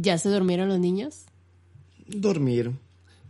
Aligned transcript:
¿Ya 0.00 0.16
se 0.16 0.28
durmieron 0.28 0.68
los 0.68 0.78
niños? 0.78 1.24
Dormir. 2.06 2.70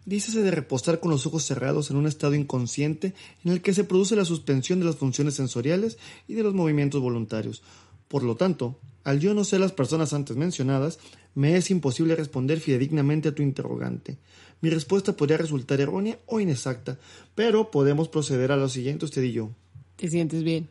Dícese 0.04 0.42
de 0.42 0.50
reposar 0.50 1.00
con 1.00 1.10
los 1.10 1.24
ojos 1.24 1.42
cerrados 1.42 1.90
en 1.90 1.96
un 1.96 2.06
estado 2.06 2.34
inconsciente 2.34 3.14
en 3.42 3.52
el 3.52 3.62
que 3.62 3.72
se 3.72 3.84
produce 3.84 4.16
la 4.16 4.26
suspensión 4.26 4.78
de 4.78 4.84
las 4.84 4.96
funciones 4.96 5.32
sensoriales 5.32 5.96
y 6.28 6.34
de 6.34 6.42
los 6.42 6.52
movimientos 6.52 7.00
voluntarios. 7.00 7.62
Por 8.06 8.22
lo 8.22 8.36
tanto, 8.36 8.78
al 9.02 9.18
yo 9.18 9.32
no 9.32 9.44
ser 9.44 9.60
las 9.60 9.72
personas 9.72 10.12
antes 10.12 10.36
mencionadas, 10.36 10.98
me 11.34 11.56
es 11.56 11.70
imposible 11.70 12.14
responder 12.16 12.60
fidedignamente 12.60 13.30
a 13.30 13.34
tu 13.34 13.42
interrogante. 13.42 14.18
Mi 14.60 14.68
respuesta 14.68 15.16
podría 15.16 15.38
resultar 15.38 15.80
errónea 15.80 16.18
o 16.26 16.38
inexacta, 16.38 16.98
pero 17.34 17.70
podemos 17.70 18.10
proceder 18.10 18.52
a 18.52 18.58
lo 18.58 18.68
siguiente 18.68 19.06
usted 19.06 19.22
y 19.22 19.32
yo. 19.32 19.52
¿Te 19.96 20.10
sientes 20.10 20.42
bien? 20.42 20.68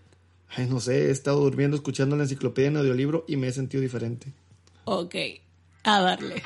Ay, 0.49 0.67
no 0.69 0.79
sé, 0.79 1.07
he 1.07 1.11
estado 1.11 1.39
durmiendo 1.39 1.75
escuchando 1.75 2.15
la 2.15 2.23
enciclopedia 2.23 2.67
en 2.67 2.77
audiolibro 2.77 3.25
y 3.27 3.35
me 3.37 3.47
he 3.47 3.51
sentido 3.51 3.81
diferente. 3.81 4.31
Ok, 4.85 5.15
a 5.83 5.99
darle. 6.01 6.43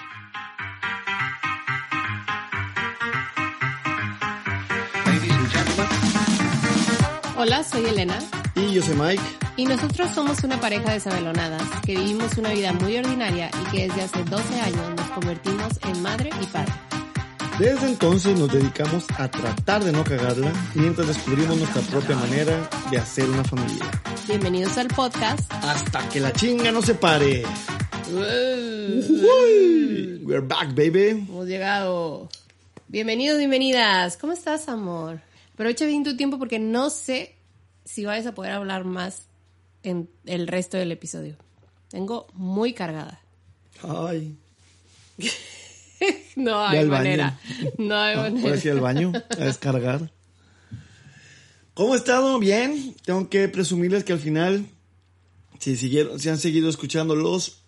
Hola, 7.37 7.63
soy 7.63 7.85
Elena. 7.85 8.20
Y 8.55 8.74
yo 8.74 8.84
soy 8.84 8.96
Mike. 8.96 9.24
Y 9.57 9.65
nosotros 9.65 10.12
somos 10.12 10.43
una 10.43 10.59
pareja 10.59 10.93
de 10.93 10.99
sabelonadas 10.99 11.63
que 11.84 11.96
vivimos 11.96 12.37
una 12.37 12.52
vida 12.52 12.71
muy 12.74 12.98
ordinaria 12.98 13.49
y 13.49 13.71
que 13.71 13.87
desde 13.87 14.04
hace 14.04 14.24
12 14.24 14.62
años 14.62 14.96
nos 14.96 15.09
convertimos 15.09 15.71
en 15.84 16.02
madre 16.02 16.29
y 16.40 16.46
padre. 16.46 16.71
Desde 17.62 17.85
entonces 17.90 18.37
nos 18.40 18.51
dedicamos 18.51 19.05
a 19.20 19.29
tratar 19.29 19.84
de 19.84 19.91
no 19.91 20.04
cagarla 20.04 20.51
mientras 20.73 21.07
descubrimos 21.09 21.55
nuestra 21.57 21.84
propia 21.84 22.15
manera 22.15 22.68
de 22.90 22.98
hacer 22.98 23.29
una 23.29 23.43
familia. 23.43 23.85
Bienvenidos 24.27 24.79
al 24.79 24.87
podcast. 24.87 25.41
Hasta 25.53 26.09
que 26.09 26.20
la 26.20 26.34
chinga 26.34 26.71
no 26.71 26.81
se 26.81 26.95
pare. 26.95 27.43
Uy, 28.12 29.05
we're 30.23 30.41
back, 30.43 30.70
baby. 30.70 31.09
Hemos 31.09 31.45
llegado. 31.45 32.29
Bienvenidos, 32.87 33.37
bienvenidas. 33.37 34.18
¿Cómo 34.18 34.34
estás, 34.34 34.68
amor? 34.68 35.21
Aprovecha 35.53 35.85
bien 35.85 36.03
tu 36.03 36.18
tiempo 36.18 36.40
porque 36.40 36.57
no 36.57 36.90
sé 36.90 37.35
si 37.85 38.05
vayas 38.05 38.25
a 38.25 38.34
poder 38.34 38.53
hablar 38.53 38.85
más 38.85 39.27
en 39.84 40.09
el 40.25 40.48
resto 40.48 40.77
del 40.77 40.91
episodio. 40.91 41.35
Tengo 41.90 42.25
muy 42.34 42.73
cargada. 42.73 43.21
Ay. 43.84 44.35
no 46.35 46.66
hay 46.66 46.80
al 46.80 46.90
baño. 46.90 47.04
manera. 47.04 47.40
No 47.77 47.96
hay 47.96 48.16
manera. 48.18 48.48
Ahora 48.48 48.57
sí 48.57 48.70
al 48.70 48.80
baño 48.80 49.12
a 49.30 49.44
descargar. 49.44 50.12
¿Cómo 51.74 51.93
he 51.93 51.98
estado? 51.98 52.38
Bien. 52.40 52.96
Tengo 53.05 53.30
que 53.30 53.48
presumirles 53.48 54.04
que 54.04 54.13
al 54.13 54.20
final, 54.20 54.66
si 55.60 55.77
siguieron, 55.77 56.20
si 56.20 56.30
han 56.30 56.38
seguido 56.38 56.70
escuchando 56.70 57.16
los 57.16 57.63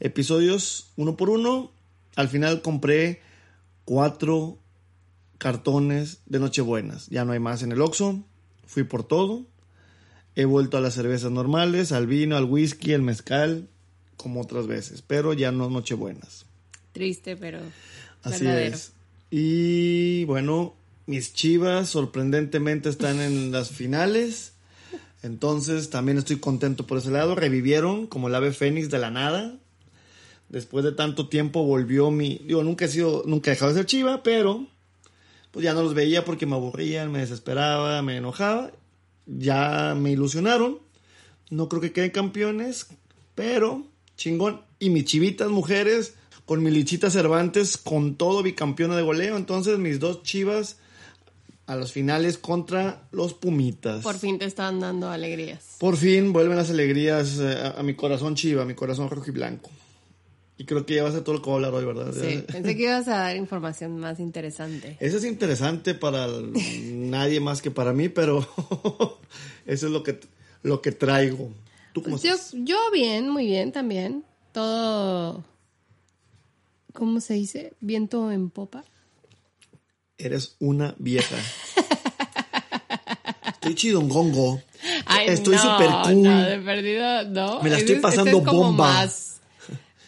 episodios 0.00 0.92
uno 0.96 1.16
por 1.16 1.30
uno, 1.30 1.72
al 2.16 2.28
final 2.28 2.62
compré 2.62 3.20
cuatro 3.84 4.58
cartones 5.38 6.20
de 6.26 6.40
Nochebuenas. 6.40 7.08
Ya 7.08 7.24
no 7.24 7.32
hay 7.32 7.38
más 7.38 7.62
en 7.62 7.72
el 7.72 7.80
Oxxo. 7.80 8.24
Fui 8.66 8.84
por 8.84 9.04
todo. 9.04 9.46
He 10.34 10.44
vuelto 10.44 10.76
a 10.76 10.80
las 10.80 10.94
cervezas 10.94 11.30
normales, 11.30 11.92
al 11.92 12.06
vino, 12.06 12.36
al 12.36 12.44
whisky, 12.44 12.92
al 12.92 13.02
mezcal, 13.02 13.70
como 14.16 14.42
otras 14.42 14.66
veces, 14.66 15.02
pero 15.02 15.32
ya 15.32 15.50
no 15.50 15.70
Nochebuenas. 15.70 16.44
Triste, 16.96 17.36
pero 17.36 17.58
Así 18.22 18.42
verdadero. 18.46 18.74
es. 18.74 18.92
Y 19.30 20.24
bueno, 20.24 20.74
mis 21.04 21.34
chivas 21.34 21.90
sorprendentemente 21.90 22.88
están 22.88 23.20
en 23.20 23.52
las 23.52 23.70
finales. 23.70 24.54
Entonces 25.22 25.90
también 25.90 26.16
estoy 26.16 26.36
contento 26.38 26.86
por 26.86 26.96
ese 26.96 27.10
lado. 27.10 27.34
Revivieron 27.34 28.06
como 28.06 28.28
el 28.28 28.34
ave 28.34 28.52
fénix 28.52 28.88
de 28.88 28.98
la 28.98 29.10
nada. 29.10 29.58
Después 30.48 30.86
de 30.86 30.92
tanto 30.92 31.28
tiempo 31.28 31.64
volvió 31.64 32.10
mi... 32.10 32.40
Digo, 32.46 32.64
nunca 32.64 32.86
he 32.86 32.88
sido... 32.88 33.24
Nunca 33.26 33.50
he 33.50 33.54
dejado 33.54 33.72
de 33.72 33.80
ser 33.80 33.86
chiva, 33.86 34.22
pero... 34.22 34.66
Pues 35.50 35.64
ya 35.64 35.74
no 35.74 35.82
los 35.82 35.92
veía 35.92 36.24
porque 36.24 36.46
me 36.46 36.54
aburrían, 36.54 37.12
me 37.12 37.18
desesperaba, 37.18 38.00
me 38.00 38.16
enojaba. 38.16 38.72
Ya 39.26 39.94
me 39.94 40.12
ilusionaron. 40.12 40.78
No 41.50 41.68
creo 41.68 41.82
que 41.82 41.92
queden 41.92 42.10
campeones, 42.10 42.86
pero 43.34 43.84
chingón. 44.16 44.62
Y 44.78 44.90
mis 44.90 45.04
chivitas 45.04 45.50
mujeres, 45.50 46.14
con 46.46 46.62
mi 46.62 46.70
Lichita 46.70 47.10
Cervantes, 47.10 47.76
con 47.76 48.14
todo 48.14 48.42
bicampeona 48.42 48.96
de 48.96 49.02
goleo. 49.02 49.36
Entonces 49.36 49.78
mis 49.78 50.00
dos 50.00 50.22
chivas 50.22 50.78
a 51.66 51.74
las 51.76 51.92
finales 51.92 52.38
contra 52.38 53.02
los 53.10 53.34
Pumitas. 53.34 54.02
Por 54.02 54.16
fin 54.16 54.38
te 54.38 54.44
están 54.46 54.80
dando 54.80 55.10
alegrías. 55.10 55.76
Por 55.78 55.96
fin 55.96 56.32
vuelven 56.32 56.56
las 56.56 56.70
alegrías 56.70 57.38
eh, 57.40 57.56
a, 57.76 57.80
a 57.80 57.82
mi 57.82 57.94
corazón 57.94 58.36
chiva, 58.36 58.62
a 58.62 58.64
mi 58.64 58.74
corazón 58.74 59.10
rojo 59.10 59.24
y 59.28 59.32
blanco. 59.32 59.68
Y 60.58 60.64
creo 60.64 60.86
que 60.86 60.94
ya 60.94 61.02
va 61.02 61.10
a 61.10 61.12
ser 61.12 61.22
todo 61.22 61.34
lo 61.34 61.42
que 61.42 61.50
voy 61.50 61.62
a 61.62 61.66
hablar 61.66 61.74
hoy, 61.74 61.84
¿verdad? 61.84 62.14
Sí, 62.14 62.42
pensé 62.52 62.76
que 62.76 62.84
ibas 62.84 63.08
a 63.08 63.18
dar 63.18 63.36
información 63.36 63.98
más 63.98 64.20
interesante. 64.20 64.96
Eso 65.00 65.18
es 65.18 65.24
interesante 65.24 65.94
para 65.94 66.28
nadie 66.92 67.40
más 67.40 67.60
que 67.60 67.70
para 67.70 67.92
mí, 67.92 68.08
pero 68.08 68.38
eso 69.66 69.86
es 69.86 69.92
lo 69.92 70.02
que, 70.02 70.18
lo 70.62 70.80
que 70.80 70.92
traigo. 70.92 71.50
¿Tú 71.92 72.02
cómo 72.02 72.14
Pues 72.14 72.22
yo, 72.22 72.34
estás? 72.34 72.54
yo 72.64 72.78
bien, 72.92 73.28
muy 73.28 73.44
bien 73.46 73.72
también. 73.72 74.24
Todo, 74.52 75.44
¿cómo 76.96 77.20
se 77.20 77.34
dice? 77.34 77.74
Viento 77.80 78.30
en 78.32 78.50
popa. 78.50 78.84
Eres 80.18 80.56
una 80.60 80.94
vieja. 80.98 81.36
Estoy 83.48 83.74
chidongongo. 83.74 84.60
Ay, 85.06 85.28
Estoy 85.28 85.56
no, 85.56 85.62
súper 85.62 85.88
cool. 86.04 86.22
No, 86.22 86.42
de 86.42 86.58
perdido, 86.60 87.24
no. 87.28 87.62
Me 87.62 87.70
la 87.70 87.78
estoy 87.78 87.96
es- 87.96 88.00
pasando 88.00 88.30
ese 88.30 88.38
es 88.38 88.44
bomba. 88.44 88.86
Más, 88.92 89.40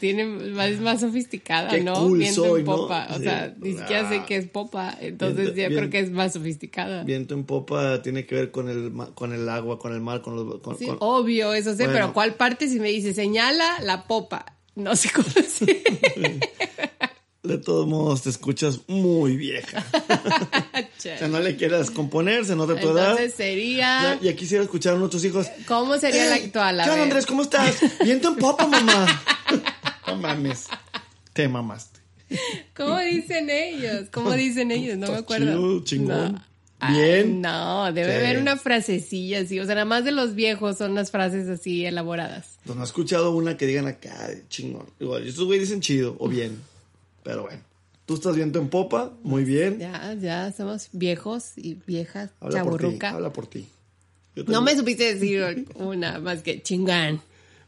tiene, 0.01 0.25
más, 0.27 0.69
es 0.69 0.81
más 0.81 1.01
sofisticada, 1.01 1.71
Qué 1.71 1.83
¿no? 1.83 1.95
cool 1.95 2.19
Viento 2.19 2.45
soy, 2.45 2.61
en 2.61 2.67
¿no? 2.67 2.77
popa. 2.77 3.09
O 3.11 3.17
Sí. 3.17 3.23
sea, 3.25 3.55
ni 3.59 3.73
siquiera 3.77 4.09
sé 4.09 4.19
Ah. 4.19 4.27
qué 4.27 4.37
es 4.37 4.47
popa. 4.49 4.97
Entonces 5.01 5.37
Viento- 5.55 5.61
yo 5.61 5.67
creo 5.67 5.79
bien- 5.81 5.91
que 5.91 6.01
es 6.01 6.11
más 6.11 6.33
sofisticada. 6.35 7.03
Viento 7.03 7.35
en 7.35 7.45
popa 7.45 8.01
tiene 8.01 8.25
que 8.27 8.35
ver 8.37 8.51
con 8.53 8.69
el, 8.69 8.93
con 9.15 9.33
el 9.35 9.49
agua, 9.49 9.79
con 9.81 9.93
el 9.93 10.01
mar, 10.01 10.23
con 10.23 10.37
los... 10.37 10.61
con- 10.61 10.79
Sí, 10.79 10.87
con- 10.87 10.99
obvio, 11.01 11.53
eso 11.53 11.73
sé, 11.73 11.85
Bueno. 11.85 11.93
pero 11.93 12.13
¿cuál 12.13 12.35
parte 12.35 12.69
si 12.69 12.79
me 12.79 12.89
dice 12.91 13.13
señala 13.13 13.81
la 13.83 14.07
popa? 14.07 14.55
No 14.77 14.95
sé 14.95 15.11
cómo 15.13 15.29
decir. 15.35 15.83
De 17.59 17.65
todos 17.65 17.87
modos, 17.89 18.23
te 18.23 18.31
escuchas 18.31 18.81
muy 18.87 19.37
vieja. 19.37 19.85
O 20.99 21.01
sea, 21.01 21.29
no 21.29 21.41
le 21.41 21.57
quieras 21.57 21.91
componer, 21.91 22.45
se 22.45 22.55
nota 22.57 22.79
tu 22.79 22.91
edad. 22.91 23.11
Entonces 23.13 23.35
sería... 23.35 24.19
Ya, 24.21 24.31
ya 24.31 24.37
quisiera 24.37 24.63
escuchar 24.65 24.95
a 24.95 24.99
nuestros 24.99 25.25
hijos. 25.25 25.47
¿Cómo 25.67 25.97
sería 25.99 26.27
la 26.27 26.37
"Ey, 26.37 26.45
actual? 26.47 26.81
¿Qué. 26.85 26.91
Andrés? 26.91 27.27
¿Cómo 27.27 27.43
estás? 27.43 27.77
Viento 28.05 28.29
en 28.29 28.37
popa, 28.37 28.67
mamá. 28.67 29.07
No 30.07 30.17
mames. 30.17 30.67
Te 31.33 31.49
mamaste. 31.49 32.01
¿Cómo 32.77 32.99
dicen 33.01 33.49
ellos? 33.51 34.09
¿Cómo 34.13 34.33
dicen 34.35 34.71
ellos? 34.71 34.97
No 34.99 35.09
me 35.13 35.19
acuerdo. 35.19 35.47
Chido, 35.47 35.85
chingón. 35.85 36.33
No. 36.35 36.45
Ay, 36.81 36.95
Bien. 36.95 37.41
no, 37.41 37.93
debe 37.93 38.13
Sí. 38.19 38.25
haber 38.25 38.39
una 38.39 38.57
frasecilla 38.57 39.41
así. 39.41 39.59
O 39.61 39.67
sea, 39.67 39.75
nada 39.75 39.85
más 39.85 40.05
de 40.05 40.13
los 40.13 40.35
viejos 40.35 40.79
son 40.79 40.95
las 40.95 41.11
frases 41.11 41.49
así 41.49 41.85
elaboradas. 41.85 42.59
Pues 42.65 42.77
no 42.77 42.83
he 42.83 42.87
escuchado 42.87 43.33
una 43.33 43.57
que 43.57 43.67
digan 43.67 43.87
acá, 43.89 44.31
chingón. 44.49 44.87
Igual, 45.01 45.27
estos 45.27 45.45
güeyes 45.45 45.69
dicen 45.69 45.81
chido 45.81 46.17
o 46.19 46.29
bien. 46.29 46.61
Pero 47.29 47.43
bueno. 47.43 47.61
Tú 48.07 48.15
estás 48.15 48.35
viento 48.37 48.59
en 48.59 48.69
popa, 48.71 49.13
muy 49.23 49.45
bien. 49.45 49.79
Ya, 49.79 50.15
ya 50.19 50.51
somos 50.57 50.89
viejos 50.93 51.53
y 51.57 51.75
viejas, 51.87 52.31
Habla 52.41 52.65
por 52.65 52.73
ti, 52.79 52.83
chaburruca. 52.85 53.11
habla 53.11 53.33
por 53.35 53.47
ti. 53.47 53.69
No 54.47 54.63
me 54.63 54.75
supiste 54.75 55.13
decir 55.15 55.67
una 55.75 56.19
más 56.19 56.43
que 56.43 56.63
chingán. 56.63 57.21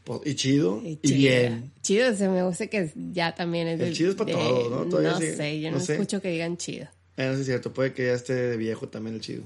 Pues, 0.03 0.21
Y 0.25 0.33
chido, 0.33 0.81
y, 0.83 0.97
bien. 1.13 1.71
Chido, 1.83 2.15
se 2.15 2.27
me 2.27 2.41
gusta 2.41 2.65
que 2.65 2.91
ya 3.13 3.35
también 3.35 3.67
es 3.67 3.79
El 3.79 3.89
de- 3.89 3.93
chido 3.93 4.09
es 4.09 4.15
para 4.15 4.31
de- 4.31 4.35
todo, 4.35 4.69
¿no? 4.83 4.89
Todavía 4.89 5.11
No 5.11 5.19
sé, 5.19 5.61
yo 5.61 5.69
no 5.69 5.77
no, 5.77 5.83
sé. 5.83 5.93
escucho 5.93 6.19
que 6.23 6.29
digan 6.31 6.57
chido. 6.57 6.87
Eh, 7.17 7.25
no 7.27 7.31
sé 7.33 7.35
si 7.35 7.41
es 7.41 7.45
cierto, 7.47 7.71
puede 7.71 7.93
que 7.93 8.07
ya 8.07 8.13
esté 8.13 8.33
de 8.33 8.57
viejo 8.57 8.87
también 8.87 9.17
el 9.17 9.21
chido. 9.21 9.43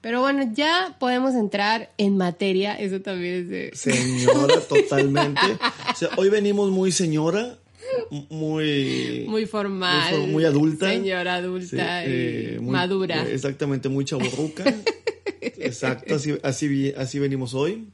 Pero 0.00 0.20
bueno, 0.22 0.50
ya 0.54 0.96
podemos 0.98 1.34
entrar 1.34 1.90
en 1.98 2.16
materia. 2.16 2.74
Eso 2.76 3.02
también 3.02 3.34
es 3.42 3.48
de... 3.50 3.70
Señora, 3.74 4.58
totalmente. 4.60 5.40
O 5.92 5.96
sea, 5.96 6.08
hoy 6.16 6.30
venimos 6.30 6.70
muy 6.70 6.90
señora, 6.92 7.58
muy... 8.30 9.24
Muy 9.28 9.46
formal. 9.46 10.28
Muy, 10.28 10.44
adulta. 10.44 10.88
Señora 10.90 11.36
adulta 11.36 11.66
Sí, 12.04 12.10
y 12.10 12.12
eh, 12.12 12.58
muy- 12.60 12.72
madura. 12.72 13.24
eh, 13.26 13.34
Exactamente, 13.34 13.88
muy 13.88 14.04
chaburruca. 14.04 14.64
exacto, 15.40 16.14
así, 16.14 16.36
así, 16.42 16.92
así 16.96 17.18
venimos 17.18 17.54
hoy. 17.54 17.88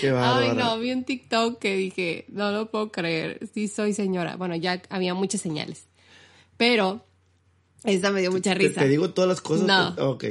Qué 0.00 0.10
Ay, 0.10 0.50
no, 0.56 0.78
vi 0.78 0.92
un 0.92 1.04
TikTok 1.04 1.58
que 1.58 1.76
dije, 1.76 2.24
no 2.28 2.50
lo 2.52 2.70
puedo 2.70 2.90
creer, 2.90 3.40
sí 3.54 3.68
soy 3.68 3.92
señora. 3.92 4.36
Bueno, 4.36 4.56
ya 4.56 4.82
había 4.88 5.14
muchas 5.14 5.40
señales. 5.40 5.84
Pero, 6.56 7.04
esta 7.84 8.10
me 8.10 8.20
dio 8.20 8.30
mucha 8.30 8.52
¿Te, 8.52 8.58
risa. 8.58 8.80
te 8.80 8.88
digo 8.88 9.10
todas 9.10 9.28
las 9.28 9.40
cosas. 9.40 9.66
No. 9.66 9.94
que- 9.96 10.02
ok. 10.02 10.24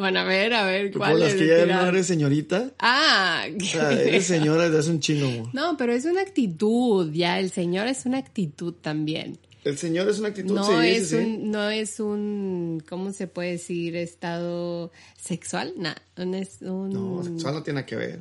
Bueno, 0.00 0.20
a 0.20 0.24
ver, 0.24 0.54
a 0.54 0.64
ver, 0.64 0.90
Por 0.90 0.98
¿cuál 1.02 1.20
las 1.20 1.30
es 1.30 1.34
que 1.36 1.46
ya 1.46 1.66
no 1.66 1.86
eres 1.88 2.06
señorita. 2.06 2.70
Ah, 2.78 3.44
O 3.60 3.64
sea, 3.64 3.92
eres 3.92 4.24
señora 4.26 4.64
desde 4.64 4.78
hace 4.78 4.90
un 4.90 5.00
chingo, 5.00 5.28
amor. 5.28 5.48
no, 5.52 5.76
pero 5.76 5.92
es 5.92 6.04
una 6.06 6.22
actitud, 6.22 7.12
ya, 7.12 7.38
el 7.38 7.50
señor 7.50 7.86
es 7.86 8.06
una 8.06 8.18
actitud 8.18 8.72
también. 8.80 9.38
El 9.62 9.76
señor 9.76 10.08
es 10.08 10.18
una 10.18 10.28
actitud, 10.28 10.54
No 10.54 10.64
sí, 10.80 10.88
es 10.88 11.10
sí. 11.10 11.16
un, 11.16 11.50
no 11.50 11.68
es 11.68 12.00
un, 12.00 12.82
¿cómo 12.88 13.12
se 13.12 13.26
puede 13.26 13.52
decir? 13.52 13.94
Estado 13.94 14.90
sexual, 15.20 15.74
no, 15.76 15.90
no 16.16 16.36
es 16.38 16.56
un... 16.62 16.90
No, 16.94 17.22
sexual 17.22 17.54
no 17.56 17.62
tiene 17.62 17.74
nada 17.80 17.86
que 17.86 17.96
ver. 17.96 18.20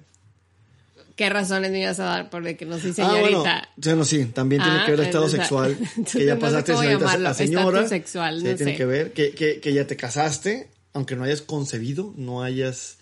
¿Qué 1.16 1.30
razones 1.30 1.72
me 1.72 1.82
ibas 1.82 2.00
a 2.02 2.04
dar 2.06 2.30
por 2.30 2.44
de 2.44 2.56
que 2.58 2.66
no 2.66 2.78
soy 2.80 2.94
Ah, 3.00 3.08
bueno, 3.12 3.28
señorita? 3.44 3.70
bueno, 3.78 4.04
sí, 4.06 4.26
también 4.26 4.62
tiene 4.62 4.80
Ah, 4.80 4.84
que 4.86 4.92
ver 4.92 5.00
el 5.02 5.06
estado 5.08 5.26
o 5.26 5.30
sea, 5.30 5.40
sexual. 5.40 5.78
Que 6.12 6.26
ya 6.26 6.36
no 6.36 6.40
sé 6.40 6.42
pasaste 6.42 6.72
señorita 6.76 7.00
llamarlo, 7.00 7.30
a 7.30 7.34
señora. 7.34 7.88
sexual, 7.88 8.36
no 8.38 8.56
tiene 8.56 8.58
sé. 8.72 8.76
que 8.78 8.86
ver. 8.86 9.14
Que, 9.14 9.32
que, 9.32 9.60
que 9.62 9.74
ya 9.74 9.86
te 9.88 9.96
casaste, 9.98 10.70
aunque 10.94 11.16
no 11.16 11.24
hayas 11.24 11.42
concebido, 11.42 12.14
no 12.18 12.42
hayas 12.44 12.98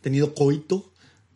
tenido 0.00 0.34
coito. 0.34 0.90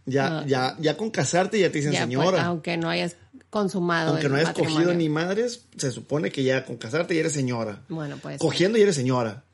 Ya, 0.07 0.29
No. 0.29 0.47
ya, 0.47 0.77
ya 0.81 0.97
con 0.99 1.11
casarte 1.11 1.59
ya 1.59 1.71
te 1.71 1.79
dicen 1.79 1.93
Ya, 1.93 2.01
pues, 2.01 2.09
señora. 2.11 2.45
aunque 2.45 2.77
no 2.77 2.91
hayas 2.91 3.17
consumado 3.49 4.11
aunque 4.11 4.29
no 4.29 4.35
hayas 4.35 4.49
matrimonio. 4.49 4.77
cogido 4.77 4.95
ni 4.95 5.09
madres, 5.09 5.63
se 5.79 5.91
supone 5.93 6.31
que 6.31 6.43
ya 6.45 6.65
con 6.67 6.77
casarte 6.77 7.15
ya 7.15 7.21
eres 7.21 7.33
señora. 7.33 7.81
Bueno, 7.89 8.19
pues. 8.21 8.39
Cogiendo 8.39 8.77
ya 8.77 8.83
eres 8.85 8.97
señora. 8.97 9.45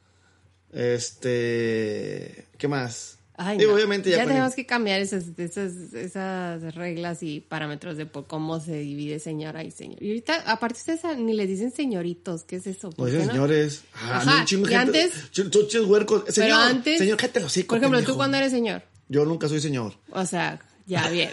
Este. 0.73 2.47
¿Qué 2.59 2.69
más? 2.69 3.19
Ay, 3.43 3.57
Digo, 3.57 3.71
no. 3.71 3.77
obviamente 3.77 4.11
ya, 4.11 4.27
tenemos 4.27 4.55
que 4.55 4.67
cambiar 4.67 5.01
esas, 5.01 5.25
esas, 5.39 5.73
esas 5.95 6.75
reglas 6.75 7.23
y 7.23 7.41
parámetros 7.41 7.97
de 7.97 8.05
por 8.05 8.27
cómo 8.27 8.61
se 8.61 8.77
divide 8.81 9.19
señora 9.19 9.65
y 9.65 9.71
señor. 9.71 10.03
Y 10.03 10.09
ahorita, 10.09 10.43
aparte 10.47 10.79
ustedes 10.79 11.19
ni 11.19 11.33
les 11.33 11.49
dicen 11.49 11.73
señoritos, 11.73 12.45
¿qué 12.45 12.57
es 12.57 12.67
eso? 12.67 12.89
No 12.89 12.97
¿Por 12.97 13.07
qué 13.07 13.13
dicen 13.13 13.29
no? 13.29 13.33
señores. 13.33 13.83
Ah, 13.95 14.19
Ajá, 14.19 14.45
no, 14.53 14.71
y 14.71 14.75
antes- 14.75 15.33
ch- 15.33 15.51
ch- 15.51 15.69
ch- 15.69 15.87
huercos. 15.89 16.25
Señor, 16.29 16.49
Pero 16.51 16.57
antes, 16.57 16.99
señor, 16.99 17.17
cállate 17.17 17.43
hocico, 17.45 17.69
por 17.69 17.79
ejemplo, 17.79 18.03
tú 18.03 18.15
cuando 18.17 18.37
eres 18.37 18.51
señor, 18.53 18.83
Yo 19.09 19.25
nunca 19.25 19.49
soy 19.49 19.61
señor. 19.63 19.95
o 20.13 20.27
sea, 20.27 20.61
ya 20.87 21.09
bien. 21.11 21.31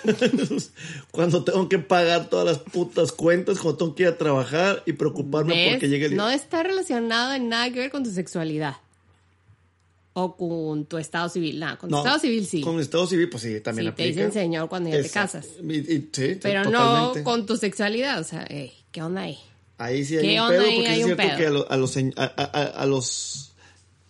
cuando 1.11 1.43
tengo 1.43 1.67
que 1.67 1.79
pagar 1.79 2.29
todas 2.29 2.45
las 2.45 2.59
putas 2.59 3.11
cuentas, 3.11 3.59
cuando 3.59 3.77
tengo 3.79 3.95
que 3.95 4.03
ir 4.03 4.09
a 4.09 4.17
trabajar 4.17 4.83
y 4.85 4.93
preocuparme 4.93 5.53
¿Ves? 5.55 5.73
porque 5.73 5.89
llegue 5.89 6.05
el 6.05 6.11
día. 6.11 6.17
No 6.21 6.29
está 6.29 6.63
relacionado 6.63 7.33
en 7.33 7.49
nada 7.49 7.69
que 7.71 7.79
ver 7.79 7.91
con 7.91 8.03
tu 8.03 8.11
sexualidad. 8.11 8.75
O 10.19 10.35
con 10.35 10.85
tu 10.85 10.97
estado 10.97 11.29
civil. 11.29 11.59
Nada, 11.59 11.77
con 11.77 11.89
tu 11.89 11.95
No, 11.95 12.01
estado 12.01 12.17
civil 12.19 12.45
sí. 12.47 12.61
Con 12.61 12.75
el 12.75 12.81
estado 12.81 13.05
civil, 13.05 13.29
pues 13.29 13.43
sí, 13.43 13.61
también 13.61 13.89
Sí, 13.89 13.95
te 13.95 14.01
aplica. 14.03 14.15
dicen 14.25 14.31
señor 14.31 14.67
cuando 14.67 14.89
ya 14.89 15.01
te 15.03 15.09
casas. 15.11 15.45
Y- 15.61 15.75
y- 15.93 16.09
sí, 16.11 16.39
Pero 16.41 16.63
totalmente. 16.63 17.19
no 17.19 17.23
con 17.23 17.45
tu 17.45 17.55
sexualidad. 17.55 18.19
O 18.19 18.23
sea, 18.23 18.43
ey, 18.49 18.73
¿qué 18.91 19.03
onda 19.03 19.21
ahí? 19.21 19.37
Ahí 19.77 20.03
sí 20.03 20.17
hay 20.17 20.23
¿Qué 20.27 20.33
un 20.41 20.47
onda 20.47 20.57
pedo, 20.57 20.61
ahí? 20.69 20.75
porque 20.75 20.89
Hay 20.89 20.99
es 21.01 21.05
cierto 21.05 21.23
pedo. 21.23 21.37
que 21.37 21.45
a, 21.45 21.49
lo- 21.51 21.71
a 21.71 21.77
los, 21.77 21.97
a, 21.97 22.23
a- 22.23 22.85
los 22.87 23.43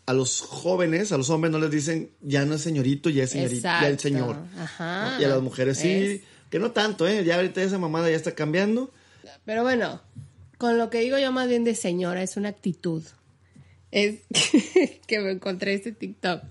a 0.06 0.14
los 0.14 0.40
jóvenes, 0.40 1.12
a 1.12 1.18
los 1.18 1.30
hombres 1.30 1.52
no 1.52 1.60
les 1.60 1.70
dicen 1.72 2.12
ya 2.22 2.46
no 2.46 2.56
es 2.56 2.62
señorito, 2.62 3.10
ya 3.10 3.24
es 3.26 3.32
señorita, 3.32 3.82
ya 3.82 3.90
el 3.90 4.00
señor. 4.00 4.38
Ajá. 4.58 5.16
¿no? 5.18 5.22
Y 5.22 5.26
a 5.26 5.28
las 5.28 5.42
mujeres 5.42 5.78
sí, 5.78 6.24
que 6.50 6.60
no 6.60 6.72
tanto, 6.72 7.06
¿eh? 7.06 7.26
Ya 7.26 7.36
ahorita 7.36 7.62
esa 7.62 7.78
mamada 7.78 8.10
ya 8.10 8.16
está 8.16 8.34
cambiando. 8.34 8.90
Pero 9.44 9.64
bueno, 9.64 10.02
con 10.58 10.78
lo 10.78 10.90
que 10.90 11.02
digo 11.02 11.18
yo 11.18 11.34
más 11.34 11.50
bien 11.50 11.66
de 11.66 11.76
señora 11.76 12.24
es 12.24 12.38
una 12.38 12.48
actitud. 12.48 13.04
Es 13.92 14.20
que 15.08 15.20
me 15.20 15.32
encontré 15.32 15.74
este 15.74 15.92
TikTok, 15.92 16.44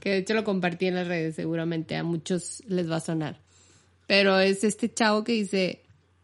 que 0.00 0.10
de 0.10 0.18
hecho 0.18 0.34
lo 0.34 0.44
compartí 0.44 0.86
en 0.86 0.94
las 0.94 1.08
redes, 1.08 1.34
seguramente 1.34 1.96
a 1.96 2.04
muchos 2.04 2.62
les 2.68 2.90
va 2.90 2.96
a 2.96 3.00
sonar. 3.00 3.40
Pero 4.06 4.38
es 4.38 4.64
este 4.64 4.92
chavo 4.92 5.24
que 5.24 5.32
dice, 5.32 5.80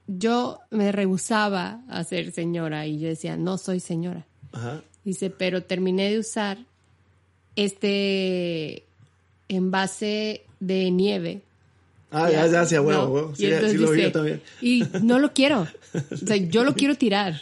yo 0.07 0.61
me 0.71 0.93
rehusaba 0.93 1.83
a 1.89 2.05
ser 2.05 2.33
señora 2.33 2.87
y 2.87 3.01
yo 3.01 3.09
decía, 3.09 3.37
no 3.37 3.59
soy 3.59 3.81
señora. 3.81 4.27
Ajá. 4.53 4.83
Dice, 5.05 5.29
pero 5.31 5.63
terminé 5.63 6.11
de 6.11 6.19
usar 6.19 6.59
este 7.57 8.85
envase 9.49 10.43
de 10.61 10.91
nieve 10.91 11.43
Ah, 12.15 12.31
ya, 12.31 12.47
ya, 12.47 12.65
sí, 12.65 12.79
huevo, 12.79 13.07
huevo. 13.07 13.35
Sí, 13.35 13.49
lo 13.49 13.91
vi 13.91 14.11
también. 14.13 14.41
Y 14.63 14.85
no 15.03 15.19
lo 15.19 15.33
quiero. 15.33 15.67
O 16.11 16.17
sea, 16.17 16.37
yo 16.37 16.65
lo 16.65 16.75
quiero 16.75 16.97
tirar. 16.97 17.41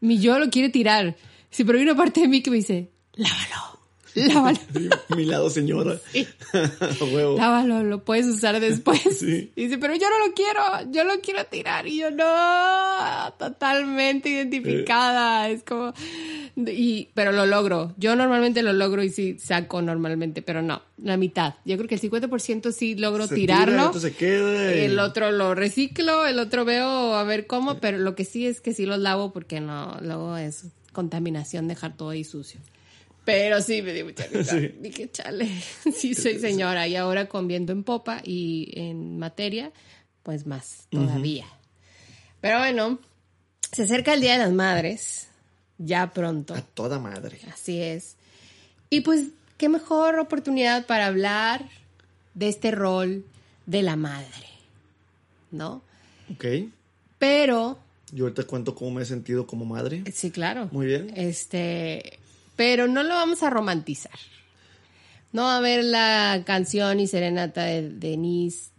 Mi 0.00 0.18
yo 0.18 0.40
lo 0.40 0.50
quiere 0.50 0.68
tirar. 0.68 1.14
Sí, 1.50 1.64
pero 1.64 1.78
hay 1.78 1.84
una 1.84 1.96
parte 1.96 2.20
de 2.20 2.28
mí 2.28 2.42
que 2.42 2.50
me 2.50 2.56
dice, 2.58 2.90
lávalo, 3.14 3.78
lávalo, 4.14 4.58
Mi 5.16 5.24
lado 5.24 5.48
señora. 5.50 5.98
Sí. 6.12 6.26
huevo. 7.12 7.36
lávalo, 7.36 7.82
lo 7.84 8.04
puedes 8.04 8.26
usar 8.26 8.58
después. 8.60 9.00
Sí. 9.18 9.52
Y 9.56 9.64
dice, 9.64 9.78
pero 9.78 9.94
yo 9.94 10.06
no 10.10 10.26
lo 10.26 10.34
quiero, 10.34 10.60
yo 10.90 11.04
lo 11.04 11.20
quiero 11.20 11.44
tirar. 11.46 11.86
Y 11.86 11.98
yo, 11.98 12.10
no, 12.10 12.24
totalmente 13.38 14.28
identificada. 14.28 15.48
Es 15.48 15.62
como, 15.62 15.92
y, 16.56 17.08
pero 17.14 17.32
lo 17.32 17.46
logro. 17.46 17.94
Yo 17.96 18.16
normalmente 18.16 18.62
lo 18.62 18.72
logro 18.72 19.02
y 19.02 19.10
sí 19.10 19.38
saco 19.38 19.82
normalmente, 19.82 20.42
pero 20.42 20.62
no, 20.62 20.82
la 21.02 21.16
mitad. 21.16 21.54
Yo 21.64 21.76
creo 21.76 21.88
que 21.88 21.94
el 21.96 22.00
50% 22.00 22.72
sí 22.72 22.94
logro 22.96 23.26
Se 23.26 23.34
tirarlo. 23.34 23.88
otro 23.88 24.00
se 24.00 24.12
queda. 24.14 24.74
y- 24.74 24.80
El 24.84 24.98
otro 24.98 25.30
lo 25.30 25.54
reciclo, 25.54 26.26
el 26.26 26.38
otro 26.38 26.64
veo 26.64 27.14
a 27.14 27.24
ver 27.24 27.46
cómo, 27.46 27.78
pero 27.78 27.98
lo 27.98 28.14
que 28.14 28.24
sí 28.24 28.46
es 28.46 28.60
que 28.60 28.72
sí 28.74 28.86
los 28.86 28.98
lavo 28.98 29.32
porque 29.32 29.60
no, 29.60 29.96
luego 30.00 30.36
es 30.36 30.64
contaminación 30.98 31.68
dejar 31.68 31.96
todo 31.96 32.10
ahí 32.10 32.24
sucio. 32.24 32.58
Pero 33.24 33.62
sí, 33.62 33.82
me 33.82 33.92
dio 33.92 34.04
mucha 34.04 34.26
risa. 34.26 34.56
Sí. 34.58 34.74
Dije, 34.80 35.08
chale, 35.12 35.48
sí 35.94 36.12
soy 36.12 36.40
señora. 36.40 36.88
Y 36.88 36.96
ahora 36.96 37.28
con 37.28 37.46
viento 37.46 37.70
en 37.70 37.84
popa 37.84 38.20
y 38.24 38.72
en 38.74 39.16
materia, 39.16 39.70
pues 40.24 40.44
más 40.44 40.88
todavía. 40.90 41.46
Pero 42.40 42.58
bueno, 42.58 42.98
se 43.70 43.84
acerca 43.84 44.12
el 44.12 44.22
Día 44.22 44.32
de 44.32 44.38
las 44.38 44.50
Madres, 44.50 45.28
ya 45.78 46.10
pronto. 46.12 46.52
A 46.52 46.62
toda 46.62 46.98
madre. 46.98 47.38
Así 47.52 47.80
es. 47.80 48.16
Y 48.90 49.02
pues, 49.02 49.28
qué 49.56 49.68
mejor 49.68 50.18
oportunidad 50.18 50.84
para 50.86 51.06
hablar 51.06 51.64
de 52.34 52.48
este 52.48 52.72
rol 52.72 53.24
de 53.66 53.82
la 53.82 53.94
madre, 53.94 54.48
¿no? 55.52 55.80
Ok. 56.32 56.44
Pero, 57.20 57.78
Yo 58.12 58.24
ahorita 58.24 58.44
cuento 58.44 58.74
cómo 58.74 58.92
me 58.92 59.02
he 59.02 59.06
sentido 59.06 59.46
como 59.46 59.64
madre. 59.64 60.02
sí, 60.12 60.30
claro. 60.30 60.68
Muy 60.72 60.86
bien. 60.86 61.12
Este, 61.16 62.18
pero 62.56 62.86
no 62.88 63.02
lo 63.02 63.14
vamos 63.14 63.42
a 63.42 63.50
romantizar. 63.50 64.18
No 65.32 65.42
va 65.42 65.58
a 65.58 65.60
ver 65.60 65.84
la 65.84 66.42
canción 66.46 67.00
y 67.00 67.06
serenata 67.06 67.64
de 67.64 67.90
Denise. 67.90 68.70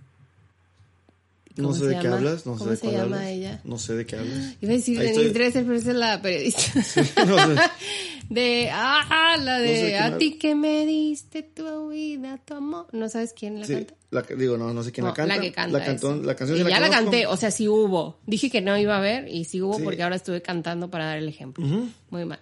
No 1.56 1.64
¿Cómo 1.70 1.74
sé 1.76 1.80
se 1.82 1.86
de 1.88 2.00
qué 2.00 2.08
hablas, 2.08 2.46
no 2.46 2.54
sé 2.54 2.60
¿Cómo 2.60 2.70
de 2.72 2.76
se 2.78 2.82
cuál 2.84 2.94
llama 2.96 3.16
hablas. 3.18 3.30
ella? 3.32 3.62
No 3.66 3.78
sé 3.78 3.94
de 3.96 4.06
qué 4.06 4.16
hablas. 4.16 4.56
Iba 4.62 4.72
a 4.72 4.76
decir 4.76 4.98
Ahí 5.00 5.06
Denise 5.08 5.26
estoy. 5.28 5.34
Dresser, 5.42 5.64
pero 5.66 5.76
esa 5.78 5.90
es 5.92 5.96
la 5.98 6.22
periodista. 6.22 6.62
No 7.26 7.38
sé. 7.56 7.62
De, 8.30 8.70
ah, 8.72 9.36
la 9.40 9.60
No 9.60 9.66
sé 9.66 9.72
de, 9.74 9.98
a 9.98 10.18
ti 10.18 10.38
que 10.38 10.56
me 10.56 10.86
diste 10.86 11.44
tu 11.44 11.90
vida, 11.90 12.38
tu 12.46 12.54
amor. 12.56 12.88
¿No 12.94 13.10
sabes 13.10 13.34
quién 13.34 13.60
la 13.60 13.66
Sí, 13.68 13.74
canta? 13.74 13.94
La 14.12 14.24
que- 14.24 14.36
digo, 14.36 14.58
no, 14.58 14.74
no 14.74 14.84
sé 14.84 14.92
quién 14.92 15.04
No, 15.06 15.12
la 15.12 15.16
canta. 15.16 15.36
La 15.36 15.42
que 15.42 15.52
canta. 15.52 15.78
La, 15.80 15.86
cantó- 15.86 16.16
la 16.22 16.36
canción 16.36 16.58
Y 16.58 16.62
sí 16.64 16.70
ya 16.70 16.80
la 16.80 16.88
conozco. 16.88 17.04
canté, 17.12 17.28
o 17.28 17.38
sea, 17.38 17.52
sí 17.52 17.68
hubo. 17.68 18.20
Dije 18.26 18.50
que 18.50 18.62
no 18.62 18.78
iba 18.78 18.98
a 18.98 19.02
ver 19.02 19.28
y 19.28 19.46
sí 19.46 19.62
hubo 19.62 19.76
Sí. 19.78 19.84
porque 19.84 20.02
ahora 20.04 20.16
estuve 20.16 20.42
cantando 20.42 20.90
para 20.90 21.06
dar 21.06 21.18
el 21.18 21.28
ejemplo. 21.28 21.66
Muy 22.10 22.26
mal. 22.26 22.40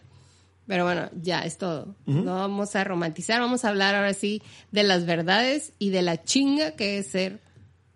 Pero 0.65 0.83
bueno, 0.83 1.09
ya 1.21 1.45
es 1.45 1.57
todo. 1.57 1.95
No 2.05 2.35
vamos 2.35 2.75
a 2.75 2.83
romantizar, 2.83 3.39
vamos 3.39 3.63
a 3.65 3.69
hablar 3.69 3.95
ahora 3.95 4.13
sí 4.13 4.41
de 4.71 4.83
las 4.83 5.05
verdades 5.05 5.71
y 5.79 5.89
de 5.91 6.01
la 6.01 6.23
chinga 6.23 6.71
que 6.75 6.97
es 6.99 7.07
ser 7.07 7.39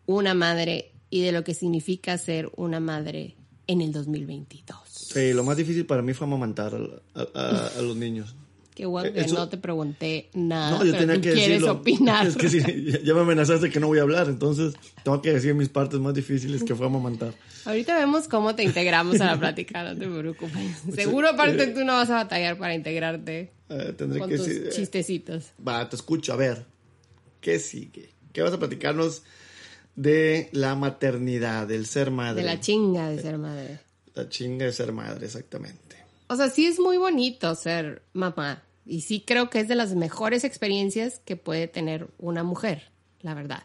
una 0.06 0.34
madre 0.34 0.92
y 1.10 1.22
de 1.22 1.32
lo 1.34 1.44
que 1.44 1.54
significa 1.54 2.18
ser 2.18 2.50
una 2.56 2.80
madre 2.80 3.36
en 3.68 3.82
el 3.82 3.92
2022. 3.92 4.80
Sí, 4.90 5.34
lo 5.34 5.44
más 5.44 5.58
difícil 5.58 5.86
para 5.86 6.01
mí 6.01 6.13
fue 6.13 6.28
amamantar 6.28 6.74
a, 7.13 7.20
a- 7.20 7.28
a- 7.36 7.68
a 7.78 7.82
los 7.82 7.96
niños. 7.98 8.36
Qué 8.75 8.84
Eh, 8.84 9.12
que 9.13 9.20
eso- 9.22 9.36
no 9.36 9.50
te 9.50 9.58
pregunté 9.58 10.30
nada, 10.34 10.72
No, 10.78 10.86
yo 10.86 10.92
tenía 10.98 11.16
que 11.16 11.22
quieres 11.34 11.48
decirlo. 11.48 11.74
opinar. 11.74 12.25
Es 12.28 12.38
que 12.38 12.50
sí, 12.50 12.60
ya- 13.04 13.13
me 13.13 13.20
amenazaste 13.22 13.70
que 13.70 13.80
no 13.82 13.88
voy 13.88 14.00
a 14.00 14.04
hablar, 14.04 14.28
entonces 14.30 14.74
tengo 15.04 15.22
que 15.22 15.34
decir 15.34 15.54
mis 15.56 15.68
partes 15.70 16.00
más 16.00 16.13
difíciles 16.13 16.63
que 16.63 16.74
fue 16.74 16.86
amamantar. 16.86 17.34
Ahorita 17.66 17.98
vemos 17.98 18.28
cómo 18.30 18.56
te 18.56 18.63
integramos 18.63 19.20
a 19.22 19.25
la 19.25 19.38
plática, 19.40 19.84
no 19.84 20.00
te 20.00 20.08
preocupes. 20.08 20.54
Seguro 20.96 21.30
aparte 21.30 21.68
tú 21.68 21.84
no 21.84 21.94
vas 21.94 22.10
a 22.10 22.13
batallar 22.16 22.58
para 22.58 22.74
integrarte 22.74 23.51
Eh, 23.70 23.94
tendré 23.98 24.20
con 24.20 24.30
que 24.30 24.38
tus 24.38 24.48
decir. 24.48 24.68
eh, 24.68 24.70
chistecitos. 24.72 25.51
Va, 25.68 25.88
te 25.90 25.96
escucho. 25.98 26.34
A 26.34 26.38
ver, 26.38 26.66
¿qué 27.42 27.60
sigue? 27.60 28.10
¿Qué 28.34 28.42
vas 28.42 28.54
a 28.54 28.58
platicarnos 28.60 29.24
de 29.96 30.50
la 30.54 30.75
maternidad, 30.75 31.68
del 31.68 31.86
ser 31.86 32.10
madre? 32.12 32.42
De 32.42 32.48
la 32.48 32.60
chinga 32.62 33.10
de 33.10 33.22
ser 33.22 33.38
madre. 33.38 33.80
La 34.16 34.30
chinga 34.30 34.66
de 34.66 34.74
ser 34.74 34.92
madre, 34.94 35.25
exactamente. 35.25 35.98
O 36.32 36.36
sea, 36.38 36.50
sí 36.50 36.66
es 36.66 36.80
muy 36.80 36.96
bonito 36.96 37.54
ser 37.56 38.04
mamá. 38.14 38.64
Y 38.86 39.02
sí 39.02 39.22
creo 39.28 39.50
que 39.50 39.60
es 39.60 39.68
de 39.68 39.76
las 39.76 39.96
mejores 39.96 40.46
experiencias 40.46 41.20
que 41.26 41.36
puede 41.36 41.68
tener 41.68 42.08
una 42.20 42.42
mujer, 42.42 42.84
la 43.22 43.34
verdad. 43.34 43.64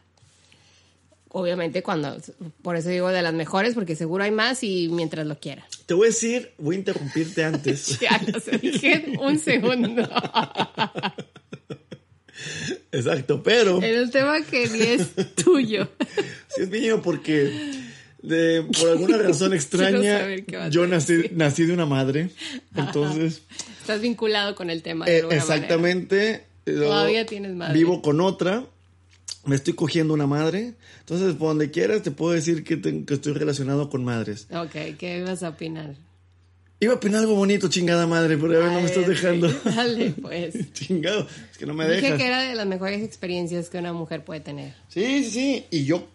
Obviamente 1.29 1.85
cuando, 1.85 2.17
por 2.63 2.75
eso 2.75 2.89
digo 2.89 3.11
de 3.11 3.23
las 3.23 3.35
mejores, 3.35 3.75
porque 3.75 3.95
seguro 3.95 4.25
hay 4.25 4.33
más 4.33 4.65
y 4.65 4.89
mientras 4.89 5.29
lo 5.29 5.39
quiera. 5.39 5.65
Te 5.87 5.95
voy 5.95 6.07
a 6.07 6.11
decir, 6.11 6.55
voy 6.59 6.75
a 6.75 6.79
interrumpirte 6.81 7.45
antes. 7.45 8.01
Ya, 8.01 8.21
lo 8.27 8.41
sé, 8.41 8.59
dije 8.59 9.13
un 9.21 9.39
segundo. 9.39 10.03
Exacto, 12.91 13.45
pero 13.45 13.81
En 13.81 14.01
un 14.01 14.11
tema 14.11 14.43
que 14.43 14.69
ni 14.71 14.81
es 14.81 15.15
tuyo. 15.37 15.89
sí 16.49 16.63
es 16.63 16.69
mío 16.69 17.01
porque 17.01 17.53
de, 18.29 18.63
por 18.79 18.91
alguna 18.91 19.19
razón 19.19 19.53
extraña 19.55 20.27
a 20.65 20.69
yo 20.69 20.87
nací, 20.87 21.31
nací 21.33 21.65
de 21.65 21.73
una 21.73 21.87
madre. 21.87 22.31
Entonces, 22.75 23.43
Estás 23.81 24.01
vinculado 24.01 24.55
con 24.55 24.69
el 24.71 24.83
tema. 24.83 25.05
de 25.07 25.19
eh, 25.19 25.25
exactamente. 25.31 26.45
luego 26.65 26.91
Todavía 26.91 27.25
tienes 27.27 27.55
madre. 27.55 27.75
Vivo 27.75 28.03
con 28.03 28.21
otra. 28.21 28.65
Me 29.45 29.55
estoy 29.55 29.75
cogiendo 29.75 30.13
una 30.13 30.27
madre. 30.27 30.75
Entonces, 31.01 31.35
por 31.35 31.49
donde 31.49 31.71
quieras, 31.71 32.03
te 32.03 32.11
puedo 32.11 32.33
decir 32.33 32.65
que, 32.65 32.77
te- 32.77 33.05
que 33.05 33.15
estoy 33.15 33.33
relacionado 33.35 33.89
con 33.89 34.05
madres. 34.05 34.49
Ok, 34.53 34.97
¿qué 34.99 35.19
ibas 35.19 35.45
a 35.45 35.51
opinar? 35.51 35.95
Iba 36.81 36.95
a 36.95 36.97
opinar 36.97 37.21
algo 37.21 37.37
bonito, 37.37 37.69
chingada 37.69 38.07
madre, 38.09 38.37
pero 38.37 38.53
ya 38.53 38.67
no 38.67 38.81
me 38.81 38.87
estás 38.87 39.07
dejando. 39.07 39.49
Dale, 39.65 40.11
pues. 40.21 40.55
Chingado, 40.75 41.29
es 41.53 41.59
que 41.59 41.65
no 41.65 41.75
me 41.75 41.85
Dije 41.89 42.01
dejas. 42.03 42.19
que 42.19 42.27
era 42.27 42.43
de 42.43 42.55
las 42.57 42.67
mejores 42.67 43.03
experiencias 43.05 43.71
que 43.71 43.79
una 43.79 43.93
mujer 43.93 44.25
puede 44.25 44.41
tener. 44.41 44.75
Sí, 44.89 45.23
sí, 45.25 45.31
sí. 45.31 45.65
Y 45.71 45.85
yo, 45.85 46.07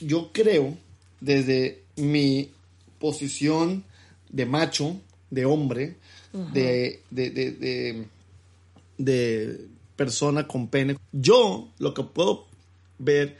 yo 0.00 0.30
creo, 0.32 0.76
desde 1.20 1.82
mi 1.96 2.50
posición 2.98 3.84
de 4.30 4.46
macho, 4.46 4.96
de 5.30 5.44
hombre, 5.44 5.96
de, 6.32 7.00
de, 7.10 7.30
de, 7.30 7.50
de, 7.52 8.04
de 8.98 9.60
persona 9.96 10.46
con 10.46 10.68
pene, 10.68 10.96
yo 11.12 11.68
lo 11.78 11.94
que 11.94 12.02
puedo 12.02 12.46
ver 12.98 13.36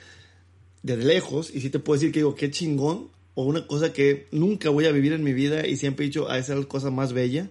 desde 0.82 1.04
lejos, 1.04 1.50
y 1.54 1.60
sí 1.60 1.70
te 1.70 1.78
puedo 1.78 1.98
decir 1.98 2.12
que 2.12 2.20
digo, 2.20 2.34
qué 2.34 2.50
chingón, 2.50 3.08
o 3.34 3.44
una 3.44 3.66
cosa 3.66 3.92
que 3.92 4.26
nunca 4.32 4.70
voy 4.70 4.86
a 4.86 4.92
vivir 4.92 5.12
en 5.12 5.22
mi 5.22 5.32
vida 5.32 5.66
y 5.66 5.76
siempre 5.76 6.04
he 6.04 6.08
dicho, 6.08 6.28
a 6.28 6.38
esa 6.38 6.54
es 6.54 6.58
la 6.58 6.66
cosa 6.66 6.90
más 6.90 7.12
bella, 7.12 7.48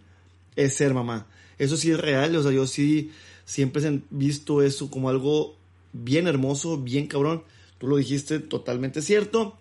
es 0.56 0.74
ser 0.74 0.94
mamá. 0.94 1.28
Eso 1.58 1.78
sí 1.78 1.92
es 1.92 2.00
real, 2.00 2.36
o 2.36 2.44
sea, 2.44 2.52
yo 2.52 2.68
sí 2.68 3.12
siempre 3.46 3.82
he 3.88 4.02
visto 4.10 4.62
eso 4.62 4.92
como 4.92 5.10
algo 5.10 5.56
bien 5.94 6.28
hermoso, 6.28 6.78
bien 6.78 7.08
cabrón. 7.08 7.44
Tú 7.78 7.88
lo 7.88 7.98
dijiste 7.98 8.40
totalmente 8.40 9.02
cierto. 9.02 9.58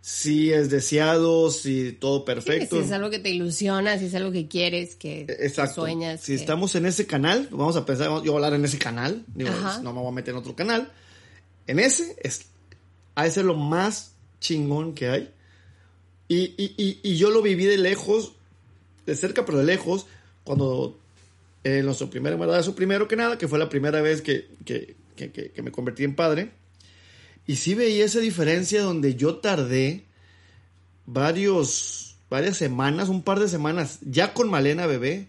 Sí 0.00 0.52
es 0.52 0.70
deseado, 0.70 1.50
sí 1.50 1.96
todo 1.98 2.24
perfecto. 2.24 2.76
Si 2.80 2.86
es 2.86 2.92
algo 2.92 3.10
que 3.10 3.18
te 3.18 3.30
ilusiona, 3.30 3.98
si 3.98 4.06
es 4.06 4.14
algo 4.14 4.32
que 4.32 4.46
quieres, 4.48 4.94
que 4.94 5.26
Exacto. 5.40 5.82
sueñas. 5.82 6.20
Si 6.20 6.32
que- 6.32 6.40
estamos 6.40 6.74
en 6.76 6.86
ese 6.86 7.06
canal, 7.06 7.48
vamos 7.50 7.76
a 7.76 7.84
pensar, 7.84 8.06
yo 8.06 8.20
voy 8.20 8.28
a 8.30 8.34
hablar 8.34 8.54
en 8.54 8.64
ese 8.64 8.78
canal, 8.78 9.24
digo, 9.34 9.50
no 9.82 9.92
me 9.92 10.00
voy 10.00 10.08
a 10.08 10.12
meter 10.14 10.32
en 10.34 10.38
otro 10.40 10.54
canal. 10.56 10.90
En 11.66 11.78
ese 11.78 12.16
es, 12.22 12.46
ha 13.16 13.24
de 13.24 13.30
ser 13.30 13.44
lo 13.44 13.54
más 13.54 14.12
chingón 14.40 14.94
que 14.94 15.08
hay. 15.08 15.30
Y, 16.28 16.54
y, 16.56 16.74
y, 16.76 17.00
y 17.02 17.16
yo 17.16 17.30
lo 17.30 17.42
viví 17.42 17.64
de 17.64 17.76
lejos, 17.78 18.32
de 19.04 19.14
cerca 19.16 19.44
pero 19.44 19.58
de 19.58 19.64
lejos, 19.64 20.06
cuando 20.44 20.98
en 21.64 21.84
nuestro 21.84 22.08
primer 22.08 22.32
embarazo, 22.34 22.74
primero 22.74 23.08
que 23.08 23.16
nada, 23.16 23.36
que 23.36 23.48
fue 23.48 23.58
la 23.58 23.68
primera 23.68 24.00
vez 24.00 24.22
que, 24.22 24.46
que, 24.64 24.94
que, 25.16 25.32
que- 25.32 25.50
que 25.50 25.62
me 25.62 25.72
convertí 25.72 26.04
en 26.04 26.14
padre. 26.14 26.50
Y 27.48 27.56
sí 27.56 27.74
veía 27.74 28.04
esa 28.04 28.20
diferencia 28.20 28.82
donde 28.82 29.16
yo 29.16 29.38
tardé 29.38 30.04
varios, 31.06 32.16
varias 32.30 32.56
semanas, 32.56 33.08
un 33.08 33.22
par 33.22 33.40
de 33.40 33.48
semanas, 33.48 33.98
ya 34.02 34.34
con 34.34 34.50
Malena 34.50 34.86
bebé, 34.86 35.28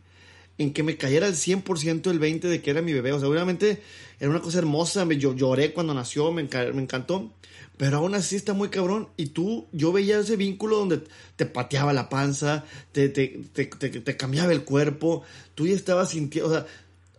en 0.58 0.74
que 0.74 0.84
me 0.84 0.98
cayera 0.98 1.28
al 1.28 1.36
100% 1.36 2.12
el 2.12 2.20
20 2.20 2.48
de 2.50 2.62
que 2.62 2.72
era 2.72 2.82
mi 2.82 2.92
bebé. 2.94 3.14
O 3.14 3.20
sea, 3.20 3.30
obviamente 3.30 3.82
era 4.20 4.30
una 4.30 4.42
cosa 4.42 4.58
hermosa, 4.60 5.06
me, 5.06 5.18
yo 5.18 5.34
lloré 5.34 5.72
cuando 5.72 5.94
nació, 5.94 6.32
me, 6.32 6.48
enca- 6.48 6.74
me 6.74 6.82
encantó. 6.82 7.32
Pero 7.78 7.98
aún 8.00 8.14
así 8.14 8.36
está 8.36 8.52
muy 8.54 8.68
cabrón. 8.68 9.08
Y 9.16 9.28
tú, 9.28 9.68
yo 9.72 9.94
veía 9.94 10.20
ese 10.20 10.36
vínculo 10.36 10.78
donde 10.78 11.02
te 11.38 11.46
pateaba 11.46 11.94
la 11.94 12.10
panza, 12.10 12.66
te, 12.92 13.08
te, 13.08 13.28
te- 13.54 13.68
te 13.68 14.18
cambiaba 14.18 14.52
el 14.52 14.66
cuerpo, 14.66 15.24
tú 15.56 15.66
ya 15.66 15.76
estabas 15.76 16.10
sintiendo, 16.10 16.50
o 16.50 16.54
sea, 16.54 16.66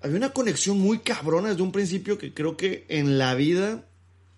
había 0.02 0.18
una 0.18 0.34
conexión 0.34 0.78
muy 0.78 0.98
cabrona 0.98 1.48
desde 1.48 1.62
un 1.62 1.72
principio 1.72 2.18
que 2.18 2.34
creo 2.34 2.58
que 2.58 2.84
en 2.88 3.16
la 3.16 3.34
vida 3.34 3.86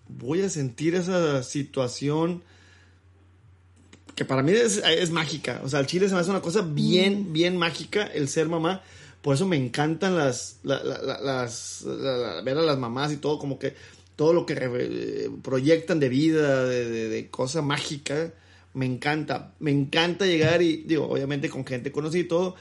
voy 0.07 0.41
a 0.41 0.49
sentir 0.49 0.95
esa 0.95 1.43
situación 1.43 2.43
que 4.15 4.25
para 4.25 4.43
mí 4.43 4.51
es, 4.51 4.77
es 4.77 5.09
mágica. 5.11 5.61
O 5.63 5.69
sea, 5.69 5.79
el 5.79 5.87
chile 5.87 6.07
se 6.07 6.13
me 6.13 6.19
hace 6.21 6.29
una 6.29 6.41
cosa 6.41 6.61
bien, 6.61 7.33
bien 7.33 7.57
mágica 7.57 8.03
el 8.05 8.27
ser 8.27 8.47
mamá. 8.47 8.81
Por 9.21 9.35
eso 9.35 9.47
me 9.47 9.55
encantan 9.55 10.15
las, 10.17 10.57
la- 10.63 10.83
la- 10.83 11.01
la- 11.01 11.21
las, 11.21 11.81
la- 11.83 12.17
la- 12.17 12.41
ver 12.41 12.57
a 12.57 12.61
las 12.61 12.77
mamás 12.77 13.11
y 13.11 13.17
todo, 13.17 13.39
como 13.39 13.57
que 13.57 13.73
todo 14.15 14.33
lo 14.33 14.45
que 14.45 14.53
re- 14.55 15.29
proyectan 15.41 15.99
de 15.99 16.09
vida, 16.09 16.65
de, 16.65 16.87
de- 16.89 17.09
de 17.09 17.29
cosa 17.29 17.61
mágica, 17.61 18.33
me 18.73 18.85
encanta. 18.85 19.53
Me 19.59 19.71
encanta 19.71 20.25
llegar 20.25 20.61
y, 20.61 20.83
digo, 20.83 21.07
obviamente 21.09 21.49
con 21.49 21.65
gente 21.65 21.91
conocida 21.91 22.21
y 22.21 22.27
todo, 22.27 22.55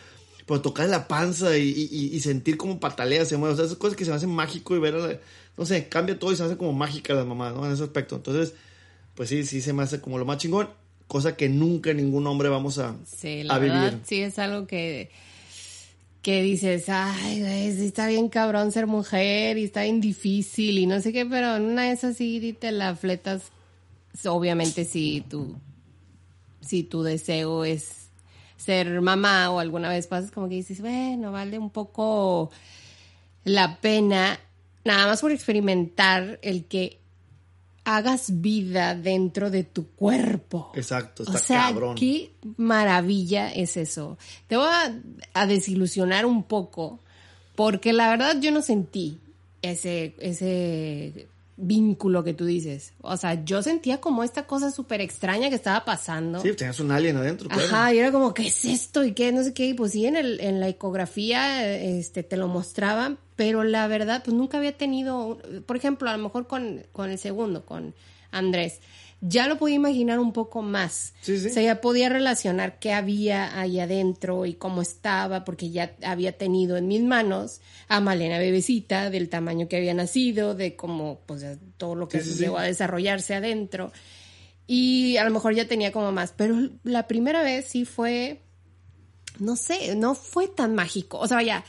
pero 0.46 0.62
tocar 0.62 0.88
la 0.88 1.08
panza 1.08 1.58
y, 1.58 1.68
y- 1.68 2.14
y 2.16 2.20
sentir 2.20 2.56
como 2.56 2.80
patalea 2.80 3.24
se 3.26 3.36
mueve. 3.36 3.54
O 3.54 3.56
sea, 3.56 3.66
esas 3.66 3.76
cosas 3.76 3.96
que 3.96 4.04
se 4.04 4.10
me 4.10 4.16
hacen 4.16 4.30
mágico 4.30 4.74
y 4.74 4.78
ver 4.78 4.94
a 4.94 4.98
la- 4.98 5.20
no 5.56 5.66
sé, 5.66 5.88
cambia 5.88 6.18
todo 6.18 6.32
y 6.32 6.36
se 6.36 6.42
hace 6.44 6.56
como 6.56 6.72
mágica 6.72 7.14
las 7.14 7.26
mamás, 7.26 7.54
¿no? 7.54 7.66
En 7.66 7.72
ese 7.72 7.82
aspecto. 7.84 8.16
Entonces, 8.16 8.54
pues 9.14 9.28
sí, 9.28 9.44
sí 9.44 9.60
se 9.60 9.72
me 9.72 9.82
hace 9.82 10.00
como 10.00 10.18
lo 10.18 10.24
más 10.24 10.38
chingón, 10.38 10.68
cosa 11.06 11.36
que 11.36 11.48
nunca 11.48 11.92
ningún 11.92 12.26
hombre 12.26 12.48
vamos 12.48 12.78
a, 12.78 12.94
Sí, 13.06 13.42
la 13.42 13.54
a 13.54 13.58
verdad, 13.58 13.90
vivir. 13.90 14.00
sí 14.06 14.22
es 14.22 14.38
algo 14.38 14.66
que, 14.66 15.10
que 16.22 16.40
dices, 16.42 16.88
ay, 16.88 17.40
güey, 17.40 17.76
sí 17.76 17.84
está 17.86 18.06
bien 18.06 18.28
cabrón 18.28 18.72
ser 18.72 18.86
mujer 18.86 19.58
y 19.58 19.64
está 19.64 19.82
bien 19.82 20.00
difícil 20.00 20.78
y 20.78 20.86
no 20.86 21.00
sé 21.00 21.12
qué, 21.12 21.26
pero 21.26 21.56
en 21.56 21.64
una 21.64 21.82
de 21.84 21.92
esas 21.92 22.16
sí 22.16 22.56
te 22.58 22.72
la 22.72 22.94
fletas, 22.96 23.42
obviamente 24.24 24.84
si 24.86 25.20
tu, 25.28 25.56
si 26.60 26.82
tu 26.84 27.02
deseo 27.02 27.64
es 27.64 27.90
ser 28.56 29.00
mamá 29.00 29.50
o 29.50 29.58
alguna 29.58 29.88
vez 29.88 30.06
pasas 30.06 30.30
como 30.30 30.48
que 30.48 30.54
dices, 30.54 30.80
bueno, 30.80 31.32
vale 31.32 31.58
un 31.58 31.70
poco 31.70 32.50
la 33.44 33.78
pena, 33.80 34.38
nada 34.84 35.06
más 35.06 35.20
por 35.20 35.32
experimentar 35.32 36.38
el 36.42 36.64
que 36.64 36.98
hagas 37.84 38.40
vida 38.40 38.94
dentro 38.94 39.50
de 39.50 39.64
tu 39.64 39.88
cuerpo. 39.88 40.70
Exacto, 40.74 41.24
O 41.24 41.26
está 41.26 41.38
sea, 41.38 41.60
cabrón. 41.68 41.96
qué 41.96 42.30
maravilla 42.56 43.52
es 43.52 43.76
eso. 43.76 44.18
Te 44.46 44.56
voy 44.56 44.68
a, 44.68 44.94
a 45.34 45.46
desilusionar 45.46 46.24
un 46.26 46.44
poco, 46.44 47.00
porque 47.56 47.92
la 47.92 48.08
verdad 48.10 48.36
yo 48.40 48.52
no 48.52 48.62
sentí 48.62 49.18
ese, 49.62 50.14
ese 50.20 51.26
vínculo 51.56 52.24
que 52.24 52.34
tú 52.34 52.44
dices. 52.44 52.92
O 53.00 53.16
sea, 53.16 53.44
yo 53.44 53.62
sentía 53.62 54.00
como 54.00 54.22
esta 54.24 54.46
cosa 54.46 54.70
súper 54.70 55.00
extraña 55.00 55.48
que 55.48 55.56
estaba 55.56 55.84
pasando. 55.84 56.40
Sí, 56.40 56.52
tenías 56.54 56.80
un 56.80 56.90
alien 56.92 57.16
adentro, 57.16 57.48
claro. 57.48 57.64
Ajá, 57.66 57.94
y 57.94 57.98
era 57.98 58.12
como, 58.12 58.32
¿qué 58.32 58.46
es 58.46 58.64
esto? 58.64 59.04
Y 59.04 59.12
qué, 59.12 59.32
no 59.32 59.42
sé 59.42 59.52
qué. 59.54 59.66
Y 59.66 59.74
pues 59.74 59.92
sí, 59.92 60.06
en, 60.06 60.16
el, 60.16 60.40
en 60.40 60.60
la 60.60 60.68
ecografía 60.68 61.68
este, 61.76 62.22
te 62.22 62.36
lo 62.36 62.48
mostraban, 62.48 63.18
pero 63.42 63.64
la 63.64 63.88
verdad, 63.88 64.22
pues 64.24 64.36
nunca 64.36 64.58
había 64.58 64.78
tenido, 64.78 65.36
por 65.66 65.76
ejemplo, 65.76 66.08
a 66.08 66.16
lo 66.16 66.22
mejor 66.22 66.46
con, 66.46 66.86
con 66.92 67.10
el 67.10 67.18
segundo, 67.18 67.66
con 67.66 67.92
Andrés, 68.30 68.78
ya 69.20 69.48
lo 69.48 69.58
podía 69.58 69.74
imaginar 69.74 70.20
un 70.20 70.32
poco 70.32 70.62
más. 70.62 71.12
Sí, 71.22 71.40
sí. 71.40 71.48
O 71.48 71.50
sea, 71.52 71.60
ya 71.64 71.80
podía 71.80 72.08
relacionar 72.08 72.78
qué 72.78 72.92
había 72.92 73.58
ahí 73.58 73.80
adentro 73.80 74.46
y 74.46 74.54
cómo 74.54 74.80
estaba, 74.80 75.42
porque 75.42 75.70
ya 75.70 75.96
había 76.04 76.38
tenido 76.38 76.76
en 76.76 76.86
mis 76.86 77.02
manos 77.02 77.60
a 77.88 77.98
Malena 78.00 78.38
bebecita, 78.38 79.10
del 79.10 79.28
tamaño 79.28 79.66
que 79.66 79.76
había 79.76 79.92
nacido, 79.92 80.54
de 80.54 80.76
cómo, 80.76 81.22
pues, 81.26 81.44
todo 81.78 81.96
lo 81.96 82.08
que 82.08 82.20
Sí, 82.20 82.38
llegó 82.38 82.58
a 82.58 82.62
desarrollarse 82.62 83.34
adentro. 83.34 83.90
Y 84.68 85.16
a 85.16 85.24
lo 85.24 85.32
mejor 85.32 85.52
ya 85.56 85.66
tenía 85.66 85.90
como 85.90 86.12
más, 86.12 86.32
pero 86.36 86.56
la 86.84 87.08
primera 87.08 87.42
vez 87.42 87.66
sí 87.66 87.84
fue, 87.84 88.40
no 89.40 89.56
sé, 89.56 89.96
no 89.96 90.14
fue 90.14 90.46
tan 90.46 90.76
mágico. 90.76 91.18
O 91.18 91.26
sea, 91.26 91.38
vaya, 91.38 91.64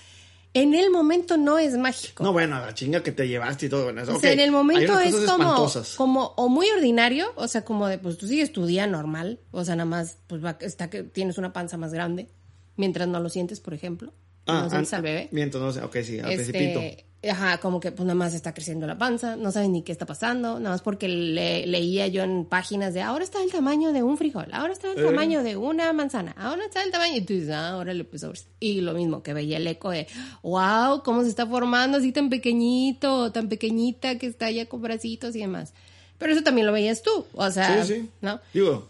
en 0.53 0.73
el 0.75 0.91
momento 0.91 1.37
no 1.37 1.57
es 1.57 1.75
mágico. 1.77 2.23
No, 2.23 2.31
bueno, 2.31 2.59
la 2.59 2.73
chinga 2.73 3.01
que 3.01 3.11
te 3.11 3.27
llevaste 3.27 3.65
y 3.65 3.69
todo. 3.69 3.85
Bueno, 3.85 4.01
eso, 4.01 4.15
O 4.15 4.19
sea, 4.19 4.31
en 4.31 4.39
el 4.39 4.51
momento 4.51 4.99
es 4.99 5.13
como, 5.13 5.23
espantosas. 5.23 5.95
como 5.95 6.33
o 6.37 6.47
muy 6.47 6.69
ordinario, 6.69 7.31
o 7.35 7.47
sea, 7.47 7.65
como 7.65 7.87
de, 7.87 7.97
pues 7.97 8.17
tú 8.17 8.27
sigues 8.27 8.51
tu 8.51 8.65
día 8.65 8.85
normal, 8.85 9.39
o 9.51 9.65
sea, 9.65 9.75
nada 9.75 9.89
más, 9.89 10.17
pues 10.27 10.43
va, 10.43 10.57
está 10.61 10.89
que 10.89 11.03
tienes 11.03 11.37
una 11.37 11.53
panza 11.53 11.77
más 11.77 11.93
grande, 11.93 12.29
mientras 12.75 13.07
no 13.07 13.19
lo 13.19 13.29
sientes, 13.29 13.59
por 13.59 13.73
ejemplo, 13.73 14.13
no 14.47 14.69
sientes 14.69 14.93
ah, 14.93 14.97
al 14.97 15.01
bebé. 15.01 15.29
Mientras 15.31 15.61
no 15.63 15.71
sé, 15.71 15.81
ok, 15.81 15.97
sí, 16.03 16.19
al 16.19 16.33
principito. 16.33 16.79
Este, 16.79 17.05
ajá, 17.29 17.57
como 17.59 17.79
que 17.79 17.93
pues 17.93 18.05
nada 18.05 18.15
más 18.15 18.33
está 18.33 18.53
creciendo 18.53 18.85
la 18.85 18.97
panza, 18.97 19.37
no 19.37 19.49
sabes 19.53 19.69
ni 19.69 19.81
qué 19.83 19.93
está 19.93 20.05
pasando, 20.05 20.59
nada 20.59 20.71
más 20.71 20.81
porque 20.81 21.07
le- 21.07 21.65
leía 21.67 22.05
yo 22.07 22.21
en 22.23 22.43
páginas 22.43 22.93
de 22.93 23.01
ahora 23.01 23.23
está 23.23 23.41
el 23.41 23.49
tamaño 23.49 23.93
de 23.93 24.03
un 24.03 24.17
frijol, 24.17 24.47
ahora 24.51 24.73
está 24.73 24.91
el 24.91 24.99
Eh. 24.99 25.03
tamaño 25.05 25.41
de 25.41 25.55
una 25.55 25.93
manzana, 25.93 26.35
ahora 26.37 26.65
está 26.65 26.83
el 26.83 26.91
tamaño, 26.91 27.15
y 27.15 27.21
tú 27.21 27.31
dices, 27.33 27.51
ah, 27.51 27.77
órale, 27.77 28.03
pues 28.03 28.25
ahora 28.25 28.37
sí". 28.37 28.45
Y 28.59 28.81
lo 28.81 28.93
mismo, 28.93 29.23
que 29.23 29.33
veía 29.33 29.55
el 29.55 29.67
eco 29.67 29.89
de, 29.91 30.07
wow, 30.41 31.01
cómo 31.03 31.23
se 31.23 31.29
está 31.29 31.47
formando 31.47 31.97
así 31.99 32.11
tan 32.11 32.29
pequeñito, 32.29 33.31
tan 33.31 33.47
pequeñita 33.47 34.17
que 34.17 34.27
está 34.27 34.51
ya 34.51 34.65
con 34.67 34.81
bracitos 34.81 35.33
y 35.35 35.39
demás. 35.39 35.73
Pero 36.17 36.33
eso 36.33 36.43
también 36.43 36.67
lo 36.67 36.73
veías 36.73 37.01
tú, 37.03 37.25
o 37.33 37.51
sea, 37.51 37.83
Sí, 37.85 37.93
sí. 37.95 38.09
¿no? 38.21 38.41
Digo, 38.53 38.89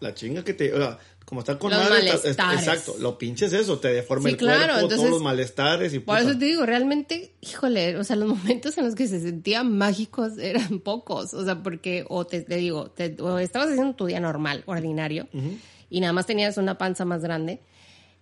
la 0.00 0.14
chinga 0.14 0.44
que 0.44 0.54
te. 0.54 0.72
o 0.72 0.76
sea, 0.76 0.98
como 1.24 1.40
está 1.40 1.58
con 1.58 1.70
Los 1.70 1.80
madre, 1.88 2.08
está- 2.24 2.52
exacto, 2.54 2.96
lo 3.00 3.16
pinches 3.18 3.52
eso, 3.52 3.78
te 3.78 3.88
deforma 3.88 4.24
Sí, 4.28 4.32
el 4.32 4.36
claro, 4.36 4.58
cuerpo, 4.58 4.74
entonces- 4.80 4.98
todos 4.98 5.10
los 5.10 5.22
malestares 5.22 5.94
y 5.94 5.98
Por 5.98 6.18
puta. 6.18 6.28
eso 6.30 6.38
te 6.38 6.44
digo, 6.44 6.66
realmente, 6.66 7.32
híjole, 7.40 7.96
o 7.96 8.04
sea, 8.04 8.16
los 8.16 8.28
momentos 8.68 8.76
en 8.78 8.84
los 8.84 8.94
que 8.94 9.08
se 9.08 9.20
sentían 9.20 9.76
mágicos 9.76 10.38
eran 10.38 10.78
pocos, 10.84 11.32
o 11.34 11.44
sea, 11.44 11.62
porque, 11.62 12.04
o 12.08 12.26
te, 12.26 12.42
te 12.42 12.56
digo, 12.56 12.90
te- 12.90 13.16
o 13.20 13.38
estabas 13.38 13.68
haciendo 13.70 13.94
tu 13.94 14.06
día 14.06 14.20
normal, 14.20 14.62
ordinario, 14.66 15.26
y 15.90 16.00
nada 16.00 16.12
más 16.12 16.26
tenías 16.26 16.56
una 16.58 16.76
panza 16.78 17.04
más 17.04 17.22
grande, 17.22 17.60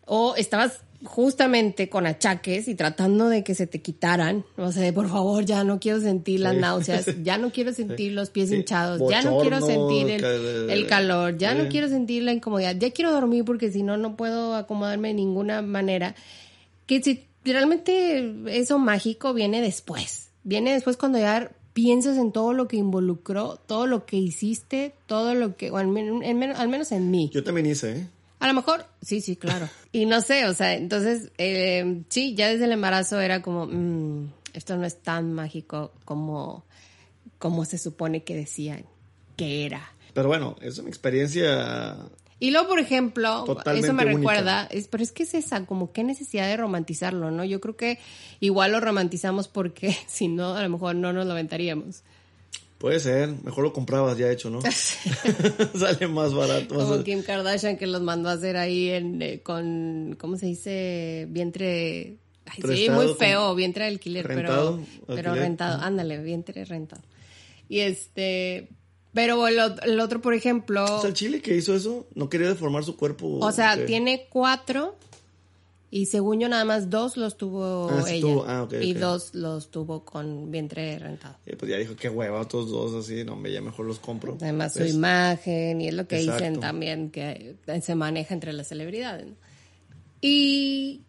o 0.07 0.35
estabas 0.37 0.81
justamente 1.05 1.89
con 1.89 2.07
achaques 2.07 2.69
y 2.69 2.77
tratando 2.77 3.29
de 3.29 3.43
que 3.43 3.57
se 3.57 3.67
te 3.67 3.81
quitaran, 3.83 4.45
o 4.57 4.71
sea, 4.71 4.83
de, 4.85 4.93
por 4.93 5.09
favor, 5.09 5.45
ya 5.45 5.65
no 5.65 5.81
quiero 5.81 6.01
sentir 6.01 6.39
las 6.41 6.55
Sí. 6.55 6.61
náuseas, 6.61 7.07
ya 7.25 7.39
no 7.39 7.51
quiero 7.51 7.73
sentir 7.73 8.13
los 8.13 8.31
pies 8.31 8.51
Sí. 8.51 8.57
hinchados, 8.57 9.01
ya 9.11 9.21
no 9.23 9.39
quiero 9.41 9.59
Bochorno, 9.59 9.89
sentir 9.91 10.11
el, 10.25 10.71
el 10.71 10.87
calor, 10.87 11.37
ya 11.39 11.55
no 11.55 11.65
Sí. 11.65 11.71
quiero 11.71 11.89
sentir 11.89 12.23
la 12.23 12.33
incomodidad, 12.33 12.77
ya 12.77 12.91
quiero 12.93 13.11
dormir 13.13 13.45
porque 13.45 13.73
si 13.73 13.83
no, 13.83 13.97
no 13.97 14.17
puedo 14.17 14.55
acomodarme 14.55 15.09
de 15.09 15.15
ninguna 15.15 15.61
manera. 15.61 16.15
Que 16.87 17.03
si 17.03 17.25
realmente 17.45 18.33
eso 18.47 18.79
mágico 18.79 19.35
viene 19.35 19.61
después, 19.61 20.29
viene 20.45 20.73
después 20.73 20.97
cuando 20.97 21.19
ya 21.19 21.51
piensas 21.73 22.17
en 22.19 22.31
todo 22.33 22.53
lo 22.53 22.69
que 22.69 22.77
involucró, 22.77 23.57
todo 23.67 23.87
lo 23.87 24.05
que 24.07 24.19
hiciste, 24.19 24.93
todo 25.07 25.35
lo 25.35 25.57
que, 25.57 25.71
o 25.71 25.79
al, 25.79 25.89
men- 25.89 26.23
en 26.23 26.39
men- 26.39 26.53
al 26.55 26.69
menos 26.69 26.93
en 26.93 27.11
mí. 27.11 27.31
Yo 27.33 27.43
también 27.43 27.67
hice, 27.67 27.91
¿eh? 27.93 28.07
A 28.43 28.49
lo 28.49 28.55
mejor, 28.55 28.85
sí, 29.01 29.21
sí, 29.21 29.37
claro. 29.37 29.69
Y 29.93 30.05
no 30.07 30.21
sé, 30.21 30.47
o 30.47 30.55
sea, 30.55 30.75
entonces, 30.75 31.31
eh, 31.39 32.03
sí, 32.09 32.35
ya 32.35 32.49
desde 32.49 32.65
el 32.65 32.73
embarazo 32.73 33.21
era 33.21 33.41
como, 33.41 33.67
mm, 33.67 34.33
esto 34.53 34.77
no 34.77 34.85
es 34.85 35.01
tan 35.01 35.33
mágico 35.33 35.93
como, 36.05 36.65
como 37.39 37.65
se 37.65 37.79
supone 37.79 38.25
que 38.25 38.35
decían 38.35 38.85
que 39.37 39.65
era. 39.65 39.93
Pero 40.13 40.27
bueno, 40.27 40.57
es 40.61 40.77
una 40.79 40.89
experiencia. 40.89 41.97
Y 42.41 42.51
luego, 42.51 42.67
por 42.67 42.81
ejemplo, 42.81 43.45
Totalmente 43.45 43.87
eso 43.87 43.95
me 43.95 44.03
única. 44.03 44.19
recuerda, 44.19 44.67
es, 44.73 44.89
pero 44.89 45.05
es 45.05 45.13
que 45.13 45.23
es 45.23 45.35
esa, 45.35 45.65
como 45.65 45.93
qué 45.93 46.03
necesidad 46.03 46.49
de 46.49 46.57
romantizarlo, 46.57 47.31
¿no? 47.31 47.45
Yo 47.45 47.61
creo 47.61 47.77
que 47.77 48.01
igual 48.41 48.73
lo 48.73 48.81
romantizamos 48.81 49.47
porque 49.47 49.97
si 50.09 50.27
no, 50.27 50.57
a 50.57 50.63
lo 50.63 50.69
mejor 50.69 50.97
no 50.97 51.13
nos 51.13 51.27
lo 51.27 51.33
aventaríamos. 51.33 52.03
Puede 52.83 52.99
ser, 52.99 53.33
mejor 53.45 53.63
lo 53.63 53.73
comprabas 53.73 54.19
ya 54.19 54.29
hecho, 54.29 54.51
¿no? 54.51 54.61
Sale 55.79 56.09
más 56.09 56.35
barato. 56.35 56.75
más 56.75 56.85
Como. 56.89 57.05
Kim 57.05 57.23
Kardashian 57.23 57.77
que 57.77 57.87
los 57.87 58.03
mandó 58.03 58.29
a 58.29 58.33
hacer 58.33 58.57
ahí 58.57 58.89
en, 58.89 59.23
eh, 59.23 59.41
con, 59.41 60.17
¿cómo 60.19 60.37
se 60.37 60.47
dice? 60.47 61.29
Vientre... 61.31 62.17
Ay, 62.45 62.77
sí, 62.77 62.91
muy 62.91 63.15
feo, 63.15 63.55
vientre 63.55 63.85
de 63.85 63.91
alquiler, 63.91 64.27
rentado, 64.27 64.81
pero, 65.07 65.17
pero 65.17 65.31
alquiler. 65.31 65.49
rentado, 65.49 65.81
ándale, 65.81 66.21
vientre 66.25 66.65
rentado. 66.65 67.03
Y 67.69 67.79
este, 67.79 68.69
pero 69.15 69.47
el, 69.47 69.61
el 69.85 70.01
otro, 70.01 70.21
por 70.21 70.35
ejemplo, 70.35 70.85
O 70.85 71.01
sea, 71.01 71.09
el 71.09 71.15
chile 71.15 71.41
que 71.41 71.57
hizo 71.57 71.77
eso 71.77 72.09
no 72.17 72.29
quería 72.29 72.49
deformar 72.49 72.83
su 72.83 72.97
cuerpo. 72.97 73.39
o 73.39 73.53
sea, 73.53 73.87
tiene 73.87 74.27
cuatro 74.29 74.97
y 75.95 76.07
según 76.07 76.41
yo 76.41 76.49
nada 76.49 76.65
más 76.65 76.89
dos 76.89 77.17
los 77.19 77.37
tuvo 77.37 77.89
Ah, 77.91 78.05
ella 78.09 78.21
tuvo, 78.23 78.45
ah, 78.49 78.63
ok, 78.63 78.73
y 78.81 78.95
dos 78.95 79.35
los 79.35 79.71
tuvo 79.71 80.05
con 80.07 80.51
vientre 80.51 80.99
rentado. 80.99 81.37
Y 81.47 81.55
pues 81.55 81.71
ya 81.71 81.77
dijo, 81.77 81.95
qué 81.95 82.09
hueva, 82.09 82.41
otros 82.41 82.71
dos 82.71 82.95
así, 82.95 83.25
no, 83.25 83.37
me 83.37 83.53
ya 83.53 83.61
mejor 83.61 83.85
los 83.87 83.99
compro. 83.99 84.39
Además, 84.41 84.73
su 84.73 84.79
¿Ves? 84.81 84.95
imagen, 84.95 85.83
y 85.83 85.89
es 85.89 85.95
lo 85.95 86.09
que 86.09 86.17
dicen 86.17 86.59
también, 86.61 87.11
que 87.11 87.57
se 87.83 87.95
maneja 87.95 88.33
entre 88.33 88.55
las 88.55 88.69
celebridades. 88.69 89.27
¿no? 89.27 89.35
Y 90.23 91.03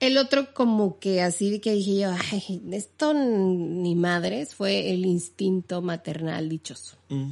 el 0.00 0.18
otro, 0.18 0.52
como 0.52 0.98
que 0.98 1.22
así 1.22 1.58
que 1.60 1.72
dije 1.72 2.00
yo, 2.00 2.10
ay, 2.32 2.62
esto 2.72 3.14
ni 3.14 3.94
madres, 3.94 4.54
fue 4.54 4.90
el 4.92 5.06
instinto 5.06 5.80
maternal 5.82 6.48
dichoso. 6.48 6.96
Mm. 7.08 7.30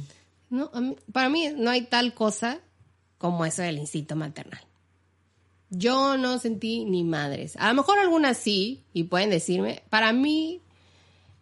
No, 0.49 0.71
mí- 0.81 0.95
para 1.13 1.29
mí 1.29 1.49
no 1.55 1.69
hay 1.69 1.83
tal 1.83 2.15
cosa 2.15 2.59
como 3.19 3.45
eso 3.45 3.61
del 3.61 3.77
instinto 3.77 4.15
maternal. 4.15 4.61
Yo 5.69 6.17
no 6.17 6.39
sentí 6.39 6.85
ni 6.85 7.03
madres. 7.03 7.55
A 7.57 7.67
lo 7.69 7.75
mejor 7.75 7.99
algunas 7.99 8.37
sí, 8.37 8.81
y 8.93 9.03
pueden 9.03 9.29
decirme. 9.29 9.83
Para 9.89 10.13
mí 10.13 10.61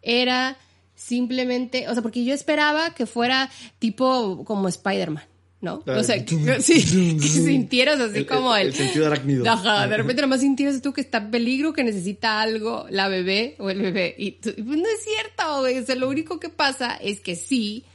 era 0.01 0.57
simplemente, 0.96 1.88
o 1.88 1.93
sea, 1.93 2.01
porque 2.01 2.25
yo 2.25 2.34
esperaba 2.34 2.93
que 2.93 3.05
fuera 3.05 3.50
tipo 3.79 4.43
como 4.46 4.67
Spider-Man, 4.67 5.24
¿no? 5.62 5.84
Ah, 5.88 5.98
O 6.00 6.03
sea, 6.03 6.24
que, 6.25 6.62
sí, 6.62 7.17
que 7.17 7.27
sintieras 7.27 8.00
así 8.00 8.17
El- 8.19 8.25
como 8.27 8.55
el- 8.55 8.67
el... 8.67 8.74
sentido 8.74 9.07
arácnido. 9.07 9.48
Ajá, 9.50 9.88
de 9.88 9.96
repente 9.98 10.22
nomás 10.22 10.41
sintieras 10.41 10.81
tú 10.81 10.91
que 10.91 11.01
está 11.01 11.19
en 11.19 11.31
peligro, 11.31 11.72
que 11.74 11.84
necesita 11.84 12.41
algo 12.41 12.86
la 12.89 13.07
bebé 13.07 13.55
o 13.60 13.69
el 13.69 13.81
bebé. 13.81 14.15
Y 14.17 14.31
tú- 14.34 14.53
pues 14.55 14.77
no 14.79 14.88
es 14.88 15.03
cierto, 15.03 15.60
güey. 15.62 15.77
O 15.79 15.86
sea, 15.86 15.96
lo 15.96 16.10
único 16.10 16.39
que 16.39 16.50
pasa 16.50 16.96
es 16.96 17.19
que 17.22 17.36
sí, 17.36 17.86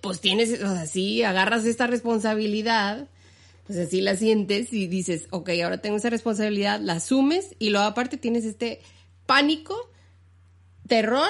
pues 0.00 0.20
tienes, 0.20 0.54
o 0.54 0.74
sea, 0.74 0.86
sí, 0.86 1.22
agarras 1.22 1.64
esta 1.66 1.86
responsabilidad, 1.86 3.08
o 3.68 3.72
sea, 3.72 3.86
sí 3.86 4.00
la 4.00 4.16
sientes 4.16 4.72
y 4.72 4.86
dices, 4.86 5.26
ok, 5.30 5.50
ahora 5.64 5.78
tengo 5.78 5.96
esa 5.96 6.10
responsabilidad, 6.10 6.80
la 6.80 6.94
asumes 6.94 7.54
y 7.58 7.70
luego 7.70 7.86
aparte 7.86 8.16
tienes 8.16 8.44
este 8.44 8.80
pánico, 9.26 9.76
terror 10.86 11.28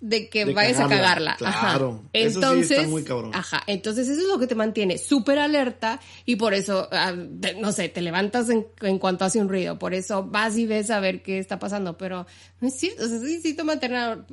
de 0.00 0.28
que 0.28 0.44
De 0.44 0.52
vayas 0.54 0.78
a 0.78 0.86
cagarla, 0.86 1.34
claro. 1.36 2.02
Ajá. 2.04 2.08
Eso 2.12 2.30
sí 2.30 2.36
Entonces, 2.36 2.70
está 2.78 2.88
muy 2.88 3.02
cabrón. 3.02 3.32
ajá, 3.34 3.62
entonces 3.66 4.06
eso 4.08 4.20
es 4.20 4.28
lo 4.28 4.38
que 4.38 4.46
te 4.46 4.54
mantiene 4.54 4.96
súper 4.96 5.40
alerta 5.40 5.98
y 6.24 6.36
por 6.36 6.54
eso, 6.54 6.88
ah, 6.92 7.12
te- 7.40 7.54
no 7.54 7.72
sé, 7.72 7.88
te 7.88 8.00
levantas 8.00 8.48
en, 8.48 8.66
en 8.82 8.98
cuanto 9.00 9.24
hace 9.24 9.40
un 9.40 9.48
ruido, 9.48 9.78
por 9.78 9.94
eso 9.94 10.22
vas 10.24 10.56
y 10.56 10.66
ves 10.66 10.90
a 10.90 11.00
ver 11.00 11.22
qué 11.22 11.38
está 11.40 11.58
pasando, 11.58 11.98
pero 11.98 12.26
no 12.60 12.68
es 12.68 12.74
cierto, 12.78 13.04
o 13.04 13.08
sea, 13.08 13.16
ese 13.16 13.32
instinto 13.32 13.64
maternal, 13.64 14.24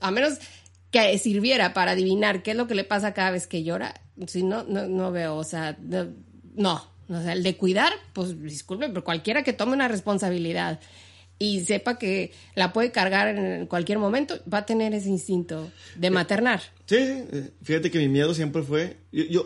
a 0.00 0.10
menos 0.10 0.34
que 0.90 1.16
sirviera 1.18 1.72
para 1.72 1.92
adivinar 1.92 2.42
qué 2.42 2.50
es 2.50 2.56
lo 2.58 2.66
que 2.66 2.74
le 2.74 2.84
pasa 2.84 3.14
cada 3.14 3.30
vez 3.30 3.46
que 3.46 3.62
llora, 3.64 3.94
si 4.26 4.42
no, 4.42 4.64
no, 4.64 4.86
no 4.88 5.10
veo, 5.10 5.36
o 5.36 5.44
sea, 5.44 5.74
no, 5.80 6.08
no, 6.54 6.84
o 7.08 7.20
sea, 7.22 7.32
el 7.32 7.42
de 7.42 7.56
cuidar, 7.56 7.92
pues 8.12 8.40
disculpe, 8.42 8.88
pero 8.88 9.04
cualquiera 9.04 9.42
que 9.42 9.52
tome 9.52 9.72
una 9.74 9.88
responsabilidad 9.88 10.80
y 11.38 11.60
sepa 11.64 11.98
que 11.98 12.32
la 12.54 12.72
puede 12.72 12.92
cargar 12.92 13.28
en 13.28 13.66
cualquier 13.66 13.98
momento, 13.98 14.38
va 14.52 14.58
a 14.58 14.66
tener 14.66 14.94
ese 14.94 15.08
instinto 15.08 15.70
de 15.96 16.10
maternar. 16.10 16.62
Sí, 16.86 16.96
eh, 16.96 17.50
fíjate 17.62 17.90
que 17.90 17.98
mi 17.98 18.08
miedo 18.08 18.34
siempre 18.34 18.62
fue. 18.62 18.98
Yo, 19.12 19.24
yo- 19.24 19.44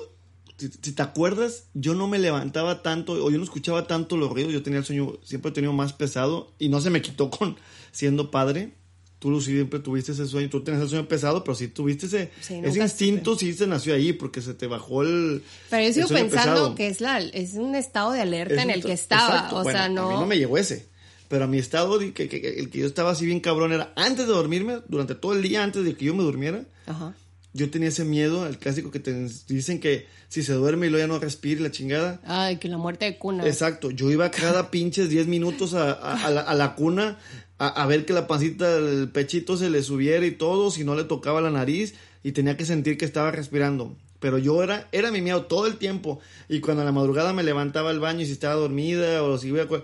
si, 0.58 0.68
si 0.68 0.92
te 0.92 1.02
acuerdas, 1.02 1.68
yo 1.74 1.94
no 1.94 2.08
me 2.08 2.18
levantaba 2.18 2.82
tanto 2.82 3.12
o 3.12 3.30
yo 3.30 3.38
no 3.38 3.44
escuchaba 3.44 3.86
tanto 3.86 4.16
los 4.16 4.28
ruidos. 4.30 4.52
Yo 4.52 4.62
tenía 4.62 4.80
el 4.80 4.84
sueño, 4.84 5.12
siempre 5.22 5.50
he 5.50 5.54
tenido 5.54 5.72
más 5.72 5.92
pesado 5.92 6.52
y 6.58 6.68
no 6.68 6.80
se 6.80 6.90
me 6.90 7.00
quitó 7.00 7.30
con 7.30 7.56
siendo 7.92 8.30
padre. 8.32 8.72
Tú 9.18 9.30
Lucy, 9.30 9.52
siempre 9.52 9.80
tuviste 9.80 10.12
ese 10.12 10.26
sueño, 10.26 10.48
tú 10.48 10.62
tenías 10.62 10.82
el 10.84 10.88
sueño 10.88 11.08
pesado, 11.08 11.42
pero 11.42 11.56
sí 11.56 11.66
tuviste 11.68 12.06
ese, 12.06 12.30
Sí, 12.40 12.60
ese 12.62 12.78
instinto, 12.80 13.36
sí 13.36 13.52
se 13.52 13.66
nació 13.66 13.94
ahí 13.94 14.12
porque 14.12 14.40
se 14.40 14.54
te 14.54 14.66
bajó 14.68 15.02
el. 15.02 15.42
Pero 15.70 15.86
yo 15.88 15.92
sigo 15.92 16.08
pensando 16.08 16.52
pesado. 16.54 16.74
que 16.76 16.86
es 16.86 17.00
la 17.00 17.18
es 17.18 17.54
un 17.54 17.74
estado 17.74 18.12
de 18.12 18.20
alerta 18.20 18.54
Es 18.54 18.62
en 18.62 18.70
el 18.70 18.84
que 18.84 18.92
estaba, 18.92 19.34
Exacto. 19.34 19.56
o 19.58 19.62
Bueno, 19.64 19.78
sea, 19.78 19.88
no, 19.88 20.08
A 20.10 20.12
mí 20.14 20.20
no 20.20 20.26
me 20.26 20.38
llegó 20.38 20.56
ese. 20.56 20.86
Pero 21.28 21.44
a 21.44 21.46
mi 21.48 21.58
estado, 21.58 21.98
de 21.98 22.12
que, 22.12 22.28
que- 22.28 22.40
que- 22.40 22.58
el 22.60 22.70
que 22.70 22.78
yo 22.78 22.86
estaba 22.86 23.10
así 23.10 23.26
bien 23.26 23.40
cabrón 23.40 23.72
era 23.72 23.92
antes 23.96 24.26
de 24.26 24.32
dormirme, 24.32 24.78
durante 24.88 25.14
todo 25.16 25.32
el 25.34 25.42
día, 25.42 25.62
antes 25.64 25.84
de 25.84 25.94
que 25.94 26.04
yo 26.06 26.14
me 26.14 26.22
durmiera, 26.22 26.64
Ajá. 26.86 27.12
yo 27.52 27.68
tenía 27.70 27.88
ese 27.88 28.04
miedo, 28.04 28.46
el 28.46 28.56
clásico 28.58 28.90
que 28.92 29.00
te 29.00 29.12
dicen 29.48 29.80
que 29.80 30.06
si 30.28 30.42
se 30.44 30.52
duerme 30.52 30.86
y 30.86 30.90
luego 30.90 31.04
ya 31.06 31.12
no 31.12 31.18
respira 31.18 31.60
la 31.60 31.70
chingada. 31.72 32.20
Ay, 32.24 32.56
que 32.58 32.68
la 32.68 32.78
muerte 32.78 33.04
de 33.06 33.18
cuna. 33.18 33.44
Exacto, 33.46 33.90
yo 33.90 34.10
iba 34.12 34.30
cada 34.30 34.70
pinches 34.70 35.10
10 35.10 35.26
minutos 35.26 35.74
a, 35.74 35.90
a- 35.92 36.26
a 36.26 36.30
la, 36.30 36.40
a 36.42 36.54
la 36.54 36.74
cuna 36.76 37.18
a, 37.58 37.86
ver 37.86 38.04
que 38.04 38.12
la 38.12 38.26
pancita, 38.26 38.76
el 38.76 39.10
pechito 39.10 39.56
se 39.56 39.68
le 39.68 39.82
subiera 39.82 40.24
y 40.24 40.30
todo, 40.30 40.70
si 40.70 40.84
no 40.84 40.94
le 40.94 41.04
tocaba 41.04 41.40
la 41.40 41.50
nariz 41.50 41.94
y 42.22 42.32
tenía 42.32 42.56
que 42.56 42.64
sentir 42.64 42.96
que 42.96 43.04
estaba 43.04 43.30
respirando. 43.32 43.96
Pero 44.20 44.38
yo 44.38 44.62
era, 44.62 44.88
era 44.92 45.10
mi 45.10 45.22
miedo 45.22 45.46
todo 45.46 45.66
el 45.66 45.76
tiempo. 45.76 46.20
Y 46.48 46.60
cuando 46.60 46.82
a 46.82 46.84
la 46.84 46.92
madrugada 46.92 47.32
me 47.32 47.42
levantaba 47.42 47.90
al 47.90 48.00
baño 48.00 48.20
y 48.20 48.26
si 48.26 48.32
estaba 48.32 48.54
dormida 48.54 49.22
o 49.22 49.38
si 49.38 49.48
iba 49.48 49.62
a, 49.62 49.82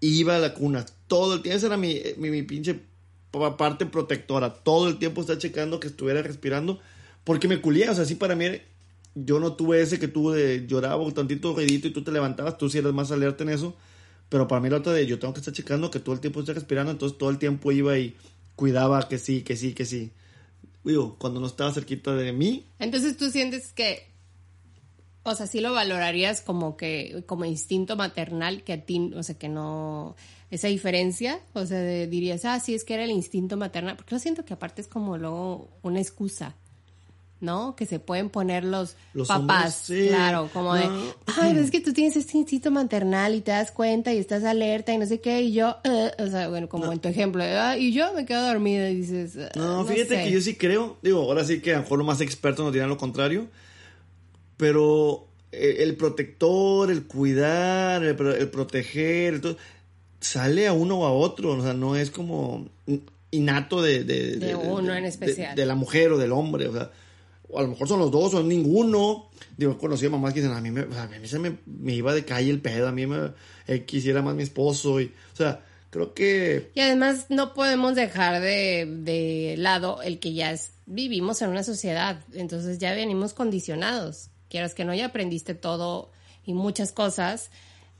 iba 0.00 0.36
a 0.36 0.38
la 0.38 0.54
cuna. 0.54 0.86
Todo 1.06 1.34
el 1.34 1.42
tiempo, 1.42 1.56
esa 1.56 1.66
era 1.68 1.76
mi, 1.76 2.00
mi, 2.16 2.30
mi 2.30 2.42
pinche 2.42 2.80
pa- 3.30 3.56
parte 3.56 3.86
protectora. 3.86 4.54
Todo 4.54 4.88
el 4.88 4.98
tiempo 4.98 5.20
estar 5.20 5.38
checando 5.38 5.80
que 5.80 5.88
estuviera 5.88 6.22
respirando. 6.22 6.80
Porque 7.24 7.48
me 7.48 7.60
culía, 7.60 7.90
o 7.90 7.94
sea, 7.94 8.04
sí 8.04 8.14
para 8.14 8.34
mí 8.34 8.46
yo 9.14 9.40
no 9.40 9.54
tuve 9.54 9.80
ese 9.80 9.98
que 9.98 10.08
tuve 10.08 10.36
de 10.36 10.66
lloraba 10.66 10.96
un 11.02 11.12
tantito 11.12 11.52
ruidito 11.52 11.88
y 11.88 11.92
tú 11.92 12.02
te 12.02 12.12
levantabas, 12.12 12.58
tú 12.58 12.70
sí 12.70 12.78
eras 12.78 12.92
más 12.92 13.10
alerta 13.10 13.42
en 13.44 13.50
eso. 13.50 13.76
Pero 14.28 14.46
para 14.46 14.60
mí 14.60 14.68
la 14.68 14.76
otra 14.78 14.92
de 14.92 15.06
yo 15.06 15.18
tengo 15.18 15.32
que 15.34 15.40
estar 15.40 15.54
checando 15.54 15.90
que 15.90 16.00
todo 16.00 16.14
el 16.14 16.20
tiempo 16.20 16.40
esté 16.40 16.52
respirando, 16.52 16.92
entonces 16.92 17.16
todo 17.18 17.30
el 17.30 17.38
tiempo 17.38 17.72
iba 17.72 17.96
y 17.98 18.14
cuidaba 18.56 19.08
que 19.08 19.18
sí, 19.18 19.42
que 19.42 19.56
sí, 19.56 19.72
que 19.74 19.84
sí. 19.84 20.10
Digo, 20.84 21.16
cuando 21.18 21.40
no 21.40 21.46
estaba 21.46 21.72
cerquita 21.72 22.14
de 22.14 22.32
mí, 22.32 22.64
Entonces 22.78 23.16
tú 23.16 23.30
sientes 23.30 23.72
que, 23.72 24.06
o 25.22 25.34
sea, 25.34 25.46
sí 25.46 25.60
lo 25.60 25.72
valorarías 25.72 26.40
como 26.40 26.76
que, 26.76 27.22
como 27.26 27.44
instinto 27.44 27.96
maternal 27.96 28.62
que 28.64 28.72
a 28.74 28.80
ti, 28.84 29.12
o 29.14 29.22
sea, 29.22 29.36
que 29.36 29.48
no, 29.48 30.16
esa 30.50 30.68
diferencia, 30.68 31.40
o 31.54 31.66
sea, 31.66 31.78
de- 31.78 32.06
dirías, 32.06 32.44
ah, 32.44 32.58
sí, 32.60 32.74
es 32.74 32.84
que 32.84 32.94
era 32.94 33.04
el 33.04 33.10
instinto 33.10 33.56
maternal, 33.56 33.96
porque 33.96 34.14
yo 34.14 34.18
siento 34.18 34.44
que 34.44 34.54
aparte 34.54 34.80
es 34.82 34.88
como 34.88 35.18
luego 35.18 35.68
una 35.82 36.00
excusa. 36.00 36.54
¿No? 37.40 37.76
Que 37.76 37.86
se 37.86 38.00
pueden 38.00 38.30
poner 38.30 38.64
los, 38.64 38.96
Los 39.14 39.28
papás, 39.28 39.82
hombres, 39.88 40.02
sí. 40.02 40.08
claro, 40.08 40.50
como 40.52 40.74
de, 40.74 40.86
No. 40.88 41.14
ay, 41.40 41.56
es 41.56 41.70
que 41.70 41.80
tú 41.80 41.92
tienes 41.92 42.16
este 42.16 42.36
instinto 42.36 42.72
maternal 42.72 43.34
y 43.36 43.40
te 43.42 43.52
das 43.52 43.70
cuenta 43.70 44.12
y 44.12 44.18
estás 44.18 44.42
alerta 44.42 44.92
y 44.92 44.98
no 44.98 45.06
sé 45.06 45.20
qué, 45.20 45.42
y 45.42 45.52
yo, 45.52 45.76
eh", 45.84 46.10
o 46.18 46.26
sea, 46.26 46.48
bueno, 46.48 46.68
como 46.68 46.92
en 46.92 46.98
tu 46.98 47.06
ejemplo, 47.06 47.44
"Ah, 47.44 47.76
y 47.78 47.92
yo 47.92 48.12
me 48.12 48.26
quedo 48.26 48.44
dormida 48.44 48.90
y 48.90 48.96
dices, 48.96 49.36
"Ah, 49.38 49.50
No, 49.54 49.84
fíjate 49.84 50.16
sé". 50.16 50.24
que 50.24 50.32
yo 50.32 50.40
sí 50.40 50.56
creo, 50.56 50.96
digo, 51.00 51.20
ahora 51.22 51.44
sí 51.44 51.60
que 51.60 51.70
a 51.74 51.76
lo 51.76 51.82
mejor 51.82 51.98
los 51.98 52.06
más 52.08 52.20
expertos 52.20 52.64
nos 52.64 52.72
dirán 52.72 52.88
lo 52.88 52.96
contrario, 52.98 53.46
pero 54.56 55.26
el, 55.52 55.76
el 55.78 55.96
protector, 55.96 56.90
el 56.90 57.04
cuidar, 57.04 58.02
el, 58.04 58.16
pro- 58.16 58.34
el 58.34 58.48
proteger, 58.50 59.34
el 59.34 59.40
todo, 59.40 59.56
sale 60.20 60.66
a 60.66 60.72
uno 60.72 60.98
o 61.00 61.06
a 61.06 61.12
otro, 61.12 61.52
o 61.52 61.62
sea, 61.62 61.74
no 61.74 61.96
es 61.96 62.10
como 62.10 62.66
innato 63.30 63.82
de... 63.82 64.04
De, 64.04 64.36
De 64.36 64.54
uno 64.56 64.94
en 64.94 65.04
especial. 65.04 65.54
De, 65.54 65.66
la 65.66 65.74
mujer 65.74 66.12
o 66.12 66.18
del 66.18 66.32
hombre, 66.32 66.66
o 66.68 66.72
sea, 66.72 66.90
o 67.48 67.58
a 67.58 67.62
lo 67.62 67.68
mejor 67.68 67.88
son 67.88 68.00
los 68.00 68.10
dos, 68.10 68.34
o 68.34 68.42
ninguno. 68.42 69.30
Digo, 69.56 69.72
he 69.72 69.78
conocido 69.78 70.10
mamás 70.10 70.34
que 70.34 70.40
dicen, 70.40 70.56
a 70.56 70.60
mí, 70.60 70.70
me, 70.70 70.82
a 70.82 71.06
mí 71.06 71.26
se 71.28 71.38
me, 71.38 71.58
me, 71.66 71.94
iba 71.94 72.14
de 72.14 72.24
calle 72.24 72.50
el 72.50 72.60
pedo, 72.60 72.88
a 72.88 72.92
mí 72.92 73.06
me 73.06 73.32
eh, 73.66 73.84
quisiera 73.84 74.22
más 74.22 74.34
mi 74.34 74.42
esposo. 74.42 75.00
Y, 75.00 75.06
o 75.32 75.36
sea, 75.36 75.64
creo 75.90 76.14
que... 76.14 76.70
Y 76.74 76.80
además 76.80 77.26
no 77.28 77.54
podemos 77.54 77.94
dejar 77.94 78.40
de, 78.40 78.86
de 78.86 79.54
lado 79.58 80.02
el 80.02 80.18
que 80.18 80.34
ya 80.34 80.52
es, 80.52 80.72
vivimos 80.86 81.42
en 81.42 81.50
una 81.50 81.64
sociedad, 81.64 82.22
entonces 82.32 82.78
ya 82.78 82.94
venimos 82.94 83.34
condicionados. 83.34 84.30
Quieras 84.48 84.74
que 84.74 84.84
no, 84.84 84.94
ya 84.94 85.06
aprendiste 85.06 85.54
todo 85.54 86.10
y 86.44 86.54
muchas 86.54 86.92
cosas 86.92 87.50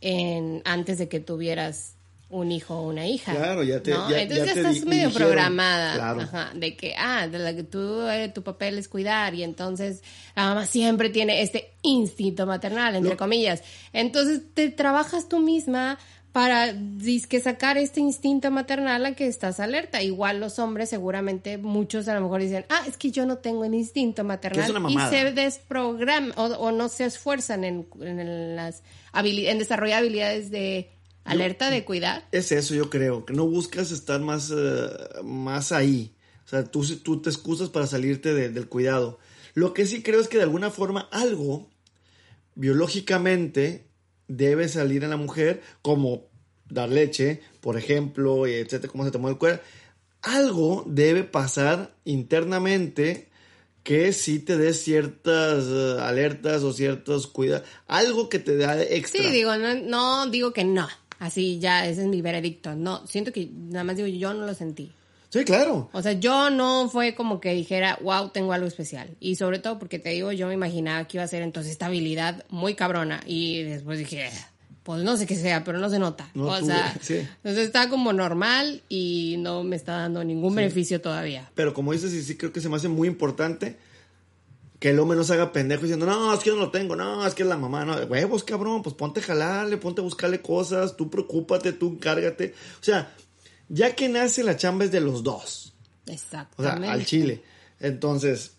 en, 0.00 0.62
antes 0.64 0.98
de 0.98 1.08
que 1.08 1.20
tuvieras 1.20 1.97
un 2.30 2.52
hijo 2.52 2.74
o 2.76 2.88
una 2.88 3.06
hija. 3.06 3.34
Claro, 3.34 3.62
ya 3.62 3.82
te. 3.82 3.90
¿no? 3.92 4.10
Ya, 4.10 4.20
Entonces 4.22 4.46
ya 4.46 4.52
te 4.54 4.60
estás 4.60 4.74
di- 4.74 4.86
medio 4.86 5.10
programada. 5.10 5.94
Claro. 5.94 6.20
Ajá, 6.20 6.50
de 6.54 6.76
que, 6.76 6.94
ah, 6.98 7.26
de 7.26 7.38
la 7.38 7.54
que 7.54 7.62
tú, 7.62 8.06
eh, 8.08 8.28
tu 8.28 8.42
papel 8.42 8.76
es 8.78 8.88
cuidar 8.88 9.34
y 9.34 9.42
entonces 9.42 10.02
la 10.36 10.44
mamá 10.48 10.66
siempre 10.66 11.08
tiene 11.10 11.40
este 11.42 11.72
instinto 11.82 12.44
maternal, 12.46 12.94
entre 12.96 13.16
comillas. 13.16 13.62
Entonces 13.92 14.42
te 14.54 14.68
trabajas 14.70 15.28
tú 15.28 15.38
misma 15.40 15.98
para 16.32 16.72
que 17.28 17.40
sacar 17.40 17.78
este 17.78 18.00
instinto 18.00 18.50
maternal 18.50 19.06
a 19.06 19.12
que 19.14 19.26
estás 19.26 19.58
alerta. 19.58 20.02
Igual 20.02 20.38
los 20.38 20.58
hombres 20.58 20.90
seguramente 20.90 21.56
muchos 21.56 22.06
a 22.08 22.14
lo 22.14 22.20
mejor 22.20 22.42
dicen, 22.42 22.66
ah, 22.68 22.82
es 22.86 22.98
que 22.98 23.10
yo 23.10 23.24
no 23.24 23.38
tengo 23.38 23.64
el 23.64 23.72
instinto 23.74 24.22
maternal 24.22 24.70
una 24.76 24.90
y 24.90 25.10
se 25.10 25.32
desprograman 25.32 26.32
o, 26.36 26.44
o 26.44 26.70
no 26.72 26.88
se 26.90 27.06
esfuerzan 27.06 27.64
en, 27.64 27.86
en 28.02 28.54
las 28.56 28.82
en 29.14 29.58
desarrollar 29.58 30.00
habilidades 30.00 30.50
de 30.50 30.90
alerta, 31.32 31.70
de 31.70 31.84
cuidar. 31.84 32.26
Es 32.32 32.52
eso, 32.52 32.74
yo 32.74 32.90
creo, 32.90 33.24
que 33.24 33.32
no 33.32 33.46
buscas 33.46 33.90
estar 33.90 34.20
más, 34.20 34.52
eh, 34.54 34.88
más 35.24 35.72
ahí. 35.72 36.14
O 36.44 36.48
sea, 36.48 36.64
tú, 36.64 36.84
tú 36.98 37.20
te 37.22 37.30
excusas 37.30 37.68
para 37.68 37.86
salirte 37.86 38.32
de- 38.34 38.48
del 38.48 38.68
cuidado. 38.68 39.18
Lo 39.54 39.74
que 39.74 39.86
sí 39.86 40.02
creo 40.02 40.20
es 40.20 40.28
que 40.28 40.36
de 40.38 40.44
alguna 40.44 40.70
forma 40.70 41.08
algo 41.12 41.68
biológicamente 42.54 43.86
debe 44.28 44.68
salir 44.68 45.04
en 45.04 45.10
la 45.10 45.16
mujer, 45.16 45.62
como 45.82 46.26
dar 46.68 46.88
leche, 46.88 47.40
por 47.60 47.76
ejemplo, 47.78 48.46
y 48.46 48.52
etcétera, 48.54 48.90
cómo 48.90 49.04
se 49.04 49.10
tomó 49.10 49.28
el 49.28 49.38
cuerpo. 49.38 49.62
Algo 50.22 50.84
debe 50.86 51.24
pasar 51.24 51.94
internamente 52.04 53.28
que 53.84 54.12
sí 54.12 54.38
te 54.40 54.58
dé 54.58 54.74
ciertas 54.74 55.64
eh, 55.68 55.96
alertas 56.00 56.62
o 56.62 56.72
ciertos 56.72 57.26
cuidados. 57.26 57.66
Algo 57.86 58.28
que 58.28 58.38
te 58.38 58.56
da 58.56 58.82
extra. 58.82 59.22
Sí, 59.22 59.30
digo, 59.30 59.56
no, 59.56 59.74
no 59.74 60.26
digo 60.30 60.52
que 60.52 60.64
no. 60.64 60.88
Así 61.18 61.58
ya, 61.58 61.86
ese 61.86 62.02
es 62.02 62.06
mi 62.06 62.22
veredicto. 62.22 62.74
No, 62.74 63.06
siento 63.06 63.32
que 63.32 63.50
nada 63.52 63.84
más 63.84 63.96
digo, 63.96 64.08
yo 64.08 64.34
no 64.34 64.46
lo 64.46 64.54
sentí. 64.54 64.92
Sí, 65.30 65.44
claro. 65.44 65.90
O 65.92 66.00
sea, 66.00 66.12
yo 66.12 66.48
no 66.48 66.88
fue 66.88 67.14
como 67.14 67.40
que 67.40 67.52
dijera, 67.52 67.98
wow, 68.02 68.30
tengo 68.30 68.52
algo 68.52 68.66
especial. 68.66 69.10
Y 69.20 69.36
sobre 69.36 69.58
todo 69.58 69.78
porque 69.78 69.98
te 69.98 70.10
digo, 70.10 70.32
yo 70.32 70.46
me 70.46 70.54
imaginaba 70.54 71.06
que 71.06 71.18
iba 71.18 71.24
a 71.24 71.28
ser 71.28 71.42
entonces 71.42 71.72
esta 71.72 71.86
habilidad 71.86 72.44
muy 72.48 72.74
cabrona. 72.74 73.20
Y 73.26 73.62
después 73.62 73.98
dije, 73.98 74.30
pues 74.84 75.02
no 75.02 75.18
sé 75.18 75.26
qué 75.26 75.36
sea, 75.36 75.64
pero 75.64 75.78
no 75.78 75.90
se 75.90 75.98
nota. 75.98 76.30
No 76.32 76.46
o 76.46 76.62
sea, 76.62 76.96
sí. 77.02 77.16
entonces 77.16 77.66
está 77.66 77.90
como 77.90 78.14
normal 78.14 78.82
y 78.88 79.36
no 79.38 79.64
me 79.64 79.76
está 79.76 79.98
dando 79.98 80.24
ningún 80.24 80.54
beneficio 80.54 81.02
todavía. 81.02 81.50
Pero 81.54 81.74
como 81.74 81.92
dices, 81.92 82.10
sí, 82.10 82.22
sí 82.22 82.36
creo 82.36 82.52
que 82.52 82.62
se 82.62 82.70
me 82.70 82.76
hace 82.76 82.88
muy 82.88 83.06
importante 83.06 83.76
que 84.78 84.90
el 84.90 84.98
hombre 84.98 85.16
no 85.16 85.24
se 85.24 85.34
haga 85.34 85.52
pendejo 85.52 85.82
diciendo, 85.82 86.06
no, 86.06 86.32
es 86.32 86.40
que 86.40 86.50
yo 86.50 86.56
no 86.56 86.66
lo 86.66 86.70
tengo, 86.70 86.94
no, 86.94 87.26
es 87.26 87.34
que 87.34 87.42
es 87.42 87.48
la 87.48 87.56
mamá, 87.56 87.84
no, 87.84 87.96
huevos, 87.96 88.44
cabrón, 88.44 88.82
pues 88.82 88.94
ponte 88.94 89.20
a 89.20 89.22
jalarle, 89.22 89.76
ponte 89.76 90.00
a 90.00 90.04
buscarle 90.04 90.40
cosas, 90.40 90.96
tú 90.96 91.10
preocúpate, 91.10 91.72
tú 91.72 91.88
encárgate. 91.88 92.54
O 92.80 92.84
sea, 92.84 93.12
ya 93.68 93.94
que 93.96 94.08
nace 94.08 94.44
la 94.44 94.56
chamba 94.56 94.84
es 94.84 94.92
de 94.92 95.00
los 95.00 95.22
dos. 95.22 95.74
O 96.02 96.06
sea, 96.06 96.14
Exactamente. 96.14 96.88
al 96.88 97.04
chile. 97.04 97.42
Entonces, 97.80 98.52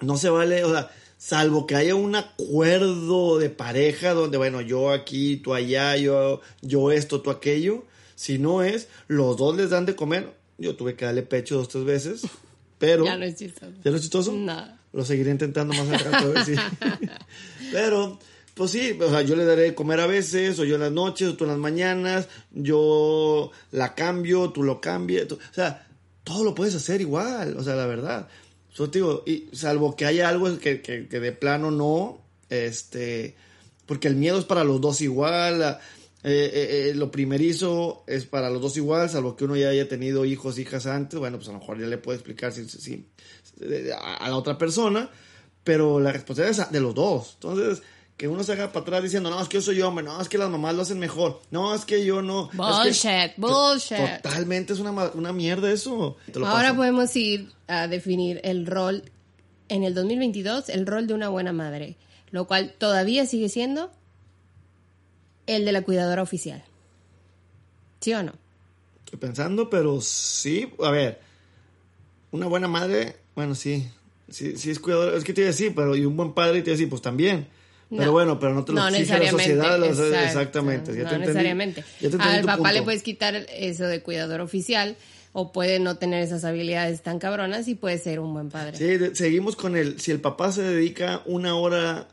no 0.00 0.16
se 0.16 0.30
vale, 0.30 0.64
o 0.64 0.72
sea, 0.72 0.90
salvo 1.18 1.66
que 1.66 1.74
haya 1.74 1.94
un 1.94 2.14
acuerdo 2.14 3.38
de 3.38 3.50
pareja 3.50 4.14
donde, 4.14 4.38
bueno, 4.38 4.60
yo 4.60 4.90
aquí, 4.90 5.36
tú 5.36 5.52
allá, 5.52 5.96
yo, 5.96 6.40
yo 6.62 6.92
esto, 6.92 7.20
tú 7.20 7.30
aquello. 7.30 7.84
Si 8.14 8.38
no 8.38 8.62
es, 8.62 8.88
los 9.08 9.36
dos 9.36 9.56
les 9.56 9.70
dan 9.70 9.86
de 9.86 9.96
comer. 9.96 10.32
Yo 10.58 10.76
tuve 10.76 10.94
que 10.94 11.06
darle 11.06 11.22
pecho 11.22 11.56
dos, 11.56 11.68
tres 11.68 11.84
veces, 11.84 12.22
pero... 12.78 13.04
Ya 13.06 13.16
no 13.16 13.24
es 13.24 13.34
chistoso. 13.36 13.72
¿Ya 13.82 13.90
no 13.90 13.96
es 13.96 14.02
chistoso? 14.02 14.32
No. 14.32 14.79
Lo 14.92 15.04
seguiré 15.04 15.30
intentando 15.30 15.72
más 15.74 15.88
al 15.88 16.36
a 16.36 16.44
si. 16.44 16.54
Pero, 17.72 18.18
pues 18.54 18.72
sí, 18.72 18.98
o 19.00 19.08
sea, 19.10 19.22
yo 19.22 19.36
le 19.36 19.44
daré 19.44 19.62
de 19.62 19.74
comer 19.74 20.00
a 20.00 20.06
veces, 20.06 20.58
o 20.58 20.64
yo 20.64 20.74
en 20.74 20.80
las 20.82 20.92
noches, 20.92 21.28
o 21.28 21.34
tú 21.36 21.44
en 21.44 21.50
las 21.50 21.58
mañanas, 21.58 22.28
yo 22.50 23.52
la 23.70 23.94
cambio, 23.94 24.50
tú 24.50 24.62
lo 24.62 24.80
cambias. 24.80 25.30
o 25.30 25.38
sea, 25.52 25.86
todo 26.24 26.44
lo 26.44 26.54
puedes 26.54 26.74
hacer 26.74 27.00
igual, 27.00 27.56
o 27.56 27.62
sea, 27.62 27.76
la 27.76 27.86
verdad. 27.86 28.28
Yo 28.74 28.90
te 28.90 28.98
digo, 28.98 29.22
y 29.26 29.48
salvo 29.52 29.96
que 29.96 30.06
haya 30.06 30.28
algo 30.28 30.58
que, 30.58 30.80
que, 30.80 31.08
que 31.08 31.20
de 31.20 31.32
plano 31.32 31.70
no, 31.70 32.20
este, 32.48 33.34
porque 33.86 34.08
el 34.08 34.16
miedo 34.16 34.38
es 34.38 34.44
para 34.44 34.64
los 34.64 34.80
dos 34.80 35.00
igual, 35.00 35.78
eh, 36.22 36.50
eh, 36.52 36.90
eh, 36.90 36.94
lo 36.94 37.10
primerizo 37.10 38.04
es 38.06 38.26
para 38.26 38.50
los 38.50 38.60
dos 38.60 38.76
igual, 38.76 39.08
salvo 39.08 39.36
que 39.36 39.44
uno 39.44 39.56
ya 39.56 39.70
haya 39.70 39.88
tenido 39.88 40.24
hijos, 40.24 40.58
hijas 40.58 40.86
antes, 40.86 41.18
bueno, 41.18 41.38
pues 41.38 41.48
a 41.48 41.52
lo 41.52 41.58
mejor 41.60 41.80
ya 41.80 41.86
le 41.86 41.98
puede 41.98 42.18
explicar 42.18 42.52
si- 42.52 43.06
a, 43.98 44.28
la 44.28 44.36
otra 44.36 44.58
persona, 44.58 45.08
pero 45.64 46.00
la 46.00 46.12
responsabilidad 46.12 46.66
es 46.66 46.72
de 46.72 46.80
los 46.80 46.94
dos. 46.94 47.32
Entonces, 47.34 47.82
que 48.16 48.28
uno 48.28 48.44
se 48.44 48.52
haga 48.52 48.68
para 48.72 48.82
atrás 48.82 49.02
diciendo, 49.02 49.30
no, 49.30 49.40
es 49.40 49.48
que 49.48 49.56
yo 49.56 49.62
soy 49.62 49.80
hombre, 49.80 50.04
no, 50.04 50.20
es 50.20 50.28
que 50.28 50.36
las 50.36 50.50
mamás 50.50 50.74
lo 50.74 50.82
hacen 50.82 50.98
mejor, 50.98 51.40
no, 51.50 51.74
es 51.74 51.84
que 51.84 52.04
yo 52.04 52.20
no. 52.20 52.44
es 52.44 52.50
que- 52.50 52.56
Bullshit, 52.56 53.32
bullshit. 53.38 54.22
Totalmente 54.22 54.72
es 54.74 54.78
una, 54.78 54.90
una 55.14 55.32
mierda 55.32 55.72
eso. 55.72 56.16
Ahora 56.36 56.68
paso. 56.68 56.76
podemos 56.76 57.16
ir 57.16 57.50
a 57.66 57.88
definir 57.88 58.40
el 58.44 58.66
rol 58.66 59.04
en 59.68 59.84
el 59.84 59.94
2022, 59.94 60.68
el 60.68 60.86
rol 60.86 61.06
de 61.06 61.14
una 61.14 61.28
buena 61.28 61.52
madre, 61.52 61.96
lo 62.30 62.46
cual 62.46 62.74
todavía 62.76 63.24
sigue 63.24 63.48
siendo 63.48 63.90
el 65.46 65.64
de 65.64 65.72
la 65.72 65.82
cuidadora 65.82 66.22
oficial. 66.22 66.62
¿Sí 68.00 68.12
o 68.14 68.22
no? 68.22 68.32
Estoy 69.04 69.18
pensando, 69.18 69.70
pero 69.70 70.00
sí, 70.00 70.72
a 70.82 70.90
ver, 70.90 71.20
una 72.32 72.46
buena 72.46 72.68
madre, 72.68 73.16
bueno, 73.40 73.54
sí, 73.54 73.88
sí, 74.30 74.56
sí 74.56 74.70
es 74.70 74.78
cuidador, 74.78 75.14
es 75.14 75.24
que 75.24 75.32
te 75.32 75.40
iba 75.40 75.48
a 75.48 75.52
decir, 75.52 75.72
pero 75.74 75.96
y 75.96 76.04
un 76.04 76.16
buen 76.16 76.32
padre 76.34 76.62
te 76.62 76.70
iba 76.70 76.74
a 76.74 76.76
decir, 76.76 76.88
pues 76.88 77.02
también. 77.02 77.46
Pero 77.90 78.04
No. 78.04 78.12
bueno, 78.12 78.38
pero 78.38 78.54
no 78.54 78.64
te 78.64 78.72
lo 78.72 78.80
No 78.80 78.88
exige 78.88 79.18
la 79.18 79.30
sociedad. 79.32 79.84
exacto, 79.84 80.24
exactamente. 80.24 80.92
ya 80.92 80.98
no 81.02 81.08
te 81.08 81.14
entendí. 81.14 81.20
necesariamente. 81.26 81.80
Ya 82.00 82.08
te 82.10 82.16
entendí 82.16 82.34
Al 82.36 82.40
papá 82.44 82.56
punto. 82.58 82.72
le 82.72 82.82
puedes 82.82 83.02
quitar 83.02 83.34
eso 83.34 83.84
de 83.84 84.00
cuidador 84.02 84.40
oficial 84.40 84.96
o 85.32 85.50
puede 85.52 85.80
no 85.80 85.96
tener 85.96 86.22
esas 86.22 86.44
habilidades 86.44 87.02
tan 87.02 87.18
cabronas 87.18 87.66
y 87.66 87.74
puede 87.74 87.98
ser 87.98 88.20
un 88.20 88.32
buen 88.32 88.48
padre. 88.50 88.76
Sí, 88.76 88.96
de- 88.96 89.14
seguimos 89.16 89.56
con 89.56 89.76
el, 89.76 89.98
si 90.00 90.12
el 90.12 90.20
papá 90.20 90.52
se 90.52 90.62
dedica 90.62 91.22
una 91.26 91.56
hora 91.56 92.06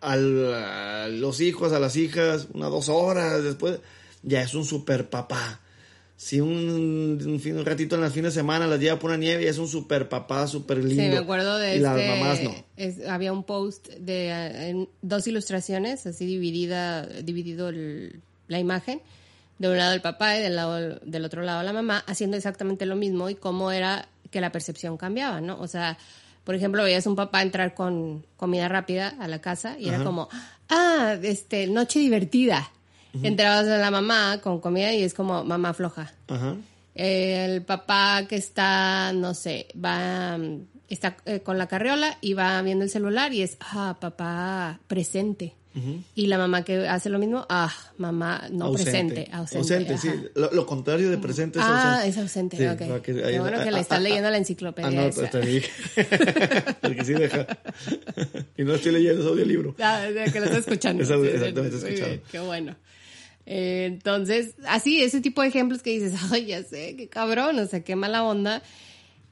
al- 0.00 0.54
a 0.54 1.08
los 1.08 1.40
hijos, 1.40 1.72
a 1.72 1.78
las 1.78 1.94
hijas, 1.96 2.48
una 2.52 2.66
dos 2.66 2.88
horas 2.88 3.42
después, 3.44 3.78
ya 4.22 4.42
es 4.42 4.54
un 4.54 4.64
super 4.64 5.08
papá. 5.08 5.60
Si 6.22 6.38
un, 6.38 7.18
un 7.26 7.40
fin- 7.40 7.56
un 7.56 7.64
ratito 7.64 7.94
en 7.94 8.02
las 8.02 8.12
fines 8.12 8.34
de 8.34 8.40
semana 8.42 8.66
las 8.66 8.78
lleva 8.78 8.98
por 8.98 9.08
una 9.08 9.16
nieve, 9.16 9.42
ya 9.44 9.50
es 9.50 9.56
un 9.56 9.68
super 9.68 10.06
papá, 10.10 10.46
super 10.46 10.76
lindo. 10.76 11.02
Sí, 11.02 11.08
me 11.08 11.16
acuerdo 11.16 11.56
de 11.56 11.76
Y 11.76 11.80
las 11.80 11.96
este, 11.98 12.08
mamás 12.10 12.42
no. 12.42 12.54
es- 12.76 13.06
había 13.08 13.32
un 13.32 13.42
post 13.42 13.88
de 13.88 14.28
en 14.68 14.86
dos 15.00 15.26
ilustraciones, 15.26 16.04
así 16.06 16.26
dividida, 16.26 17.06
dividido 17.06 17.70
el- 17.70 18.20
la 18.48 18.58
imagen. 18.58 19.00
De 19.58 19.68
un 19.70 19.78
lado 19.78 19.94
el 19.94 20.02
papá 20.02 20.36
y 20.36 20.42
del, 20.42 20.56
lado, 20.56 20.98
del 21.02 21.24
otro 21.24 21.40
lado 21.40 21.62
la 21.62 21.72
mamá, 21.72 22.04
haciendo 22.06 22.36
exactamente 22.36 22.84
lo 22.84 22.96
mismo 22.96 23.30
y 23.30 23.34
cómo 23.34 23.72
era 23.72 24.06
que 24.30 24.42
la 24.42 24.52
percepción 24.52 24.98
cambiaba, 24.98 25.40
¿no? 25.40 25.58
O 25.58 25.68
sea, 25.68 25.96
por 26.44 26.54
ejemplo, 26.54 26.82
veías 26.82 27.06
un 27.06 27.16
papá 27.16 27.40
entrar 27.40 27.72
con 27.74 28.26
comida 28.36 28.68
rápida 28.68 29.08
a 29.18 29.26
la 29.26 29.40
casa 29.40 29.78
y 29.78 29.88
era 29.88 30.04
como, 30.04 30.28
ah, 30.68 31.16
este, 31.22 31.66
noche 31.66 31.98
divertida. 31.98 32.70
Entrabas 33.22 33.66
a 33.66 33.78
la 33.78 33.90
mamá 33.90 34.40
con 34.42 34.60
comida 34.60 34.92
y 34.94 35.02
es 35.02 35.14
como 35.14 35.42
mamá 35.44 35.74
floja 35.74 36.12
Ajá. 36.28 36.54
el 36.94 37.62
papá 37.62 38.26
que 38.28 38.36
está, 38.36 39.12
no 39.12 39.34
sé, 39.34 39.66
va, 39.82 40.36
mm, 40.38 40.66
está 40.88 41.16
eh, 41.26 41.40
con 41.40 41.56
la 41.58 41.66
carriola 41.66 42.18
y 42.20 42.34
va 42.34 42.60
viendo 42.62 42.84
el 42.84 42.90
celular 42.90 43.32
y 43.32 43.42
es, 43.42 43.56
ah, 43.60 43.96
papá 44.00 44.80
presente. 44.86 45.54
Y 46.16 46.26
la 46.26 46.36
mamá 46.36 46.64
que 46.64 46.88
hace 46.88 47.08
lo 47.10 47.20
mismo, 47.20 47.46
ah, 47.48 47.72
mamá 47.96 48.48
no 48.50 48.72
presente, 48.72 49.28
ausente. 49.32 49.96
sí. 49.98 50.08
ajá. 50.08 50.16
Lo, 50.34 50.50
lo 50.50 50.66
contrario 50.66 51.08
de 51.10 51.16
presente 51.18 51.60
es 51.60 51.64
Ah, 51.64 51.92
ausente. 52.00 52.08
es 52.08 52.18
ausente, 52.18 52.56
Sí, 52.56 52.66
ok. 52.66 53.02
que 53.02 53.14
Qué 53.14 53.38
bueno 53.38 53.62
que 53.62 53.68
ah, 53.68 53.70
le 53.70 53.78
estás 53.80 53.98
ah, 54.00 54.02
leyendo 54.02 54.28
la 54.30 54.34
Ah, 54.34 54.38
enciclopedia 54.38 54.90
no, 54.90 55.02
esa. 55.06 55.30
te 55.30 55.40
dije. 55.40 55.70
Porque 56.82 57.04
sí 57.04 57.12
deja. 57.12 57.46
y 58.58 58.64
no 58.64 58.74
estoy 58.74 58.92
leyendo, 58.92 59.22
es 59.22 59.28
audiolibro. 59.28 59.76
Ah, 59.80 60.06
que 60.32 60.40
lo 60.40 60.46
estás 60.46 60.58
escuchando. 60.66 61.04
Sí, 61.04 61.12
sí, 61.14 61.28
exactamente, 61.28 61.78
sí, 61.78 61.86
escuchado. 61.86 62.16
Qué 62.32 62.38
bueno. 62.40 62.74
Eh, 63.52 63.86
entonces, 63.86 64.54
así, 64.64 65.02
ese 65.02 65.20
tipo 65.20 65.42
de 65.42 65.48
ejemplos 65.48 65.82
que 65.82 65.90
dices, 65.90 66.14
ay, 66.30 66.46
ya 66.46 66.62
sé, 66.62 66.94
qué 66.94 67.08
cabrón, 67.08 67.58
o 67.58 67.66
sea, 67.66 67.82
qué 67.82 67.96
mala 67.96 68.22
onda, 68.22 68.62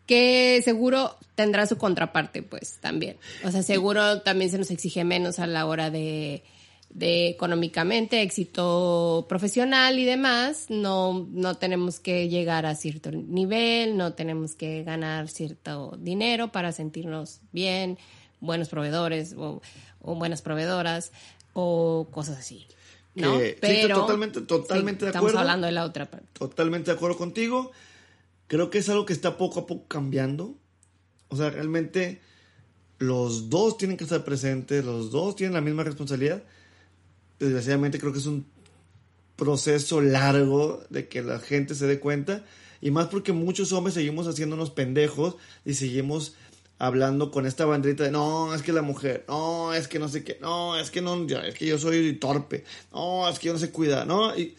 que 0.07 0.61
seguro 0.64 1.16
tendrá 1.37 1.66
su 1.66 1.78
contraparte, 1.78 2.42
pues, 2.42 2.78
también. 2.81 3.16
O 3.44 3.52
sea, 3.52 3.62
seguro 3.62 4.22
también 4.22 4.50
se 4.50 4.59
nos 4.59 4.72
exige 4.72 5.04
menos 5.04 5.38
a 5.38 5.46
la 5.46 5.66
hora 5.66 5.90
de, 5.90 6.42
de 6.90 7.28
económicamente, 7.28 8.20
éxito 8.22 9.26
profesional 9.28 10.00
y 10.00 10.04
demás, 10.04 10.66
no, 10.68 11.28
no 11.31 11.54
tenemos 11.54 12.00
que 12.00 12.28
llegar 12.28 12.66
a 12.66 12.74
cierto 12.74 13.12
nivel, 13.12 13.96
no 13.96 14.14
tenemos 14.14 14.57
que 14.57 14.83
ganar 14.83 15.28
cierto 15.28 15.96
dinero 15.96 16.50
para 16.50 16.72
sentirnos 16.72 17.38
bien, 17.52 17.98
buenos 18.40 18.68
proveedores 18.68 19.33
o, 19.38 19.62
o 20.00 20.14
buenas 20.16 20.42
proveedoras 20.42 21.12
o 21.52 22.09
cosas 22.11 22.38
así. 22.38 22.66
¿No? 23.14 23.38
Que- 23.38 23.51
sí, 23.53 23.59
Pero 23.61 24.01
totalmente- 24.01 24.40
totalmente 24.42 25.05
de 25.05 25.11
estamos 25.11 25.31
acuerdo. 25.31 25.40
hablando 25.40 25.66
de 25.66 25.73
la 25.73 25.85
otra 25.85 26.11
parte. 26.11 26.27
Totalmente 26.35 26.90
de 26.90 26.97
acuerdo 26.97 27.16
contigo. 27.16 27.73
Creo 28.47 28.71
que 28.71 28.79
es 28.79 28.88
algo 28.88 29.05
que 29.07 29.12
está 29.12 29.37
poco 29.37 29.61
a 29.61 29.66
poco 29.66 29.87
cambiando. 29.88 30.57
O 31.29 31.37
sea, 31.37 31.51
realmente 31.51 32.21
los 32.99 33.51
dos 33.51 33.77
tienen 33.77 33.97
que 33.97 34.05
estar 34.05 34.25
presentes, 34.25 34.85
los 34.85 35.11
dos 35.11 35.37
tienen 35.37 35.55
la 35.55 35.61
misma 35.61 35.85
responsabilidad. 35.85 36.42
Desgraciadamente 37.38 37.99
creo 37.99 38.12
que 38.12 38.18
es 38.18 38.27
un 38.27 38.47
proceso 39.37 40.01
largo 40.01 40.83
de 40.90 41.09
que 41.09 41.23
la 41.23 41.38
gente 41.38 41.75
se 41.75 41.87
dé 41.87 42.01
cuenta. 42.01 42.44
Y 42.81 42.90
más 42.90 43.09
porque 43.09 43.33
muchos 43.33 43.73
hombres 43.73 43.94
seguimos 43.94 44.27
haciéndonos 44.27 44.71
pendejos 44.71 45.37
y 45.64 45.75
seguimos 45.75 46.35
hablando 46.79 47.31
con 47.31 47.47
esta 47.47 47.67
banderita 47.67 48.05
de 48.05 48.11
no, 48.11 48.55
es 48.55 48.62
que 48.62 48.73
la 48.73 48.83
mujer, 48.83 49.25
no, 49.29 49.75
es 49.75 49.88
que 49.88 49.99
no 49.99 50.09
sé 50.09 50.23
qué, 50.25 50.38
no, 50.41 50.79
es 50.79 50.91
que 50.91 51.03
no, 51.03 51.27
es 51.27 51.55
que 51.55 51.67
yo 51.67 51.79
soy 51.79 52.14
torpe, 52.14 52.64
no, 52.93 53.29
es 53.29 53.38
que 53.38 53.49
yo 53.49 53.53
no 53.53 53.59
sé 53.59 53.71
cuidar, 53.71 54.07
¿no? 54.07 54.37
Y, 54.37 54.57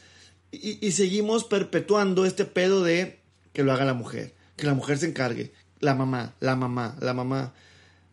y, 0.51 0.85
y 0.85 0.91
seguimos 0.91 1.45
perpetuando 1.45 2.25
este 2.25 2.45
pedo 2.45 2.83
de 2.83 3.19
que 3.53 3.63
lo 3.63 3.71
haga 3.71 3.85
la 3.85 3.93
mujer, 3.93 4.33
que 4.57 4.65
la 4.65 4.73
mujer 4.73 4.97
se 4.97 5.07
encargue, 5.07 5.53
la 5.79 5.95
mamá, 5.95 6.35
la 6.39 6.55
mamá, 6.55 6.95
la 6.99 7.13
mamá. 7.13 7.53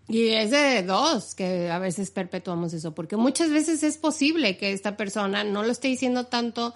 Y 0.09 0.29
es 0.29 0.53
de 0.53 0.85
dos 0.85 1.35
que 1.35 1.69
a 1.69 1.81
veces 1.81 2.11
perpetuamos 2.11 2.73
eso, 2.75 2.95
porque 2.95 3.17
muchas 3.17 3.51
veces 3.51 3.83
es 3.83 3.99
posible 3.99 4.57
que 4.57 4.73
esta 4.73 4.97
persona 4.97 5.43
no 5.43 5.65
lo 5.65 5.73
esté 5.73 5.89
diciendo 5.89 6.27
tanto 6.27 6.75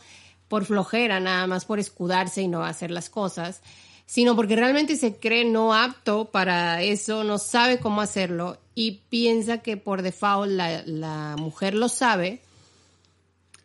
por 0.48 0.64
flojera, 0.64 1.20
nada 1.20 1.46
más 1.46 1.64
por 1.64 1.78
escudarse 1.78 2.42
y 2.42 2.48
no 2.48 2.64
hacer 2.64 2.90
las 2.90 3.08
cosas, 3.08 3.62
sino 4.10 4.34
porque 4.34 4.56
realmente 4.56 4.96
se 4.96 5.14
cree 5.14 5.44
no 5.44 5.72
apto 5.72 6.24
para 6.32 6.82
eso, 6.82 7.22
no 7.22 7.38
sabe 7.38 7.78
cómo 7.78 8.00
hacerlo 8.00 8.58
y 8.74 9.02
piensa 9.08 9.58
que 9.58 9.76
por 9.76 10.02
default 10.02 10.50
la, 10.50 10.82
la 10.84 11.36
mujer 11.38 11.74
lo 11.74 11.88
sabe. 11.88 12.40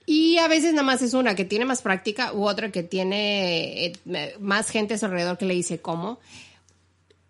Y 0.05 0.37
a 0.37 0.47
veces 0.47 0.73
nada 0.73 0.83
más 0.83 1.01
es 1.01 1.15
una 1.15 1.33
que 1.33 1.45
tiene 1.45 1.65
más 1.65 1.81
práctica 1.81 2.31
u 2.31 2.47
otra 2.47 2.71
que 2.71 2.83
tiene 2.83 3.87
eh, 3.87 3.93
más 4.39 4.69
gente 4.69 4.93
a 4.93 4.97
su 4.99 5.05
alrededor 5.07 5.39
que 5.39 5.45
le 5.45 5.55
dice 5.55 5.79
cómo. 5.79 6.19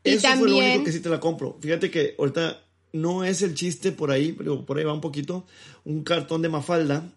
Y 0.04 0.10
Eso 0.10 0.28
fue 0.28 0.36
lo 0.36 0.41
también- 0.47 0.65
único 0.71 0.84
que 0.84 0.91
sí 0.91 0.99
te 0.99 1.08
la 1.08 1.21
compro. 1.21 1.58
Fíjate 1.62 1.89
que 1.89 2.15
ahorita 2.19 2.62
no 2.91 3.23
es 3.23 3.41
el 3.43 3.56
chiste 3.56 3.93
por 3.93 4.12
ahí, 4.12 4.34
pero 4.34 4.65
por 4.65 4.78
ahí 4.78 4.84
va 4.84 4.91
un 4.91 4.99
poquito. 4.99 5.45
Un 5.86 6.04
cartón 6.04 6.41
de 6.41 6.49
Mafalda, 6.49 7.08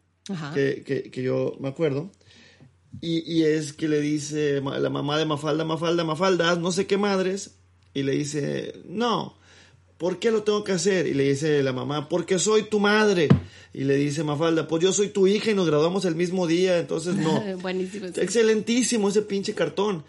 que, 0.54 1.10
que 1.12 1.22
yo 1.24 1.56
me 1.58 1.68
acuerdo. 1.68 2.08
Y, 3.00 3.32
y 3.32 3.44
es 3.44 3.72
que 3.72 3.88
le 3.88 4.00
dice 4.00 4.60
la 4.60 4.90
mamá 4.90 5.18
de 5.18 5.24
Mafalda, 5.24 5.64
Mafalda, 5.64 6.04
Mafalda, 6.04 6.56
no 6.56 6.72
sé 6.72 6.86
qué 6.86 6.96
madres. 6.96 7.52
Y 7.94 8.02
le 8.02 8.12
dice, 8.12 8.74
no, 8.86 9.36
¿por 9.98 10.18
qué 10.18 10.30
lo 10.30 10.42
tengo 10.42 10.64
que 10.64 10.72
hacer? 10.72 11.06
Y 11.06 11.14
le 11.14 11.24
dice 11.24 11.62
la 11.62 11.72
mamá, 11.72 12.08
porque 12.08 12.38
soy 12.38 12.64
tu 12.64 12.80
madre. 12.80 13.28
Y 13.74 13.84
le 13.84 13.96
dice 13.96 14.24
Mafalda, 14.24 14.66
pues 14.66 14.82
yo 14.82 14.92
soy 14.92 15.08
tu 15.08 15.26
hija 15.26 15.50
y 15.50 15.54
nos 15.54 15.66
graduamos 15.66 16.04
el 16.04 16.14
mismo 16.14 16.46
día, 16.46 16.78
entonces 16.78 17.16
no. 17.16 17.40
Buenísimo. 17.60 18.06
sí. 18.08 18.20
Excelentísimo 18.20 19.08
ese 19.08 19.22
pinche 19.22 19.54
cartón. 19.54 20.04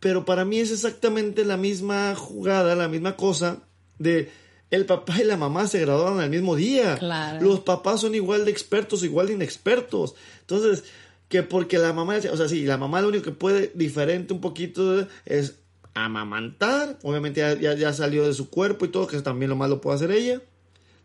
Pero 0.00 0.24
para 0.24 0.44
mí 0.44 0.58
es 0.58 0.70
exactamente 0.70 1.44
la 1.44 1.56
misma 1.56 2.14
jugada, 2.14 2.74
la 2.74 2.88
misma 2.88 3.16
cosa 3.16 3.62
de 3.98 4.30
el 4.70 4.84
papá 4.84 5.20
y 5.20 5.24
la 5.24 5.36
mamá 5.36 5.66
se 5.66 5.80
graduaron 5.80 6.20
el 6.22 6.30
mismo 6.30 6.56
día. 6.56 6.96
Claro. 6.98 7.40
Los 7.40 7.60
papás 7.60 8.00
son 8.00 8.14
igual 8.14 8.44
de 8.44 8.50
expertos, 8.50 9.04
igual 9.04 9.28
de 9.28 9.34
inexpertos. 9.34 10.14
Entonces, 10.40 10.84
que 11.28 11.42
porque 11.42 11.78
la 11.78 11.92
mamá, 11.92 12.16
o 12.16 12.36
sea, 12.36 12.48
sí, 12.48 12.64
la 12.64 12.78
mamá 12.78 13.00
lo 13.00 13.08
único 13.08 13.24
que 13.24 13.32
puede 13.32 13.72
diferente 13.74 14.32
un 14.32 14.40
poquito 14.40 15.06
es 15.24 15.56
amamantar. 15.94 16.98
Obviamente 17.02 17.40
ya, 17.40 17.54
ya, 17.54 17.74
ya 17.74 17.92
salió 17.92 18.26
de 18.26 18.34
su 18.34 18.48
cuerpo 18.48 18.84
y 18.84 18.88
todo, 18.88 19.06
que 19.06 19.20
también 19.22 19.50
lo 19.50 19.56
más 19.56 19.68
lo 19.68 19.80
puede 19.80 19.96
hacer 19.96 20.10
ella. 20.12 20.40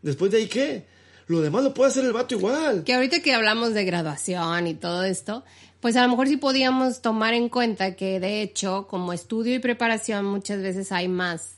Después 0.02 0.30
de 0.30 0.38
ahí, 0.38 0.46
¿qué? 0.46 0.86
Lo 1.26 1.40
demás 1.40 1.64
lo 1.64 1.74
puede 1.74 1.90
hacer 1.90 2.04
el 2.04 2.12
vato 2.12 2.34
igual. 2.34 2.84
Que 2.84 2.94
ahorita 2.94 3.20
que 3.20 3.34
hablamos 3.34 3.74
de 3.74 3.84
graduación 3.84 4.66
y 4.66 4.74
todo 4.74 5.04
esto, 5.04 5.44
pues 5.80 5.96
a 5.96 6.02
lo 6.02 6.08
mejor 6.08 6.28
sí 6.28 6.36
podíamos 6.36 7.00
tomar 7.00 7.34
en 7.34 7.48
cuenta 7.48 7.96
que 7.96 8.20
de 8.20 8.42
hecho, 8.42 8.86
como 8.88 9.12
estudio 9.12 9.54
y 9.54 9.58
preparación, 9.58 10.24
muchas 10.24 10.62
veces 10.62 10.92
hay 10.92 11.08
más 11.08 11.56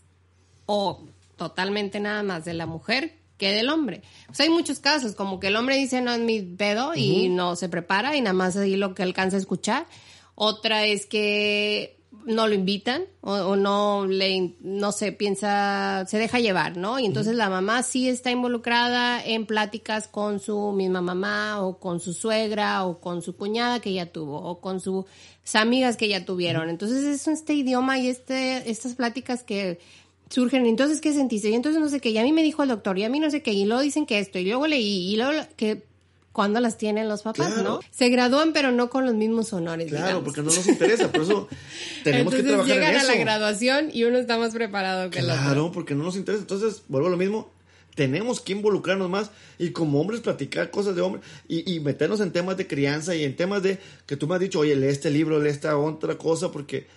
o 0.67 1.03
totalmente 1.37 2.01
nada 2.01 2.23
más 2.23 2.45
de 2.45 2.55
la 2.55 2.67
mujer 2.67 3.13
del 3.53 3.69
hombre. 3.69 4.03
Sea, 4.33 4.45
hay 4.45 4.51
muchos 4.51 4.79
casos, 4.79 5.15
como 5.15 5.41
que 5.41 5.49
el 5.49 5.57
hombre 5.57 5.77
dice 5.77 6.01
no 6.01 6.13
es 6.13 6.21
mi 6.21 6.43
pedo 6.43 6.95
y 6.95 7.29
no 7.29 7.57
se 7.57 7.69
prepara 7.69 8.17
y 8.17 8.21
nada 8.21 8.35
más 8.35 8.57
ahí 8.57 8.77
lo 8.77 8.95
que 8.95 9.03
alcanza 9.03 9.37
a 9.37 9.41
escuchar. 9.41 9.87
Otra 10.35 10.85
es 10.85 11.07
que 11.07 11.99
no 12.27 12.47
lo 12.49 12.55
invitan 12.55 13.03
o, 13.21 13.33
o 13.33 13.57
no 13.57 14.07
le, 14.07 14.55
no 14.61 14.93
sé, 14.93 15.13
piensa, 15.13 16.05
se 16.07 16.19
deja 16.19 16.39
llevar, 16.39 16.77
¿no? 16.77 16.99
Y 16.99 17.07
entonces 17.07 17.35
la 17.35 17.51
mamá 17.51 17.83
sí 17.83 18.09
está 18.09 18.31
involucrada 18.31 19.23
en 19.25 19.47
pláticas 19.47 20.09
con 20.09 20.41
su 20.41 20.73
misma 20.73 21.03
mamá 21.03 21.63
o 21.63 21.79
con 21.79 22.01
su 22.01 22.15
suegra 22.15 22.85
o 22.85 23.01
con 23.01 23.23
su 23.23 23.37
cuñada 23.37 23.81
que 23.81 23.91
ella 23.91 24.11
tuvo 24.11 24.39
o 24.39 24.61
con 24.61 24.81
sus 24.81 25.05
amigas 25.55 25.97
que 25.97 26.09
ya 26.09 26.25
tuvieron. 26.25 26.71
Entonces 26.71 27.05
es 27.05 27.29
este 27.29 27.55
idioma 27.55 27.99
y 27.99 28.09
este, 28.09 28.71
estas 28.71 28.95
pláticas 28.95 29.43
que 29.43 29.79
surgen. 30.35 30.67
Entonces, 30.67 31.01
¿qué 31.01 31.13
sentiste? 31.13 31.49
Y 31.51 31.55
entonces 31.55 31.81
no 31.81 31.89
sé 31.89 32.01
qué, 32.01 32.11
y 32.11 32.19
a 32.19 32.23
mí 32.23 32.33
me 32.33 32.43
dijo 32.43 32.63
el 32.63 32.69
doctor, 32.69 32.99
y 32.99 33.05
a 33.05 33.09
mí 33.09 33.21
no 33.21 33.31
sé 33.31 33.43
qué, 33.43 33.53
y 33.53 33.65
luego 33.65 33.83
dicen 33.83 34.05
que 34.07 34.19
esto, 34.19 34.39
y 34.39 34.45
luego 34.45 34.67
leí, 34.67 35.13
y 35.13 35.17
luego 35.17 35.33
que 35.57 35.85
cuando 36.33 36.59
las 36.59 36.77
tienen 36.77 37.09
los 37.09 37.23
papás, 37.23 37.53
Claro. 37.55 37.63
¿no? 37.63 37.81
Se 37.93 38.09
gradúan, 38.09 38.53
pero 38.53 38.73
no 38.73 38.91
con 38.91 39.07
los 39.07 39.15
mismos 39.15 39.53
honores. 39.53 39.89
Claro, 39.91 40.05
digamos. 40.07 40.25
porque 40.25 40.41
no 40.43 40.47
nos 40.53 40.67
interesa, 40.67 41.13
por 41.13 41.23
eso 41.23 41.49
tenemos 42.03 42.35
Entonces 42.35 42.43
que 42.43 42.49
trabajar 42.49 42.75
llegan 42.75 42.91
en 42.91 42.97
a 42.97 43.03
eso. 43.03 43.13
la 43.13 43.19
graduación 43.19 43.91
y 43.93 44.03
uno 44.03 44.19
está 44.19 44.37
más 44.37 44.53
preparado 44.53 45.11
que 45.11 45.21
el 45.21 45.27
otro. 45.31 45.37
Claro, 45.41 45.71
porque 45.73 45.95
no 45.95 46.03
nos 46.03 46.17
interesa. 46.17 46.43
Entonces, 46.43 46.83
vuelvo 46.89 47.07
a 47.07 47.11
lo 47.13 47.17
mismo. 47.17 47.51
Tenemos 47.95 48.41
que 48.41 48.51
involucrarnos 48.51 49.09
más 49.09 49.31
y 49.57 49.71
como 49.71 50.01
hombres 50.01 50.19
platicar 50.21 50.73
cosas 50.73 50.97
de 50.97 51.03
hombres 51.03 51.25
y, 51.47 51.73
y 51.73 51.79
meternos 51.79 52.19
en 52.19 52.33
temas 52.33 52.57
de 52.57 52.67
crianza 52.67 53.15
y 53.15 53.23
en 53.23 53.37
temas 53.37 53.63
de 53.63 53.79
que 54.05 54.17
tú 54.17 54.27
me 54.27 54.35
has 54.35 54.41
dicho, 54.41 54.59
oye, 54.59 54.75
lee 54.75 54.89
este 54.89 55.11
libro, 55.11 55.39
lee 55.39 55.51
esta 55.51 55.79
otra 55.79 56.19
cosa, 56.19 56.51
porque 56.51 56.89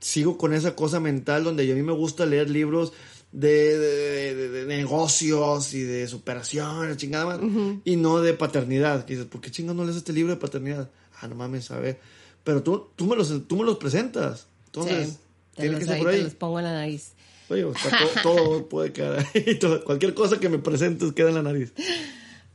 sigo 0.00 0.36
con 0.38 0.52
esa 0.54 0.74
cosa 0.74 0.98
mental 1.00 1.44
donde 1.44 1.70
a 1.70 1.74
mí 1.74 1.82
me 1.82 1.92
gusta 1.92 2.26
leer 2.26 2.50
libros 2.50 2.92
de, 3.32 3.78
de- 3.78 4.34
de- 4.34 4.48
de 4.48 4.64
negocios 4.66 5.72
y 5.74 5.82
de 5.82 6.08
superación, 6.08 6.96
chingada 6.96 7.26
más, 7.26 7.40
y 7.84 7.96
no 7.96 8.20
de 8.20 8.34
paternidad. 8.34 9.04
Que 9.04 9.14
dices, 9.14 9.28
¿por 9.28 9.40
qué 9.40 9.50
chingados 9.50 9.76
no 9.76 9.84
lees 9.84 9.96
este 9.96 10.12
libro 10.12 10.34
de 10.34 10.40
paternidad? 10.40 10.90
Ah, 11.20 11.28
no 11.28 11.34
mames, 11.36 11.70
a 11.70 11.78
ver. 11.78 12.00
Pero 12.42 12.62
tú, 12.62 12.88
tú, 12.96 13.04
me, 13.06 13.14
los, 13.16 13.46
tú 13.46 13.56
me 13.56 13.64
los 13.64 13.76
presentas. 13.76 14.46
Entonces, 14.66 15.08
Sí, 15.10 15.16
te 15.56 15.62
tiene 15.62 15.78
que 15.78 15.84
ser 15.84 15.94
ahí, 15.94 16.00
por 16.02 16.10
te 16.10 16.16
ahí. 16.16 16.22
los 16.24 16.34
pongo 16.34 16.58
en 16.58 16.64
la 16.64 16.72
nariz. 16.72 17.12
Oye, 17.50 17.64
o 17.64 17.74
sea, 17.74 17.90
todo, 18.22 18.22
todo 18.34 18.68
puede 18.70 18.92
quedar 18.92 19.26
ahí. 19.34 19.58
todo- 19.60 19.84
cualquier 19.84 20.14
cosa 20.14 20.40
que 20.40 20.48
me 20.48 20.58
presentes 20.58 21.12
queda 21.12 21.28
en 21.28 21.34
la 21.34 21.42
nariz. 21.42 21.72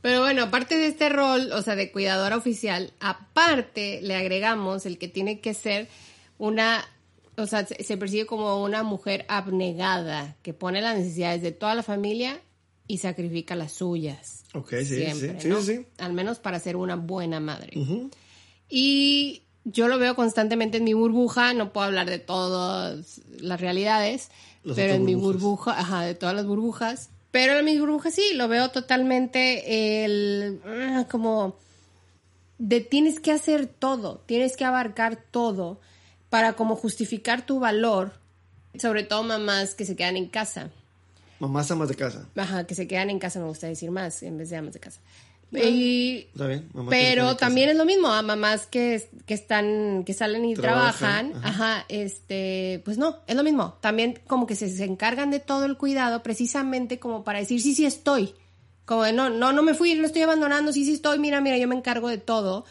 Pero 0.02 0.20
bueno, 0.20 0.42
aparte 0.44 0.76
de 0.76 0.86
este 0.88 1.08
rol, 1.08 1.52
o 1.52 1.62
sea, 1.62 1.74
de 1.76 1.90
cuidadora 1.92 2.36
oficial, 2.36 2.92
aparte 3.00 4.00
le 4.02 4.14
agregamos 4.14 4.86
el 4.86 4.98
que 4.98 5.08
tiene 5.08 5.40
que 5.40 5.54
ser 5.54 5.88
una, 6.38 6.84
o 7.36 7.46
sea, 7.46 7.66
se, 7.66 7.82
se 7.82 7.96
percibe 7.96 8.26
como 8.26 8.62
una 8.62 8.82
mujer 8.82 9.24
abnegada, 9.28 10.36
que 10.42 10.54
pone 10.54 10.80
las 10.80 10.96
necesidades 10.96 11.42
de 11.42 11.52
toda 11.52 11.74
la 11.74 11.82
familia 11.82 12.40
y 12.88 12.98
sacrifica 12.98 13.54
las 13.56 13.72
suyas. 13.72 14.44
Ok, 14.54 14.70
sí, 14.78 14.84
Siempre, 14.96 15.40
sí, 15.40 15.48
¿no? 15.48 15.60
sí, 15.60 15.76
sí. 15.76 15.86
Al 15.98 16.12
menos 16.12 16.38
para 16.38 16.58
ser 16.60 16.76
una 16.76 16.96
buena 16.96 17.40
madre. 17.40 17.78
Ujú. 17.78 18.10
Y 18.68 19.42
yo 19.64 19.88
lo 19.88 19.98
veo 19.98 20.14
constantemente 20.14 20.78
en 20.78 20.84
mi 20.84 20.94
burbuja, 20.94 21.52
no 21.52 21.72
puedo 21.72 21.86
hablar 21.86 22.08
de 22.08 22.18
todas 22.18 23.20
las 23.40 23.60
realidades, 23.60 24.30
Las 24.62 24.76
pero 24.76 24.94
en 24.94 25.04
mi 25.04 25.14
burbuja, 25.14 25.78
ajá, 25.78 26.02
de 26.02 26.14
todas 26.14 26.34
las 26.34 26.46
burbujas. 26.46 27.10
Pero 27.32 27.58
en 27.58 27.64
mis 27.64 27.78
burbujas 27.78 28.14
sí, 28.14 28.34
lo 28.34 28.48
veo 28.48 28.70
totalmente 28.70 30.04
el, 30.04 30.60
ah, 30.64 31.06
como 31.10 31.56
de 32.58 32.80
tienes 32.80 33.20
que 33.20 33.32
hacer 33.32 33.66
todo, 33.66 34.22
tienes 34.26 34.56
que 34.56 34.64
abarcar 34.64 35.18
todo 35.30 35.80
para 36.30 36.54
como 36.54 36.76
justificar 36.76 37.46
tu 37.46 37.60
valor, 37.60 38.12
sobre 38.78 39.02
todo 39.04 39.22
mamás 39.22 39.74
que 39.74 39.84
se 39.84 39.96
quedan 39.96 40.16
en 40.16 40.26
casa. 40.28 40.70
Mamás 41.38 41.70
amas 41.70 41.88
de 41.88 41.94
casa. 41.96 42.26
Ajá, 42.36 42.66
que 42.66 42.74
se 42.74 42.86
quedan 42.88 43.10
en 43.10 43.18
casa, 43.18 43.38
me 43.40 43.46
gusta 43.46 43.66
decir 43.66 43.90
más, 43.90 44.22
en 44.22 44.38
vez 44.38 44.50
de 44.50 44.56
amas 44.56 44.72
de 44.74 44.80
casa. 44.80 45.00
Y 45.52 46.26
Está 46.32 46.48
bien. 46.48 46.62
se 46.66 46.72
quedan 46.72 46.86
pero 46.88 47.36
también 47.36 47.68
es 47.68 47.76
lo 47.76 47.84
mismo 47.84 48.08
a 48.08 48.20
mamás 48.22 48.66
que, 48.66 49.08
que 49.26 49.34
están 49.34 50.02
que 50.04 50.12
salen 50.12 50.44
y 50.44 50.54
Trabajan, 50.54 51.30
trabajan, 51.30 51.48
ajá. 51.62 51.84
este 51.88 52.82
pues 52.84 52.98
no 52.98 53.18
es 53.28 53.36
lo 53.36 53.44
mismo 53.44 53.74
también 53.80 54.18
como 54.26 54.46
que 54.48 54.56
se, 54.56 54.68
se 54.68 54.84
encargan 54.84 55.30
de 55.30 55.38
todo 55.38 55.64
el 55.64 55.76
cuidado 55.76 56.24
precisamente 56.24 56.98
como 56.98 57.22
para 57.22 57.38
decir 57.38 57.60
sí 57.62 57.74
sí 57.76 57.86
estoy 57.86 58.34
como 58.86 59.04
de 59.04 59.12
no 59.12 59.30
no 59.30 59.52
no 59.52 59.62
me 59.62 59.74
fui 59.74 59.94
no 59.94 60.04
estoy 60.06 60.22
abandonando 60.22 60.72
sí 60.72 60.84
sí 60.84 60.94
estoy 60.94 61.20
mira 61.20 61.40
mira 61.40 61.56
yo 61.58 61.68
me 61.68 61.76
encargo 61.76 62.08
de 62.08 62.18
todo 62.18 62.64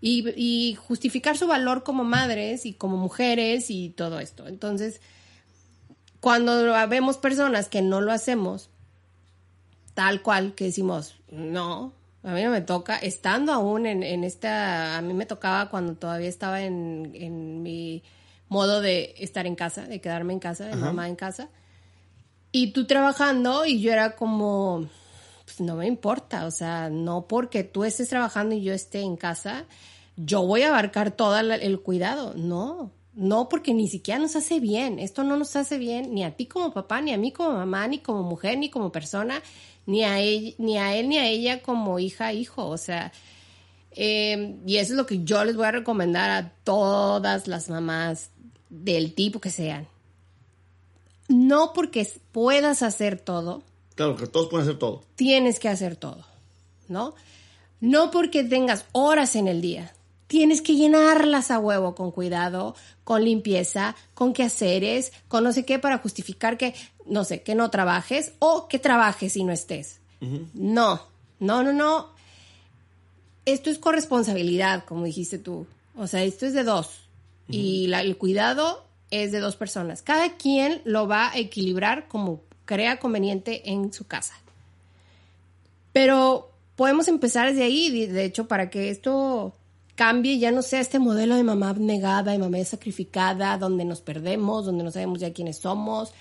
y, 0.00 0.28
y 0.36 0.74
justificar 0.74 1.36
su 1.36 1.46
valor 1.46 1.82
como 1.82 2.04
madres 2.04 2.66
y 2.66 2.72
como 2.72 2.96
mujeres 2.96 3.70
y 3.70 3.90
todo 3.90 4.20
esto 4.20 4.46
entonces 4.46 5.00
cuando 6.20 6.72
vemos 6.88 7.16
personas 7.18 7.68
que 7.68 7.82
no 7.82 8.00
lo 8.00 8.12
hacemos 8.12 8.70
tal 9.94 10.22
cual 10.22 10.54
que 10.54 10.64
decimos 10.64 11.16
no 11.30 11.92
A 12.22 12.32
mí 12.34 12.42
no 12.42 12.50
me 12.50 12.60
toca, 12.60 12.96
estando 12.98 13.52
aún 13.52 13.86
en, 13.86 14.02
en 14.02 14.24
esta, 14.24 14.98
a 14.98 15.00
mí 15.00 15.14
me 15.14 15.24
tocaba 15.24 15.70
cuando 15.70 15.94
todavía 15.94 16.28
estaba 16.28 16.60
en, 16.60 17.12
en 17.14 17.62
mi 17.62 18.02
modo 18.50 18.82
de 18.82 19.14
estar 19.18 19.46
en 19.46 19.54
casa, 19.54 19.86
de 19.86 20.00
quedarme 20.02 20.34
en 20.34 20.40
casa, 20.40 20.66
de 20.66 20.76
mamá 20.76 21.08
en 21.08 21.16
casa. 21.16 21.48
Y 22.52 22.72
tú 22.72 22.84
trabajando 22.86 23.64
y 23.64 23.80
yo 23.80 23.90
era 23.90 24.16
como, 24.16 24.86
pues 25.44 25.60
no 25.60 25.76
me 25.76 25.86
importa, 25.86 26.44
o 26.44 26.50
sea, 26.50 26.90
no 26.90 27.26
porque 27.26 27.64
tú 27.64 27.84
estés 27.84 28.08
trabajando 28.10 28.54
y 28.54 28.62
yo 28.62 28.74
esté 28.74 29.00
en 29.00 29.16
casa, 29.16 29.64
yo 30.24 30.42
voy 30.42 30.62
a 30.62 30.68
abarcar 30.68 31.10
todo 31.10 31.38
el, 31.38 31.80
cuidado, 31.80 32.34
no. 32.34 32.92
No, 33.14 33.48
porque 33.48 33.74
ni 33.74 33.88
siquiera 33.88 34.20
nos 34.20 34.36
hace 34.36 34.60
bien. 34.60 34.98
Esto 34.98 35.24
no 35.24 35.36
nos 35.36 35.56
hace 35.56 35.78
bien 35.78 36.14
ni 36.14 36.24
a 36.24 36.36
ti 36.36 36.46
como 36.46 36.72
papá, 36.72 37.00
ni 37.00 37.12
a 37.12 37.18
mí 37.18 37.32
como 37.32 37.52
mamá, 37.52 37.86
ni 37.88 37.98
como 37.98 38.22
mujer, 38.22 38.56
ni 38.58 38.70
como 38.70 38.92
persona, 38.92 39.42
ni 39.86 40.04
a 40.04 40.20
él, 40.20 40.54
ni 40.58 40.78
a 40.78 40.94
él, 40.94 41.08
ni 41.08 41.18
a 41.18 41.26
ella 41.28 41.60
como 41.60 41.98
hija, 41.98 42.32
hijo. 42.32 42.66
O 42.68 42.78
sea, 42.78 43.12
eh, 43.92 44.56
y 44.64 44.76
eso 44.76 44.92
es 44.92 44.96
lo 44.96 45.06
que 45.06 45.24
yo 45.24 45.44
les 45.44 45.56
voy 45.56 45.66
a 45.66 45.72
recomendar 45.72 46.30
a 46.30 46.52
todas 46.64 47.48
las 47.48 47.68
mamás 47.68 48.30
del 48.68 49.14
tipo 49.14 49.40
que 49.40 49.50
sean. 49.50 49.86
No 51.28 51.72
porque 51.72 52.08
puedas 52.32 52.82
hacer 52.82 53.18
todo, 53.18 53.62
Claro, 53.94 54.16
que 54.16 54.26
todos 54.26 54.48
pueden 54.48 54.66
hacer 54.66 54.78
todo. 54.78 55.02
tienes 55.14 55.60
que 55.60 55.68
hacer 55.68 55.94
todo, 55.96 56.24
¿no? 56.88 57.14
No 57.80 58.10
porque 58.10 58.44
tengas 58.44 58.86
horas 58.92 59.36
en 59.36 59.46
el 59.46 59.60
día, 59.60 59.92
tienes 60.30 60.62
que 60.62 60.76
llenarlas 60.76 61.50
a 61.50 61.58
huevo 61.58 61.96
con 61.96 62.12
cuidado, 62.12 62.76
con 63.02 63.24
limpieza, 63.24 63.96
con 64.14 64.32
quehaceres, 64.32 65.10
con 65.26 65.42
no 65.42 65.52
sé 65.52 65.64
qué 65.64 65.80
para 65.80 65.98
justificar 65.98 66.56
que, 66.56 66.72
no 67.04 67.24
sé, 67.24 67.42
que 67.42 67.56
no 67.56 67.68
trabajes 67.68 68.32
o 68.38 68.68
que 68.68 68.78
trabajes 68.78 69.36
y 69.36 69.42
no 69.42 69.52
estés. 69.52 69.98
No, 70.54 71.02
no, 71.40 71.64
no, 71.64 71.72
no. 71.72 72.10
Esto 73.44 73.70
es 73.70 73.78
corresponsabilidad, 73.80 74.84
como 74.84 75.04
dijiste 75.04 75.38
tú. 75.38 75.66
O 75.96 76.06
sea, 76.06 76.22
esto 76.22 76.46
es 76.46 76.52
de 76.52 76.62
dos. 76.62 77.00
Y 77.48 77.88
la- 77.88 78.02
el 78.02 78.16
cuidado 78.16 78.84
es 79.10 79.32
de 79.32 79.40
dos 79.40 79.56
personas. 79.56 80.00
Cada 80.00 80.36
quien 80.36 80.80
lo 80.84 81.08
va 81.08 81.30
a 81.32 81.38
equilibrar 81.38 82.06
como 82.06 82.40
crea 82.66 83.00
conveniente 83.00 83.68
en 83.72 83.92
su 83.92 84.06
casa. 84.06 84.34
Pero 85.92 86.52
podemos 86.76 87.08
empezar 87.08 87.48
desde 87.48 87.64
ahí, 87.64 88.06
de 88.06 88.24
hecho, 88.24 88.46
para 88.46 88.70
que 88.70 88.90
esto 88.90 89.52
cambie, 90.00 90.38
ya 90.38 90.50
no 90.50 90.62
sea 90.62 90.80
este 90.80 90.98
modelo 90.98 91.36
de 91.36 91.42
mamá 91.42 91.68
abnegada 91.68 92.34
y 92.34 92.38
mamá 92.38 92.64
sacrificada, 92.64 93.58
donde 93.58 93.84
nos 93.84 94.00
perdemos, 94.00 94.64
donde 94.64 94.82
no 94.82 94.90
sabemos 94.90 95.20
ya 95.20 95.30
quiénes 95.34 95.58
somos, 95.58 96.14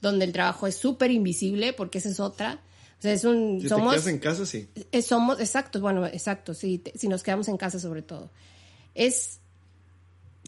donde 0.00 0.24
el 0.24 0.32
trabajo 0.32 0.66
es 0.66 0.74
súper 0.74 1.10
invisible, 1.10 1.74
porque 1.74 1.98
esa 1.98 2.08
es 2.08 2.18
otra. 2.18 2.60
O 2.98 3.02
sea, 3.02 3.12
es 3.12 3.24
un... 3.24 3.60
Si 3.60 3.68
somos, 3.68 3.92
te 3.92 4.00
quedas 4.00 4.06
en 4.06 4.18
casa, 4.20 4.46
sí. 4.46 4.68
eh, 4.90 5.02
somos, 5.02 5.38
exacto, 5.38 5.82
bueno, 5.82 6.06
exacto, 6.06 6.54
si, 6.54 6.78
te- 6.78 6.96
si 6.96 7.08
nos 7.08 7.22
quedamos 7.22 7.46
en 7.48 7.58
casa 7.58 7.78
sobre 7.78 8.00
todo. 8.00 8.30
Es 8.94 9.38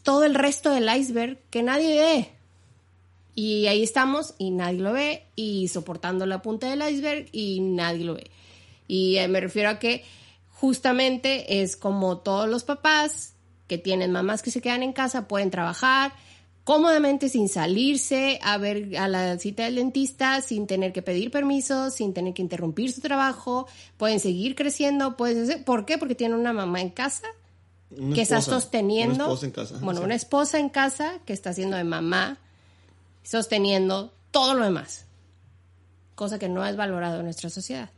todo 0.01 0.23
el 0.23 0.33
resto 0.33 0.71
del 0.71 0.89
iceberg 0.89 1.37
que 1.51 1.61
nadie 1.61 1.95
ve. 2.01 2.29
Y 3.35 3.67
ahí 3.67 3.83
estamos 3.83 4.33
y 4.39 4.49
nadie 4.49 4.79
lo 4.79 4.93
ve 4.93 5.27
y 5.35 5.67
soportando 5.67 6.25
la 6.25 6.41
punta 6.41 6.67
del 6.67 6.81
iceberg 6.91 7.27
y 7.33 7.59
nadie 7.59 8.03
lo 8.03 8.15
ve. 8.15 8.31
Y 8.87 9.17
eh, 9.17 9.27
me 9.27 9.41
refiero 9.41 9.69
a 9.69 9.77
que 9.77 10.03
justamente 10.59 11.61
es 11.61 11.75
como 11.77 12.17
todos 12.17 12.49
los 12.49 12.63
papás 12.63 13.33
que 13.67 13.77
tienen 13.77 14.11
mamás 14.11 14.41
que 14.41 14.51
se 14.51 14.61
quedan 14.61 14.83
en 14.83 14.93
casa, 14.93 15.27
pueden 15.27 15.51
trabajar 15.51 16.11
cómodamente 16.63 17.29
sin 17.29 17.49
salirse 17.49 18.39
a 18.43 18.57
ver 18.57 18.95
a 18.97 19.07
la 19.07 19.37
cita 19.39 19.63
del 19.63 19.75
dentista, 19.75 20.41
sin 20.41 20.67
tener 20.67 20.91
que 20.93 21.01
pedir 21.01 21.31
permiso, 21.31 21.89
sin 21.89 22.13
tener 22.13 22.33
que 22.33 22.41
interrumpir 22.43 22.91
su 22.91 23.01
trabajo, 23.01 23.67
pueden 23.97 24.19
seguir 24.19 24.55
creciendo, 24.55 25.17
pueden 25.17 25.43
hacer- 25.43 25.63
¿por 25.63 25.85
qué? 25.85 25.97
Porque 25.97 26.13
tienen 26.15 26.37
una 26.37 26.53
mamá 26.53 26.79
en 26.81 26.89
casa 26.89 27.25
Una 27.89 28.13
que 28.13 28.21
está 28.21 28.41
sosteniendo, 28.41 29.15
Una 29.15 29.23
esposa 29.25 29.45
en 29.47 29.51
casa. 29.51 29.77
bueno, 29.81 29.99
sí. 30.01 30.05
una 30.05 30.15
esposa 30.15 30.59
en 30.59 30.69
casa 30.69 31.13
que 31.25 31.33
está 31.33 31.49
haciendo 31.51 31.75
de 31.77 31.83
mamá, 31.85 32.37
sosteniendo 33.23 34.13
todo 34.31 34.53
lo 34.53 34.63
demás, 34.63 35.05
cosa 36.15 36.37
que 36.37 36.49
no 36.49 36.65
es 36.65 36.75
valorado 36.75 37.17
en 37.19 37.23
nuestra 37.25 37.49
sociedad. 37.49 37.89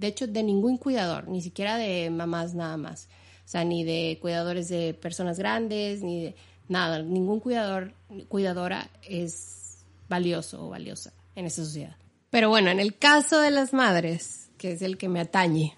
De 0.00 0.06
hecho, 0.06 0.26
de 0.26 0.42
ningún 0.42 0.78
cuidador, 0.78 1.28
ni 1.28 1.42
siquiera 1.42 1.76
de 1.76 2.08
mamás 2.08 2.54
nada 2.54 2.78
más, 2.78 3.10
o 3.44 3.48
sea, 3.48 3.64
ni 3.64 3.84
de 3.84 4.18
cuidadores 4.22 4.70
de 4.70 4.94
personas 4.94 5.38
grandes, 5.38 6.02
ni 6.02 6.22
de 6.22 6.34
nada, 6.68 7.02
ningún 7.02 7.38
cuidador, 7.38 7.92
cuidadora 8.28 8.88
es 9.06 9.84
valioso 10.08 10.64
o 10.64 10.70
valiosa 10.70 11.12
en 11.36 11.44
esta 11.44 11.62
sociedad. 11.62 11.96
Pero 12.30 12.48
bueno, 12.48 12.70
en 12.70 12.80
el 12.80 12.96
caso 12.96 13.40
de 13.40 13.50
las 13.50 13.74
madres, 13.74 14.48
que 14.56 14.72
es 14.72 14.80
el 14.80 14.96
que 14.96 15.10
me 15.10 15.20
atañe, 15.20 15.76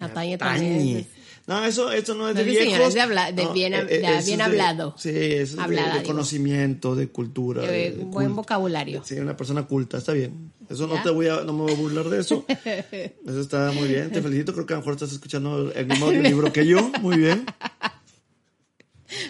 atañe 0.00 0.38
también. 0.38 0.74
Atañe. 0.74 1.06
No, 1.46 1.64
eso, 1.64 1.90
eso 1.90 2.14
no 2.14 2.28
es 2.28 2.34
No 2.36 2.40
de 2.40 2.46
viejos. 2.48 2.88
es 2.88 2.94
de 2.94 3.00
habla- 3.00 3.32
de 3.32 3.44
No, 3.44 3.52
bien- 3.52 3.74
eh, 3.74 3.84
de 3.84 4.22
bien 4.24 4.40
hablado. 4.40 4.94
Sí, 4.96 5.08
eso 5.10 5.42
es 5.42 5.56
de- 5.56 5.62
Hablada, 5.62 5.94
de, 5.94 6.00
digo. 6.00 6.12
conocimiento, 6.12 6.94
de 6.94 7.08
cultura. 7.08 7.62
de 7.62 7.90
buen 7.90 8.34
vocabulario. 8.36 9.02
Sí, 9.04 9.16
una 9.16 9.36
persona 9.36 9.64
culta, 9.66 9.98
está 9.98 10.12
bien. 10.12 10.52
Eso 10.70 10.86
no 10.86 11.02
te 11.02 11.10
voy 11.10 11.26
a, 11.28 11.42
no 11.42 11.52
me 11.52 11.62
voy 11.62 11.72
a 11.72 11.76
burlar 11.76 12.08
de 12.08 12.20
eso. 12.20 12.44
Eso 13.26 13.40
está 13.40 13.72
muy 13.72 13.88
bien, 13.88 14.10
te 14.12 14.22
felicito. 14.22 14.52
Creo 14.54 14.64
que 14.66 14.72
a 14.72 14.76
lo 14.76 14.80
mejor 14.82 14.94
estás 14.94 15.12
escuchando 15.12 15.72
el 15.72 15.86
mismo 15.86 16.10
libro 16.12 16.52
que 16.52 16.64
yo. 16.66 16.90
Muy 17.00 17.16
bien. 17.18 17.44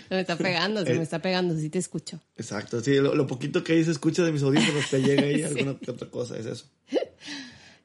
Se 0.09 0.15
me 0.15 0.21
está 0.21 0.37
pegando, 0.37 0.85
se 0.85 0.93
Eh. 0.93 0.97
me 0.97 1.03
está 1.03 1.21
pegando, 1.21 1.57
sí 1.59 1.69
te 1.69 1.79
escucho. 1.79 2.21
Exacto, 2.37 2.81
sí, 2.81 2.95
lo, 2.97 3.17
lo 3.17 3.27
poquito 3.27 3.65
que 3.65 3.73
ahí 3.73 3.85
se 3.85 3.91
escucha 3.91 4.23
de 4.23 4.31
mis 4.31 4.43
audífonos 4.43 4.89
te 4.89 5.01
llega 5.03 5.23
ahí 5.23 5.43
alguna 5.43 5.77
que 5.79 5.91
otra 5.91 6.09
cosa, 6.09 6.39
es 6.39 6.47
eso. 6.47 6.67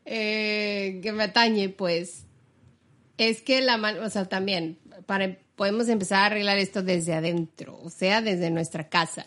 Eh, 0.05 0.99
que 1.01 1.11
me 1.11 1.23
atañe, 1.23 1.69
pues, 1.69 2.25
es 3.17 3.41
que 3.41 3.61
la 3.61 3.77
mano, 3.77 4.03
o 4.05 4.09
sea, 4.09 4.25
también, 4.25 4.77
para, 5.05 5.37
podemos 5.55 5.87
empezar 5.89 6.23
a 6.23 6.25
arreglar 6.27 6.57
esto 6.57 6.83
desde 6.83 7.13
adentro, 7.13 7.79
o 7.83 7.89
sea, 7.89 8.21
desde 8.21 8.49
nuestra 8.49 8.89
casa. 8.89 9.25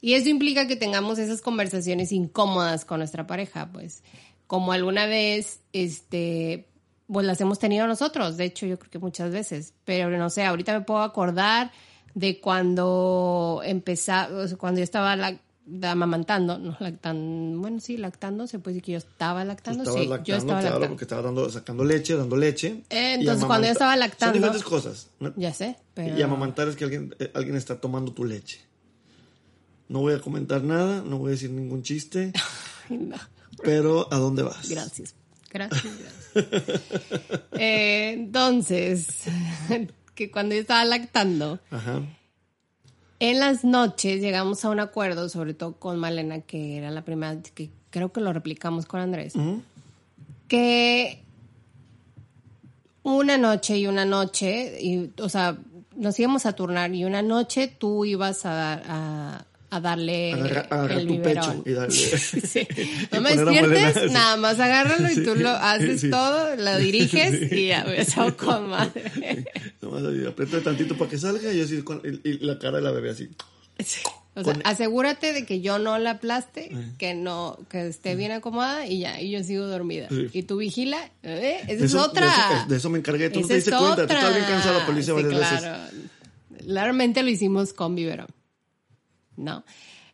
Y 0.00 0.14
eso 0.14 0.28
implica 0.28 0.66
que 0.68 0.76
tengamos 0.76 1.18
esas 1.18 1.42
conversaciones 1.42 2.12
incómodas 2.12 2.84
con 2.84 2.98
nuestra 2.98 3.26
pareja, 3.26 3.68
pues, 3.72 4.02
como 4.46 4.72
alguna 4.72 5.06
vez, 5.06 5.60
este, 5.72 6.66
pues 7.06 7.26
las 7.26 7.40
hemos 7.40 7.58
tenido 7.58 7.86
nosotros, 7.86 8.36
de 8.36 8.44
hecho, 8.44 8.66
yo 8.66 8.78
creo 8.78 8.90
que 8.90 8.98
muchas 8.98 9.30
veces, 9.32 9.74
pero 9.84 10.08
no 10.10 10.30
sé, 10.30 10.44
ahorita 10.44 10.72
me 10.72 10.84
puedo 10.84 11.02
acordar 11.02 11.72
de 12.14 12.40
cuando 12.40 13.60
empezaba, 13.64 14.36
o 14.36 14.48
sea, 14.48 14.56
cuando 14.56 14.78
yo 14.78 14.84
estaba 14.84 15.16
la- 15.16 15.38
amamantando, 15.82 16.58
no 16.58 16.76
lactando, 16.80 17.58
bueno, 17.60 17.80
sí, 17.80 17.96
lactando, 17.96 18.46
se 18.46 18.58
puede 18.58 18.74
decir 18.74 18.84
que 18.84 18.92
yo 18.92 18.98
estaba 18.98 19.44
lactando, 19.44 19.84
sí, 19.84 20.06
lactando, 20.06 20.24
yo 20.24 20.36
estaba 20.36 20.60
claro, 20.60 20.74
lactando. 20.74 20.88
porque 20.88 21.04
estaba 21.04 21.22
dando, 21.22 21.50
sacando 21.50 21.84
leche, 21.84 22.14
dando 22.16 22.36
leche. 22.36 22.82
Eh, 22.90 23.14
entonces, 23.18 23.44
cuando 23.44 23.66
yo 23.66 23.72
estaba 23.72 23.96
lactando- 23.96 24.32
Son 24.32 24.32
diferentes 24.34 24.62
cosas. 24.64 25.08
¿no? 25.20 25.32
Ya 25.36 25.52
sé, 25.52 25.76
pero... 25.94 26.18
Y 26.18 26.22
amamantar 26.22 26.68
es 26.68 26.76
que 26.76 26.84
alguien, 26.84 27.14
eh, 27.18 27.30
alguien 27.34 27.56
está 27.56 27.80
tomando 27.80 28.12
tu 28.12 28.24
leche. 28.24 28.60
No 29.88 30.00
voy 30.00 30.14
a 30.14 30.20
comentar 30.20 30.62
nada, 30.62 31.02
no 31.02 31.18
voy 31.18 31.28
a 31.28 31.30
decir 31.32 31.50
ningún 31.50 31.82
chiste, 31.82 32.32
no. 32.90 33.16
pero 33.62 34.06
¿a 34.12 34.16
dónde 34.18 34.42
vas? 34.42 34.68
Gracias. 34.68 35.14
Gracias, 35.50 35.82
gracias. 36.34 36.82
Eh, 37.52 38.12
entonces, 38.12 39.06
que 40.14 40.30
cuando 40.30 40.54
yo 40.54 40.60
estaba 40.60 40.84
lactando, 40.84 41.58
Ajá. 41.70 42.02
En 43.20 43.40
las 43.40 43.64
noches 43.64 44.20
llegamos 44.20 44.64
a 44.64 44.70
un 44.70 44.80
acuerdo, 44.80 45.28
sobre 45.28 45.54
todo 45.54 45.74
con 45.74 45.98
Malena, 45.98 46.40
que 46.40 46.76
era 46.76 46.90
la 46.90 47.02
primera, 47.02 47.36
que 47.54 47.70
creo 47.90 48.12
que 48.12 48.20
lo 48.20 48.32
replicamos 48.32 48.86
con 48.86 49.00
Andrés, 49.00 49.34
que 50.46 51.22
una 53.02 53.38
noche 53.38 53.78
y 53.78 53.86
una 53.86 54.04
noche, 54.04 54.78
y, 54.82 55.10
o 55.20 55.28
sea, 55.28 55.56
nos 55.96 56.18
íbamos 56.20 56.46
a 56.46 56.52
turnar 56.54 56.94
y 56.94 57.04
una 57.04 57.22
noche 57.22 57.66
tú 57.68 58.04
ibas 58.04 58.44
a, 58.46 58.50
dar- 58.54 58.82
a, 58.86 59.44
a 59.70 59.80
darle 59.80 60.32
Agarra, 60.32 60.60
agarra 60.70 60.94
el 60.94 61.06
tu 61.06 61.22
pecho 61.22 61.62
y 61.66 61.72
darle. 61.72 61.94
Sí. 62.18 62.60
y 62.76 63.14
No 63.14 63.20
me 63.20 63.34
poner 63.36 63.64
a 63.64 63.68
despiertes, 63.68 64.12
nada 64.12 64.36
más 64.36 64.58
agárralo 64.60 65.10
y 65.10 65.14
tú 65.24 65.34
Sí, 65.34 65.42
lo 65.42 65.50
haces 65.50 66.10
todo, 66.10 66.56
lo 66.56 66.78
diriges 66.78 67.52
y 67.52 67.66
ya, 67.68 67.84
besado 67.84 68.36
con 68.36 68.68
madre. 68.70 69.44
Nomás 69.82 70.02
aprieta 70.26 70.60
tantito 70.62 70.96
para 70.96 71.10
que 71.10 71.18
salga 71.18 71.52
y 71.52 71.60
así 71.60 71.82
con 71.82 72.00
y, 72.04 72.28
y 72.28 72.38
la 72.38 72.58
cara 72.58 72.76
de 72.78 72.82
la 72.82 72.90
bebé 72.92 73.10
así. 73.10 73.28
Sí. 73.84 74.00
O 74.34 74.44
sea, 74.44 74.56
asegúrate 74.64 75.32
de 75.32 75.44
que 75.44 75.60
yo 75.60 75.80
no 75.80 75.98
la 75.98 76.12
aplaste, 76.12 76.70
que 76.96 77.14
no, 77.14 77.58
que 77.68 77.88
esté 77.88 78.14
bien 78.14 78.30
acomodada 78.30 78.86
y 78.86 79.00
ya, 79.00 79.20
y 79.20 79.30
yo 79.32 79.42
sigo 79.42 79.66
dormida. 79.66 80.06
Sí. 80.10 80.28
Y 80.32 80.42
tú 80.44 80.58
vigila, 80.58 81.10
¿eh? 81.24 81.58
Esa 81.62 81.66
De 81.66 81.74
es 81.74 81.82
eso- 81.82 82.04
otra. 82.04 82.26
De 82.26 82.30
eso, 82.56 82.66
de 82.68 82.76
eso 82.76 82.90
me 82.90 82.98
encargué. 82.98 83.30
Tú 83.30 83.40
no 83.40 83.46
Esa 83.46 83.48
te 83.48 83.54
diste 83.56 83.70
cuenta. 83.72 84.06
Tú 84.06 84.12
estabas 84.12 84.34
bien 84.34 84.46
cansado, 84.46 84.80
lo 84.92 84.98
hice 84.98 85.06
Sí, 85.06 85.12
varias 85.12 85.32
veces. 85.40 85.58
claro. 85.58 85.78
Claramente 86.64 87.22
lo 87.24 87.30
hicimos 87.30 87.72
con 87.72 87.94
biberón. 87.96 88.28
¿No? 89.38 89.64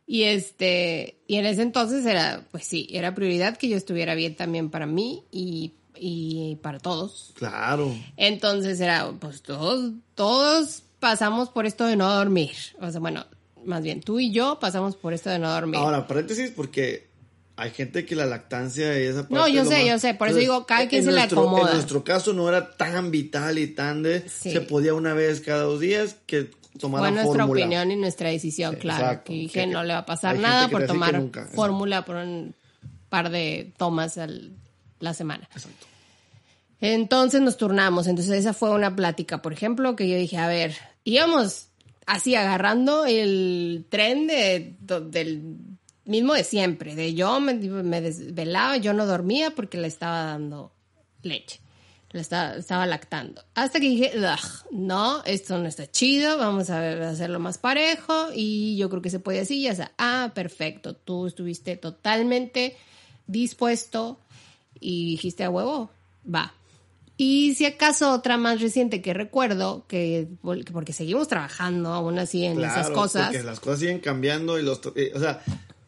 Y 0.07 0.25
este, 0.25 1.17
y 1.27 1.37
en 1.37 1.47
ese 1.47 1.63
entonces 1.63 2.05
era, 2.05 2.45
pues 2.51 2.65
sí, 2.65 2.87
era 2.93 3.15
prioridad 3.15 3.57
que 3.57 3.69
yo 3.69 3.77
estuviera 3.77 4.15
bien 4.15 4.37
también 4.37 4.69
para 4.71 4.85
mí 4.87 5.25
y, 5.33 5.73
y 5.97 6.57
para 6.63 6.79
todos. 6.79 7.33
Claro. 7.35 7.93
Entonces 8.19 8.79
era, 8.81 9.11
pues 9.19 9.43
todos, 9.43 9.93
todos 10.15 10.83
pasamos 11.01 11.49
por 11.49 11.65
esto 11.65 11.87
de 11.87 11.97
no 11.97 12.13
dormir. 12.15 12.53
O 12.81 12.91
sea, 12.91 13.01
bueno, 13.01 13.25
más 13.65 13.83
bien 13.83 14.03
tú 14.03 14.21
y 14.21 14.31
yo 14.31 14.59
pasamos 14.61 14.95
por 14.95 15.15
esto 15.15 15.31
de 15.31 15.39
no 15.39 15.51
dormir. 15.51 15.77
Ahora, 15.81 16.07
paréntesis, 16.07 16.51
porque 16.51 17.09
hay 17.57 17.71
gente 17.71 18.05
que 18.05 18.15
la 18.15 18.27
lactancia 18.27 19.01
y 19.01 19.05
esa 19.05 19.23
parte 19.23 19.35
No, 19.37 19.49
yo 19.49 19.65
sé, 19.65 19.79
más- 19.79 19.87
yo 19.87 19.99
sé, 19.99 20.13
por 20.13 20.29
eso 20.29 20.37
digo, 20.39 20.67
cada 20.67 20.83
en 20.83 20.89
quien 20.91 21.03
se 21.05 21.13
le 21.13 21.17
nuestro- 21.19 21.41
acomoda. 21.41 21.71
En 21.71 21.77
nuestro 21.77 22.05
caso 22.05 22.35
no 22.35 22.47
era 22.47 22.77
tan 22.77 23.11
vital 23.11 23.59
y 23.59 23.69
tan 23.69 24.03
de... 24.03 24.29
Sí. 24.29 24.51
Se 24.53 24.61
podía 24.61 24.93
una 24.93 25.15
vez 25.15 25.41
cada 25.41 25.63
dos 25.63 25.81
días 25.81 26.17
que 26.27 26.51
Fue 26.79 26.91
nuestra 26.91 27.23
fórmula. 27.25 27.45
opinión 27.65 27.91
y 27.93 27.97
nuestra 27.97 28.31
decisión, 28.31 28.75
Sí, 28.75 28.81
claro. 28.81 29.05
exacto. 29.05 29.25
Que 29.33 29.39
dije, 29.39 29.61
Que- 29.61 29.67
no 29.67 29.83
le 29.85 29.93
va 29.95 30.01
a 30.01 30.07
pasar 30.07 30.39
nada 30.39 30.69
por 30.69 30.87
tomar 30.87 31.15
nunca, 31.15 31.41
exacto. 31.41 31.57
fórmula 31.57 32.05
por 32.05 32.17
un 32.17 32.55
par 33.09 33.31
de 33.31 33.73
tomas 33.77 34.19
al- 34.19 34.53
la 35.01 35.15
semana. 35.15 35.49
Exacto. 35.55 35.87
Entonces 36.81 37.41
nos 37.41 37.57
turnamos. 37.57 38.07
Entonces 38.07 38.35
esa 38.35 38.53
fue 38.53 38.71
una 38.71 38.95
plática, 38.95 39.41
por 39.41 39.53
ejemplo, 39.53 39.97
que 39.97 40.09
yo 40.09 40.17
dije, 40.17 40.37
a 40.37 40.49
ver, 40.49 40.75
íbamos 41.05 41.69
así 42.07 42.35
agarrando 42.35 43.07
el 43.07 43.87
tren 43.89 44.27
de, 44.27 44.75
del 45.11 45.57
mismo 46.05 46.35
de 46.35 46.45
siempre, 46.45 46.95
de 46.95 47.15
yo 47.15 47.41
me, 47.41 47.55
me 47.55 48.01
desvelaba, 48.01 48.77
yo 48.77 48.93
no 48.93 49.07
dormía 49.07 49.53
porque 49.53 49.79
le 49.79 49.87
estaba 49.89 50.25
dando 50.25 50.73
leche. 51.23 51.61
Le 52.15 52.21
estaba, 52.21 52.55
estaba 52.55 52.87
lactando. 52.87 53.43
Hasta 53.57 53.81
que 53.81 53.89
dije, 53.89 54.13
"Ugh, 54.17 54.71
no, 54.71 55.25
esto 55.25 55.59
no 55.59 55.67
está 55.67 55.91
chido, 55.91 56.39
vamos 56.39 56.71
a 56.71 57.09
hacerlo 57.11 57.41
más 57.41 57.59
parejo. 57.59 58.29
Y 58.33 58.77
yo 58.77 58.89
creo 58.89 59.03
que 59.03 59.11
se 59.11 59.19
puede 59.19 59.41
así, 59.41 59.63
ya 59.63 59.75
sea, 59.75 59.91
ah, 59.99 60.31
perfecto, 60.33 60.95
tú 60.95 61.27
estuviste 61.27 61.77
totalmente 61.77 62.77
dispuesto 63.27 64.21
y 64.79 65.07
dijiste 65.11 65.43
a 65.43 65.51
huevo, 65.51 65.91
va. 66.33 66.55
Y 67.17 67.55
si 67.57 67.67
acaso 67.67 68.13
otra 68.13 68.37
más 68.37 68.61
reciente 68.61 69.03
que 69.03 69.13
recuerdo, 69.13 69.85
que 69.89 70.29
porque 70.73 70.93
seguimos 70.93 71.27
trabajando 71.27 71.93
aún 71.93 72.21
así 72.21 72.45
en 72.45 72.61
esas 72.61 72.87
Claro, 72.87 72.95
cosas. 72.95 73.27
Porque 73.27 73.43
las 73.43 73.59
cosas 73.59 73.81
siguen 73.81 73.99
cambiando 73.99 74.57
y 74.59 74.63
los... 74.63 74.81
eh, 74.95 75.11
o 75.17 75.19
sea, 75.19 75.43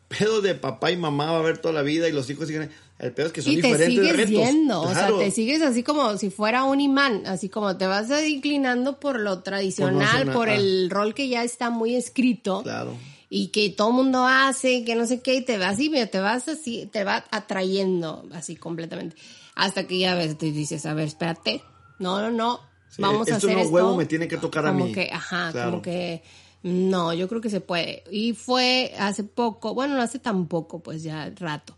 pedo 0.09 0.41
de 0.41 0.57
papá 0.57 0.91
y 0.91 0.97
mamá 0.97 1.27
va 1.27 1.37
a 1.37 1.41
haber 1.41 1.59
toda 1.59 1.73
la 1.75 1.83
vida 1.83 2.09
y 2.09 2.13
los 2.13 2.29
hijos 2.31 2.49
siguen... 2.49 2.71
El 2.99 3.13
pedo 3.13 3.27
es 3.27 3.33
que 3.35 3.43
son 3.43 3.53
y 3.53 3.57
te 3.61 3.69
diferentes 3.69 3.95
sigues 4.07 4.17
retos. 4.17 4.31
yendo, 4.31 4.83
Claro. 4.85 5.17
o 5.17 5.19
sea, 5.19 5.27
te 5.27 5.31
sigues 5.31 5.61
así 5.63 5.83
como 5.83 6.17
si 6.17 6.31
fuera 6.31 6.65
un 6.65 6.81
imán, 6.81 7.27
así 7.27 7.49
como 7.51 7.77
te 7.77 7.87
vas 7.87 8.09
inclinando 8.27 8.99
por 8.99 9.21
lo 9.21 9.43
tradicional, 9.43 10.33
Por 10.33 10.49
el 10.49 10.89
rol 10.91 11.13
que 11.15 11.29
ya 11.29 11.45
está 11.45 11.69
muy 11.71 11.95
escrito. 11.95 12.63
Claro. 12.63 12.95
Y 13.29 13.49
que 13.49 13.69
todo 13.71 13.91
mundo 13.93 14.25
hace, 14.27 14.85
que 14.85 14.95
no 14.95 15.07
sé 15.07 15.21
qué, 15.21 15.35
y 15.35 15.41
te 15.45 15.59
vas 15.59 15.75
así, 15.75 15.91
te 16.11 16.21
vas 16.21 16.49
así, 16.49 16.89
te 16.91 17.05
va 17.05 17.25
atrayendo 17.31 18.25
así 18.33 18.57
completamente. 18.57 19.17
Hasta 19.57 19.87
que 19.87 19.99
ya 19.99 20.15
ves, 20.15 20.39
te 20.39 20.53
dices, 20.53 20.87
a 20.87 20.95
ver, 20.95 21.07
espérate, 21.09 21.63
no, 21.99 22.21
no, 22.21 22.31
no, 22.31 22.61
Sí, 22.89 23.03
vamos 23.03 23.29
a 23.31 23.37
hacer 23.37 23.51
no 23.53 23.59
esto. 23.59 23.73
huevo 23.75 23.97
me 23.97 24.07
tiene 24.07 24.29
que 24.29 24.37
tocar 24.37 24.65
a 24.67 24.71
como 24.73 24.87
mí. 24.87 24.93
que, 24.93 25.11
ajá, 25.13 25.51
Claro. 25.53 25.71
como 25.71 25.83
que, 25.83 26.23
no, 26.63 27.13
yo 27.15 27.29
creo 27.29 27.41
que 27.41 27.51
se 27.51 27.61
puede. 27.61 28.05
Y 28.11 28.33
fue 28.33 28.93
hace 28.99 29.25
poco, 29.25 29.75
bueno, 29.75 29.97
no 29.97 30.03
hace 30.03 30.19
tan 30.19 30.47
poco, 30.47 30.81
pues 30.81 31.03
ya 31.03 31.31
rato, 31.37 31.77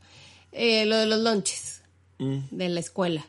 eh, 0.59 0.85
lo 0.85 0.97
de 0.97 1.07
los 1.07 1.21
lonches 1.21 1.79
Mm. 2.19 2.39
de 2.51 2.69
la 2.69 2.81
escuela. 2.81 3.27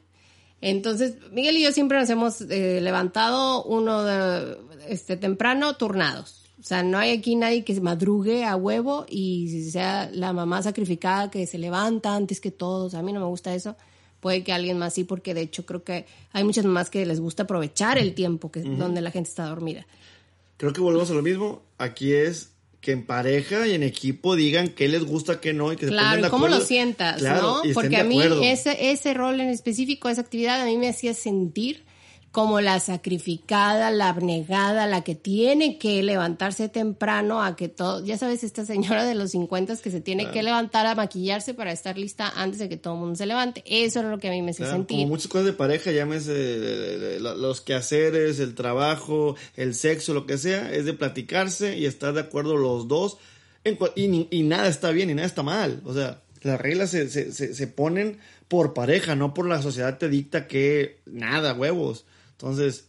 Entonces, 0.62 1.16
Miguel 1.32 1.58
y 1.58 1.64
yo 1.64 1.72
siempre 1.72 2.00
nos 2.00 2.10
hemos 2.10 2.42
eh, 2.42 2.82
levantado 2.82 3.64
uno 3.64 4.04
de, 4.04 4.58
este, 4.88 5.16
temprano, 5.16 5.76
turnados. 5.76 6.44
O 6.60 6.64
sea, 6.64 6.84
no 6.84 6.98
hay 6.98 7.12
aquí 7.12 7.36
nadie 7.36 7.64
que 7.64 7.74
se 7.74 7.80
madrugue 7.80 8.44
a 8.44 8.58
huevo 8.58 9.06
y 9.08 9.70
sea 9.72 10.10
la 10.12 10.34
mamá 10.34 10.62
sacrificada 10.62 11.32
que 11.32 11.48
se 11.48 11.58
levanta 11.58 12.16
antes 12.16 12.42
que 12.42 12.52
todos. 12.52 12.96
A 12.96 13.02
mí 13.02 13.14
no 13.14 13.22
me 13.22 13.28
gusta 13.28 13.56
eso. 13.56 13.78
Puede 14.20 14.44
que 14.44 14.52
alguien 14.52 14.78
más 14.78 14.96
sí, 14.96 15.06
porque 15.06 15.34
de 15.34 15.42
hecho 15.42 15.66
creo 15.66 15.86
que 15.86 16.06
hay 16.34 16.44
muchas 16.44 16.66
mamás 16.66 16.90
que 16.90 17.06
les 17.06 17.22
gusta 17.22 17.44
aprovechar 17.44 17.98
el 17.98 18.14
tiempo 18.14 18.52
que, 18.52 18.62
donde 18.62 19.00
la 19.00 19.12
gente 19.12 19.30
está 19.30 19.46
dormida. 19.46 19.86
Creo 20.58 20.74
que 20.74 20.82
volvemos 20.82 21.10
a 21.10 21.14
lo 21.14 21.22
mismo. 21.22 21.62
Aquí 21.78 22.12
es 22.12 22.52
que 22.82 22.92
en 22.94 23.06
pareja 23.06 23.68
y 23.68 23.74
en 23.74 23.84
equipo 23.84 24.36
digan 24.36 24.70
qué 24.70 24.88
les 24.88 25.04
gusta, 25.04 25.42
qué 25.42 25.54
no 25.54 25.74
y 25.74 25.76
que 25.76 25.86
se 25.86 25.92
pongan 25.92 26.06
Claro, 26.06 26.22
de 26.22 26.28
y 26.28 26.32
cómo 26.32 26.48
lo 26.48 26.62
sientas, 26.62 27.18
Claro, 27.18 27.62
¿no? 27.64 27.74
Porque 27.74 27.90
de 27.90 27.98
a 27.98 28.04
mí 28.06 28.22
ese, 28.44 28.92
ese 28.92 29.14
rol 29.14 29.40
en 29.42 29.50
específico, 29.50 30.08
esa 30.10 30.22
actividad, 30.22 30.62
a 30.62 30.66
mí 30.66 30.78
me 30.78 30.88
hacía 30.88 31.14
sentir 31.14 31.84
como 32.32 32.62
la 32.62 32.80
sacrificada, 32.80 33.90
la 33.92 34.10
abnegada, 34.10 34.86
la 34.88 35.04
que 35.04 35.16
tiene 35.16 35.78
que 35.80 36.04
levantarse 36.04 36.70
temprano 36.70 37.44
a 37.44 37.56
que 37.56 37.70
todo, 37.70 38.06
ya 38.06 38.18
sabes, 38.18 38.44
esta 38.44 38.66
señora 38.66 39.04
de 39.04 39.16
los 39.16 39.32
50 39.32 39.76
que 39.78 39.90
se 39.92 40.00
tiene 40.00 40.30
que 40.32 40.44
levantar 40.44 40.86
a 40.86 40.94
maquillarse 40.96 41.54
para 41.56 41.72
estar 41.72 41.98
lista 41.98 42.32
antes 42.36 42.60
de 42.60 42.70
que 42.70 42.78
todo 42.78 42.94
el 42.94 43.00
mundo 43.00 43.16
se 43.16 43.26
levante. 43.26 43.64
Eso 43.66 44.00
era 44.02 44.10
lo 44.12 44.20
que 44.20 44.28
a 44.28 44.32
mí 44.32 44.42
me 44.44 44.52
hacía 44.52 44.66
Claro, 44.68 44.78
sentir. 44.78 44.98
como 44.98 45.08
muchas 45.10 45.28
cosas 45.28 45.46
de 45.48 45.54
pareja, 45.54 45.92
llámese 45.92 47.20
lo- 47.20 47.36
los 47.36 47.62
quehaceres, 47.62 48.40
el 48.40 48.56
trabajo, 48.56 49.36
el 49.56 49.74
sexo, 49.76 50.14
lo 50.14 50.26
que 50.26 50.38
sea, 50.38 50.72
es 50.74 50.86
de 50.86 50.94
platicarse 50.94 51.78
y 51.78 51.86
estar 51.86 52.14
de 52.14 52.22
acuerdo 52.22 52.58
los 52.58 52.88
dos. 52.88 53.18
En 53.64 53.78
y, 53.96 54.28
y 54.32 54.44
nada 54.44 54.68
está 54.68 54.92
bien 54.92 55.10
y 55.10 55.16
nada 55.16 55.28
está 55.28 55.44
mal. 55.44 55.82
O 55.86 55.94
sea, 55.94 56.22
las 56.44 56.60
reglas 56.62 56.92
se, 56.92 57.10
se, 57.10 57.32
se, 57.32 57.54
se 57.54 57.68
ponen 57.68 58.20
por 58.48 58.74
pareja, 58.74 59.16
no 59.16 59.34
por 59.34 59.48
la 59.48 59.62
sociedad 59.62 59.98
te 59.98 60.10
dicta 60.10 60.48
que 60.48 61.00
nada, 61.06 61.54
huevos. 61.54 62.06
Entonces, 62.40 62.86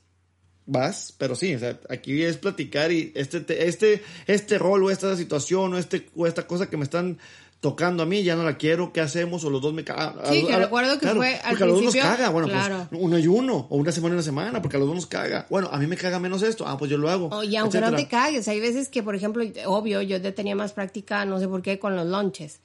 vas, 0.66 1.12
pero 1.18 1.34
sí, 1.34 1.52
o 1.54 1.58
sea, 1.58 1.80
aquí 1.88 2.22
es 2.22 2.36
platicar 2.36 2.92
y 2.92 3.10
este, 3.16 3.40
te- 3.40 3.66
este, 3.66 4.02
este 4.28 4.58
rol 4.58 4.84
o 4.84 4.90
esta 4.92 5.16
situación 5.16 5.74
o, 5.74 5.78
este, 5.78 6.08
o 6.14 6.28
esta 6.28 6.46
cosa 6.46 6.70
que 6.70 6.76
me 6.76 6.84
están 6.84 7.18
tocando 7.58 8.04
a 8.04 8.06
mí, 8.06 8.22
ya 8.22 8.36
no 8.36 8.44
la 8.44 8.56
quiero, 8.56 8.92
¿qué 8.92 9.00
hacemos? 9.00 9.42
O 9.44 9.50
los 9.50 9.60
dos 9.60 9.74
me 9.74 9.82
cagan. 9.84 10.14
Sí, 10.30 10.46
que 10.46 10.56
recuerdo 10.56 10.98
que 10.98 11.08
fue 11.08 11.34
al 11.34 11.50
Porque 11.50 11.64
a 11.64 11.66
los 11.66 11.76
dos 11.82 11.84
nos 11.86 11.96
caga, 11.96 12.28
bueno, 12.30 12.48
claro. 12.48 12.86
pues 12.88 13.02
uno 13.02 13.18
y 13.18 13.26
uno, 13.26 13.66
o 13.68 13.76
una 13.76 13.90
semana 13.92 14.14
y 14.14 14.16
una 14.16 14.22
semana, 14.22 14.62
porque 14.62 14.76
a 14.76 14.80
los 14.80 14.86
dos 14.88 14.94
nos 14.94 15.06
caga. 15.06 15.46
Bueno, 15.50 15.68
a 15.72 15.76
mí 15.78 15.86
me 15.88 15.96
caga 15.96 16.18
menos 16.20 16.42
esto, 16.42 16.66
ah, 16.68 16.78
pues 16.78 16.90
yo 16.90 16.96
lo 16.96 17.10
hago. 17.10 17.28
Oh, 17.32 17.42
y 17.42 17.56
aunque 17.56 17.80
no 17.80 17.94
te 17.94 18.06
cagues, 18.06 18.46
hay 18.48 18.60
veces 18.60 18.88
que, 18.88 19.02
por 19.02 19.14
ejemplo, 19.16 19.44
obvio, 19.66 20.00
yo 20.02 20.16
ya 20.18 20.32
tenía 20.32 20.54
más 20.54 20.72
práctica, 20.72 21.24
no 21.26 21.38
sé 21.40 21.48
por 21.48 21.60
qué, 21.62 21.78
con 21.78 21.96
los 21.96 22.06
lunches. 22.06 22.60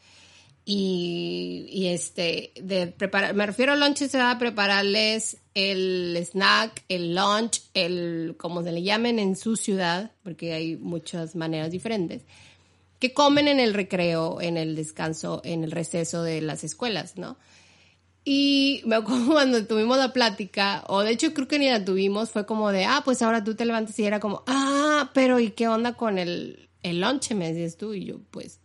Y, 0.67 1.85
este, 1.89 2.51
de 2.59 2.87
preparar, 2.87 3.35
me 3.35 3.45
refiero 3.45 3.73
a 3.73 3.75
lunches 3.75 4.15
a 4.15 4.35
prepararles 4.39 5.37
el 5.53 6.17
snack, 6.25 6.83
el 6.89 7.13
lunch, 7.13 7.61
el, 7.75 8.35
como 8.37 8.63
se 8.63 8.71
le 8.71 8.81
llamen 8.81 9.19
en 9.19 9.35
su 9.35 9.57
ciudad, 9.57 10.11
porque 10.23 10.53
hay 10.53 10.75
muchas 10.75 11.35
maneras 11.35 11.69
diferentes, 11.69 12.23
que 12.97 13.13
comen 13.13 13.47
en 13.47 13.59
el 13.59 13.75
recreo, 13.75 14.41
en 14.41 14.57
el 14.57 14.75
descanso, 14.75 15.39
en 15.43 15.63
el 15.63 15.71
receso 15.71 16.23
de 16.23 16.41
las 16.41 16.63
escuelas, 16.63 17.15
¿no? 17.15 17.37
Y 18.23 18.81
me 18.85 18.95
acuerdo 18.95 19.27
cuando 19.33 19.63
tuvimos 19.67 19.99
la 19.99 20.13
plática, 20.13 20.83
o 20.87 21.01
de 21.01 21.11
hecho 21.11 21.31
creo 21.35 21.47
que 21.47 21.59
ni 21.59 21.69
la 21.69 21.85
tuvimos, 21.85 22.31
fue 22.31 22.47
como 22.47 22.71
de, 22.71 22.85
ah, 22.85 23.03
pues 23.05 23.21
ahora 23.21 23.43
tú 23.43 23.53
te 23.53 23.65
levantas 23.65 23.99
y 23.99 24.05
era 24.05 24.19
como, 24.19 24.43
ah, 24.47 25.11
pero 25.13 25.39
¿y 25.39 25.51
qué 25.51 25.67
onda 25.67 25.93
con 25.93 26.17
el, 26.17 26.69
el 26.81 27.01
lonche? 27.01 27.35
Me 27.35 27.53
decías 27.53 27.77
tú, 27.77 27.93
y 27.93 28.05
yo, 28.05 28.17
pues, 28.31 28.59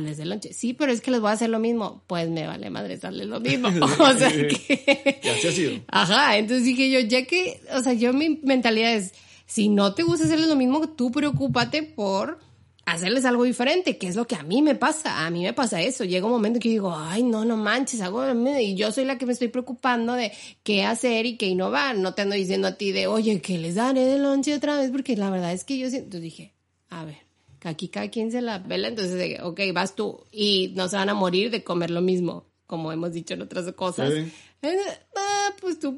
desde 0.00 0.22
el 0.22 0.30
lonche. 0.30 0.52
Sí, 0.52 0.72
pero 0.72 0.92
es 0.92 1.00
que 1.00 1.10
les 1.10 1.20
voy 1.20 1.30
a 1.30 1.34
hacer 1.34 1.50
lo 1.50 1.58
mismo. 1.58 2.02
Pues 2.06 2.28
me 2.28 2.46
vale 2.46 2.70
madre 2.70 2.96
darles 2.96 3.26
lo 3.26 3.40
mismo. 3.40 3.68
o 3.98 4.12
sea 4.12 4.30
que... 4.30 5.20
Y 5.22 5.28
así 5.28 5.48
ha 5.48 5.52
sido. 5.52 5.80
Ajá, 5.88 6.36
entonces 6.36 6.64
dije 6.64 6.90
yo, 6.90 7.00
ya 7.00 7.24
que, 7.26 7.60
o 7.72 7.82
sea, 7.82 7.92
yo 7.92 8.12
mi 8.12 8.40
mentalidad 8.42 8.94
es, 8.94 9.12
si 9.46 9.68
no 9.68 9.94
te 9.94 10.02
gusta 10.02 10.24
hacerles 10.24 10.48
lo 10.48 10.56
mismo, 10.56 10.88
tú 10.88 11.10
preocúpate 11.10 11.82
por 11.82 12.38
hacerles 12.86 13.24
algo 13.24 13.44
diferente, 13.44 13.96
que 13.96 14.08
es 14.08 14.16
lo 14.16 14.26
que 14.26 14.36
a 14.36 14.42
mí 14.42 14.62
me 14.62 14.74
pasa. 14.74 15.26
A 15.26 15.30
mí 15.30 15.42
me 15.42 15.52
pasa 15.52 15.80
eso. 15.80 16.04
Llega 16.04 16.26
un 16.26 16.32
momento 16.32 16.60
que 16.60 16.68
yo 16.68 16.72
digo, 16.72 16.94
ay, 16.96 17.22
no, 17.22 17.44
no 17.44 17.56
manches, 17.56 18.00
hago. 18.00 18.24
Y 18.58 18.74
yo 18.74 18.92
soy 18.92 19.04
la 19.04 19.18
que 19.18 19.26
me 19.26 19.32
estoy 19.32 19.48
preocupando 19.48 20.14
de 20.14 20.32
qué 20.62 20.84
hacer 20.84 21.26
y 21.26 21.36
qué 21.36 21.46
innovar. 21.46 21.96
No 21.96 22.14
te 22.14 22.22
ando 22.22 22.34
diciendo 22.34 22.68
a 22.68 22.72
ti 22.72 22.92
de, 22.92 23.06
oye, 23.06 23.40
que 23.40 23.58
les 23.58 23.74
daré 23.74 24.04
de 24.04 24.18
lonche 24.18 24.54
otra 24.54 24.78
vez, 24.78 24.90
porque 24.90 25.16
la 25.16 25.30
verdad 25.30 25.52
es 25.52 25.64
que 25.64 25.78
yo 25.78 25.88
siento, 25.88 26.06
entonces 26.06 26.22
dije, 26.22 26.54
a 26.88 27.04
ver, 27.04 27.23
que 27.64 27.70
aquí 27.70 27.88
cada 27.88 28.10
quien 28.10 28.30
se 28.30 28.42
la 28.42 28.58
vela, 28.58 28.88
entonces, 28.88 29.40
ok, 29.42 29.60
vas 29.72 29.94
tú 29.94 30.26
y 30.30 30.74
no 30.76 30.86
se 30.88 30.96
van 30.96 31.08
a 31.08 31.14
morir 31.14 31.50
de 31.50 31.64
comer 31.64 31.90
lo 31.90 32.02
mismo, 32.02 32.44
como 32.66 32.92
hemos 32.92 33.14
dicho 33.14 33.32
en 33.32 33.40
otras 33.40 33.72
cosas. 33.72 34.12
Sí. 34.12 34.30
Eh, 34.60 34.76
ah, 35.16 35.48
pues 35.62 35.78
tú 35.78 35.96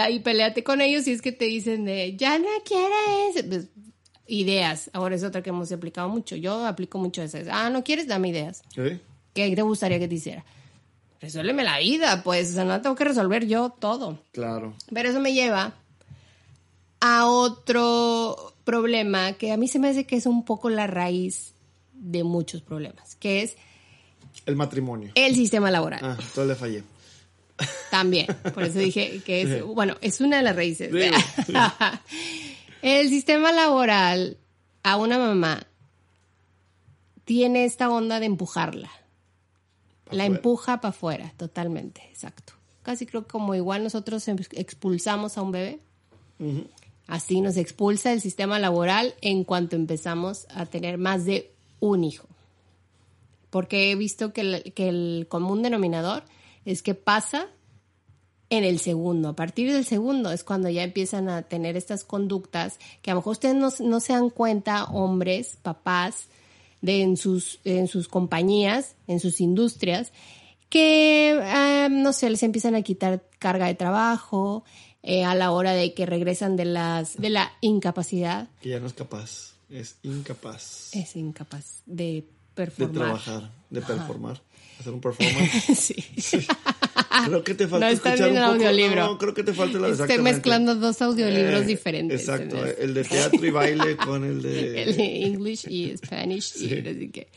ahí 0.00 0.20
peleate 0.20 0.64
con 0.64 0.80
ellos 0.80 1.06
y 1.06 1.12
es 1.12 1.20
que 1.20 1.30
te 1.30 1.44
dicen 1.44 1.84
de, 1.84 2.16
ya 2.16 2.38
no 2.38 2.48
quieres. 2.64 3.44
Pues, 3.46 3.68
ideas. 4.26 4.88
Ahora 4.94 5.14
es 5.14 5.24
otra 5.24 5.42
que 5.42 5.50
hemos 5.50 5.70
aplicado 5.72 6.08
mucho. 6.08 6.36
Yo 6.36 6.64
aplico 6.64 6.96
mucho 6.96 7.22
esas. 7.22 7.48
Ah, 7.50 7.68
¿no 7.68 7.84
quieres? 7.84 8.06
Dame 8.06 8.30
ideas. 8.30 8.62
¿Sí? 8.74 8.98
¿Qué 9.34 9.54
te 9.54 9.60
gustaría 9.60 9.98
que 9.98 10.08
te 10.08 10.14
hiciera? 10.14 10.42
Resuélveme 11.20 11.64
la 11.64 11.78
vida, 11.80 12.22
pues. 12.22 12.50
O 12.50 12.54
sea, 12.54 12.64
no 12.64 12.80
tengo 12.80 12.96
que 12.96 13.04
resolver 13.04 13.46
yo 13.46 13.68
todo. 13.78 14.20
Claro. 14.32 14.74
Pero 14.90 15.10
eso 15.10 15.20
me 15.20 15.34
lleva 15.34 15.74
a 17.00 17.26
otro 17.26 18.53
problema 18.64 19.32
que 19.34 19.52
a 19.52 19.56
mí 19.56 19.68
se 19.68 19.78
me 19.78 19.88
hace 19.88 20.04
que 20.06 20.16
es 20.16 20.26
un 20.26 20.44
poco 20.44 20.70
la 20.70 20.86
raíz 20.86 21.54
de 21.92 22.24
muchos 22.24 22.62
problemas, 22.62 23.16
que 23.16 23.42
es 23.42 23.56
El 24.46 24.56
matrimonio. 24.56 25.12
el 25.14 25.34
sistema 25.34 25.70
laboral. 25.70 26.00
Ah, 26.02 26.16
entonces 26.18 26.46
le 26.46 26.54
fallé. 26.54 26.82
También, 27.90 28.26
por 28.52 28.64
eso 28.64 28.78
dije 28.80 29.20
que 29.24 29.42
es, 29.42 29.62
bueno, 29.64 29.96
es 30.00 30.20
una 30.20 30.38
de 30.38 30.42
las 30.42 30.56
raíces. 30.56 30.90
Sí, 31.46 31.54
El 32.82 33.08
sistema 33.08 33.52
laboral 33.52 34.36
a 34.82 34.96
una 34.96 35.16
mamá 35.18 35.66
tiene 37.24 37.64
esta 37.64 37.88
onda 37.90 38.20
de 38.20 38.26
empujarla. 38.26 38.90
Pa' 40.04 40.14
la 40.14 40.26
empuja 40.26 40.80
para 40.82 40.90
afuera, 40.90 41.32
totalmente, 41.38 42.02
exacto. 42.10 42.52
Casi 42.82 43.06
creo 43.06 43.22
que 43.22 43.28
como 43.30 43.54
igual 43.54 43.82
nosotros 43.82 44.26
em- 44.28 44.36
expulsamos 44.52 45.38
a 45.38 45.42
un 45.42 45.52
bebé, 45.52 45.80
así 47.06 47.40
nos 47.40 47.56
expulsa 47.56 48.12
el 48.12 48.20
sistema 48.20 48.58
laboral 48.58 49.14
en 49.20 49.44
cuanto 49.44 49.76
empezamos 49.76 50.46
a 50.50 50.66
tener 50.66 50.98
más 50.98 51.24
de 51.24 51.50
un 51.80 52.04
hijo. 52.04 52.26
porque 53.50 53.92
he 53.92 53.94
visto 53.94 54.32
que 54.32 54.40
el, 54.40 54.72
que 54.72 55.26
común 55.28 55.62
denominador 55.62 56.24
es 56.64 56.82
que 56.82 56.94
pasa 56.94 57.46
en 58.50 58.64
el 58.64 58.80
segundo. 58.80 59.28
A 59.28 59.36
partir 59.36 59.72
del 59.72 59.84
segundo 59.84 60.32
es 60.32 60.42
cuando 60.42 60.68
ya 60.70 60.82
empiezan 60.82 61.28
a 61.28 61.42
tener 61.42 61.76
estas 61.76 62.02
conductas 62.02 62.80
que 63.00 63.10
a 63.10 63.14
lo 63.14 63.20
mejor 63.20 63.32
ustedes 63.32 63.54
no, 63.54 63.70
no 63.86 64.00
se 64.00 64.12
dan 64.12 64.30
cuenta, 64.30 64.84
hombres, 64.86 65.56
papás, 65.62 66.28
de 66.82 67.02
en 67.02 67.16
sus, 67.16 67.60
en 67.64 67.88
sus 67.88 68.08
compañías, 68.08 68.96
en 69.06 69.18
sus 69.18 69.40
industrias, 69.40 70.12
que, 70.68 71.30
eh, 71.40 71.88
no 71.90 72.12
sé, 72.12 72.30
les 72.30 72.42
empiezan 72.42 72.74
a 72.74 72.82
quitar 72.82 73.22
carga 73.38 73.66
de 73.66 73.74
trabajo 73.74 74.64
eh, 75.02 75.24
a 75.24 75.34
la 75.34 75.50
hora 75.52 75.72
de 75.72 75.94
que 75.94 76.06
regresan 76.06 76.56
de, 76.56 76.64
las, 76.64 77.16
de 77.16 77.30
la 77.30 77.52
incapacidad. 77.60 78.48
Que 78.60 78.70
ya 78.70 78.80
no 78.80 78.86
es 78.86 78.92
capaz, 78.94 79.54
es 79.70 79.96
incapaz 80.02 80.90
Es 80.94 81.16
incapaz 81.16 81.82
de 81.86 82.24
de 82.56 82.62
performar. 82.62 82.92
trabajar, 82.94 83.50
de 83.68 83.80
performar, 83.82 84.40
hacer 84.78 84.92
un 84.92 85.00
performance. 85.00 85.64
sí. 85.76 86.46
Creo 87.26 87.42
que 87.42 87.54
te 87.54 87.66
falta 87.66 87.86
No 87.86 87.92
escuchar 87.92 88.28
un 88.30 88.36
poco. 88.36 88.46
audiolibro. 88.52 89.06
No, 89.06 89.18
creo 89.18 89.34
que 89.34 89.42
te 89.42 89.52
falta 89.52 89.78
la 89.80 89.88
Estoy 89.88 90.18
mezclando 90.18 90.76
dos 90.76 91.02
audiolibros 91.02 91.62
Eh, 91.62 91.66
diferentes. 91.66 92.20
Exacto, 92.20 92.64
este. 92.64 92.84
el 92.84 92.94
de 92.94 93.02
teatro 93.04 93.44
y 93.44 93.50
baile 93.50 93.96
con 93.96 94.24
el 94.24 94.40
de... 94.42 94.82
el 94.84 94.96
de 94.96 95.24
English 95.26 95.66
y 95.68 95.96
Spanish 95.96 96.54
y 96.62 96.68
no 96.82 96.92
sé 96.92 97.10
qué. 97.12 97.28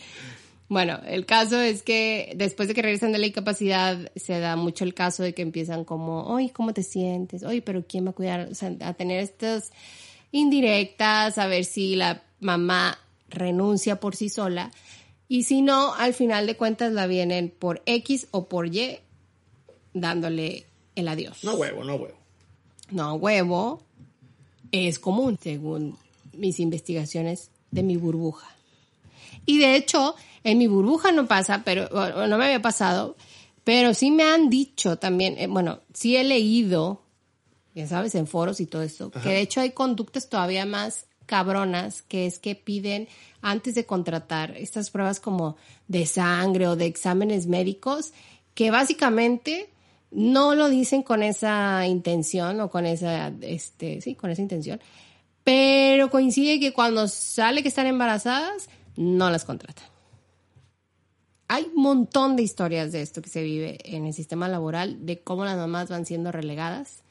Bueno, 0.69 0.99
el 1.05 1.25
caso 1.25 1.61
es 1.61 1.81
que 1.81 2.33
después 2.35 2.67
de 2.67 2.73
que 2.73 2.81
regresan 2.81 3.13
de 3.13 3.19
la 3.19 3.27
incapacidad, 3.27 4.11
se 4.15 4.39
da 4.39 4.57
mucho 4.57 4.83
el 4.83 4.93
caso 4.93 5.23
de 5.23 5.33
que 5.33 5.41
empiezan 5.41 5.85
como, 5.85 6.23
oye, 6.23 6.51
¿cómo 6.51 6.73
te 6.73 6.83
sientes? 6.83 7.43
Oye, 7.43 7.61
pero 7.61 7.85
¿quién 7.87 8.05
va 8.05 8.09
a 8.09 8.13
cuidar? 8.13 8.49
O 8.51 8.55
sea, 8.55 8.75
a 8.81 8.93
tener 8.93 9.21
estas 9.21 9.71
indirectas, 10.31 11.37
a 11.37 11.47
ver 11.47 11.63
si 11.63 11.95
la 11.95 12.23
mamá 12.41 12.99
renuncia 13.29 13.99
por 13.99 14.15
sí 14.15 14.27
sola. 14.27 14.71
Y 15.29 15.43
si 15.43 15.61
no, 15.61 15.93
al 15.93 16.13
final 16.13 16.47
de 16.47 16.57
cuentas 16.57 16.91
la 16.91 17.07
vienen 17.07 17.49
por 17.49 17.81
X 17.85 18.27
o 18.31 18.49
por 18.49 18.67
Y, 18.67 18.99
dándole 19.93 20.65
el 20.95 21.07
adiós. 21.07 21.43
No 21.43 21.55
huevo, 21.55 21.83
no 21.83 21.95
huevo. 21.95 22.17
No, 22.89 23.15
huevo 23.15 23.81
es 24.71 24.99
común, 24.99 25.37
según 25.41 25.97
mis 26.33 26.59
investigaciones 26.59 27.51
de 27.71 27.83
mi 27.83 27.95
burbuja. 27.95 28.56
Y 29.47 29.57
de 29.57 29.75
hecho, 29.75 30.13
en 30.43 30.59
mi 30.59 30.67
burbuja 30.67 31.11
no 31.11 31.25
pasa, 31.25 31.63
pero 31.65 31.89
no 31.89 32.37
me 32.37 32.45
había 32.45 32.61
pasado, 32.61 33.15
pero 33.63 33.95
sí 33.95 34.11
me 34.11 34.23
han 34.23 34.49
dicho 34.49 34.97
también, 34.97 35.35
eh, 35.39 35.47
bueno, 35.47 35.79
sí 35.93 36.15
he 36.15 36.23
leído, 36.23 37.01
ya 37.73 37.87
sabes, 37.87 38.13
en 38.13 38.27
foros 38.27 38.59
y 38.59 38.67
todo 38.67 38.83
esto, 38.83 39.09
que 39.09 39.29
de 39.29 39.39
hecho 39.41 39.61
hay 39.61 39.71
conductas 39.71 40.29
todavía 40.29 40.65
más 40.65 41.07
cabronas, 41.25 42.01
que 42.01 42.25
es 42.25 42.39
que 42.39 42.55
piden 42.55 43.07
antes 43.41 43.73
de 43.75 43.85
contratar 43.85 44.55
estas 44.57 44.89
pruebas 44.89 45.19
como 45.19 45.55
de 45.87 46.05
sangre 46.05 46.67
o 46.67 46.75
de 46.75 46.85
exámenes 46.85 47.47
médicos, 47.47 48.13
que 48.53 48.69
básicamente 48.69 49.69
no 50.11 50.55
lo 50.55 50.69
dicen 50.69 51.03
con 51.03 51.23
esa 51.23 51.85
intención 51.87 52.59
o 52.59 52.69
con 52.69 52.85
esa, 52.85 53.31
este, 53.41 54.01
sí, 54.01 54.15
con 54.15 54.29
esa 54.29 54.41
intención, 54.41 54.81
pero 55.43 56.09
coincide 56.09 56.59
que 56.59 56.73
cuando 56.73 57.07
sale 57.07 57.61
que 57.61 57.69
están 57.69 57.87
embarazadas, 57.87 58.69
no 58.97 59.29
las 59.29 59.45
contratan. 59.45 59.85
Hay 61.47 61.71
un 61.73 61.81
montón 61.81 62.35
de 62.35 62.43
historias 62.43 62.91
de 62.91 63.01
esto 63.01 63.21
que 63.21 63.29
se 63.29 63.41
vive 63.41 63.77
en 63.85 64.05
el 64.05 64.13
sistema 64.13 64.49
laboral, 64.49 65.05
de 65.05 65.19
cómo 65.19 65.45
las 65.45 65.55
mamás 65.55 65.89
van 65.89 66.05
siendo 66.05 66.31
relegadas. 66.31 67.03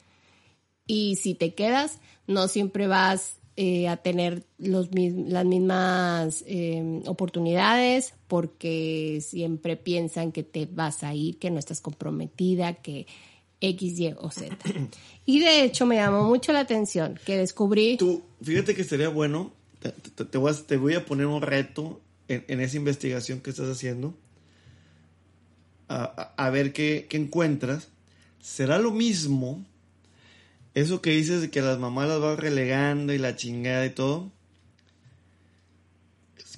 Y 0.85 1.15
si 1.15 1.33
te 1.33 1.55
quedas, 1.55 1.99
no 2.27 2.47
siempre 2.47 2.87
vas 2.87 3.37
eh, 3.55 3.87
a 3.87 3.97
tener 3.97 4.43
los, 4.59 4.89
las 4.93 5.45
mismas 5.45 6.43
eh, 6.45 7.01
oportunidades 7.07 8.13
porque 8.27 9.19
siempre 9.27 9.75
piensan 9.75 10.31
que 10.31 10.43
te 10.43 10.67
vas 10.67 11.03
a 11.03 11.15
ir, 11.15 11.39
que 11.39 11.49
no 11.49 11.57
estás 11.57 11.81
comprometida, 11.81 12.75
que 12.75 13.07
X, 13.59 13.99
Y 13.99 14.13
o 14.19 14.29
Z. 14.29 14.55
Y 15.25 15.39
de 15.39 15.63
hecho 15.63 15.85
me 15.85 15.95
llamó 15.95 16.23
mucho 16.23 16.53
la 16.53 16.59
atención 16.59 17.19
que 17.25 17.35
descubrí... 17.35 17.97
Tú, 17.97 18.21
fíjate 18.41 18.75
que 18.75 18.83
sería 18.83 19.09
bueno, 19.09 19.51
te, 19.79 19.91
te- 20.25 20.37
voy, 20.37 20.93
a, 20.95 21.05
poner 21.05 21.25
un 21.27 21.41
reto 21.41 22.01
en, 22.27 22.43
en 22.47 22.59
esa 22.61 22.77
investigación 22.77 23.41
que 23.41 23.49
estás 23.51 23.67
haciendo, 23.69 24.13
a, 25.87 26.03
a- 26.37 26.45
a 26.45 26.49
ver 26.49 26.73
qué, 26.73 27.07
qué 27.09 27.17
encuentras. 27.17 27.89
¿Será 28.41 28.79
lo 28.79 28.91
mismo 28.91 29.65
eso 30.73 31.01
que 31.01 31.09
dices 31.11 31.41
de 31.41 31.49
que 31.49 31.61
las 31.61 31.79
mamás 31.79 32.07
las 32.07 32.19
van 32.21 32.37
relegando 32.37 33.13
y 33.13 33.17
la 33.17 33.35
chingada 33.35 33.85
y 33.85 33.89
todo? 33.89 34.31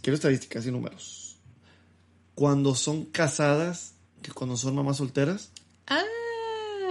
Quiero 0.02 0.16
estadísticas 0.16 0.66
y 0.66 0.72
números. 0.72 1.38
Cuando 2.36 2.74
son 2.76 3.06
casadas, 3.06 3.94
que 4.22 4.32
cuando 4.32 4.56
son 4.56 4.76
mamás 4.76 4.98
solteras, 4.98 5.52
Ah, 5.88 6.04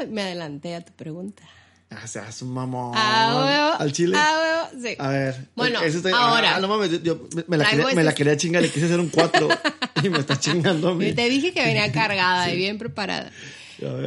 me 0.09 0.23
adelanté 0.23 0.75
a 0.75 0.85
tu 0.85 0.93
pregunta. 0.93 1.43
Ah, 1.91 2.07
se 2.07 2.19
hace 2.19 2.45
un 2.45 2.53
mamón. 2.55 2.93
Ah, 2.97 3.45
huevo. 3.45 3.83
Al 3.83 3.93
chile. 3.93 4.17
Ah, 4.19 4.69
huevo, 4.73 4.83
sí. 4.87 4.95
A 4.99 5.09
ver. 5.09 5.49
Bueno, 5.57 5.81
eso 5.83 6.01
ahora. 6.15 6.57
ah, 6.57 6.61
no 6.61 6.69
mames, 6.69 6.91
yo, 6.91 6.99
yo 7.03 7.29
me, 7.47 7.57
la 7.57 7.69
quería, 7.69 7.87
me 7.87 7.95
la 8.05 8.11
este- 8.11 8.15
quería 8.19 8.37
chingar, 8.37 8.63
le 8.63 8.71
quise 8.71 8.87
hacer 8.87 9.01
un 9.01 9.09
4 9.09 9.49
y 10.03 10.09
me 10.09 10.19
está 10.19 10.39
chingando 10.39 10.89
a 10.91 10.95
mí. 10.95 11.13
Te 11.13 11.29
dije 11.29 11.53
que 11.53 11.65
venía 11.65 11.91
cargada 11.93 12.51
y 12.53 12.57
bien 12.57 12.79
preparada. 12.79 13.31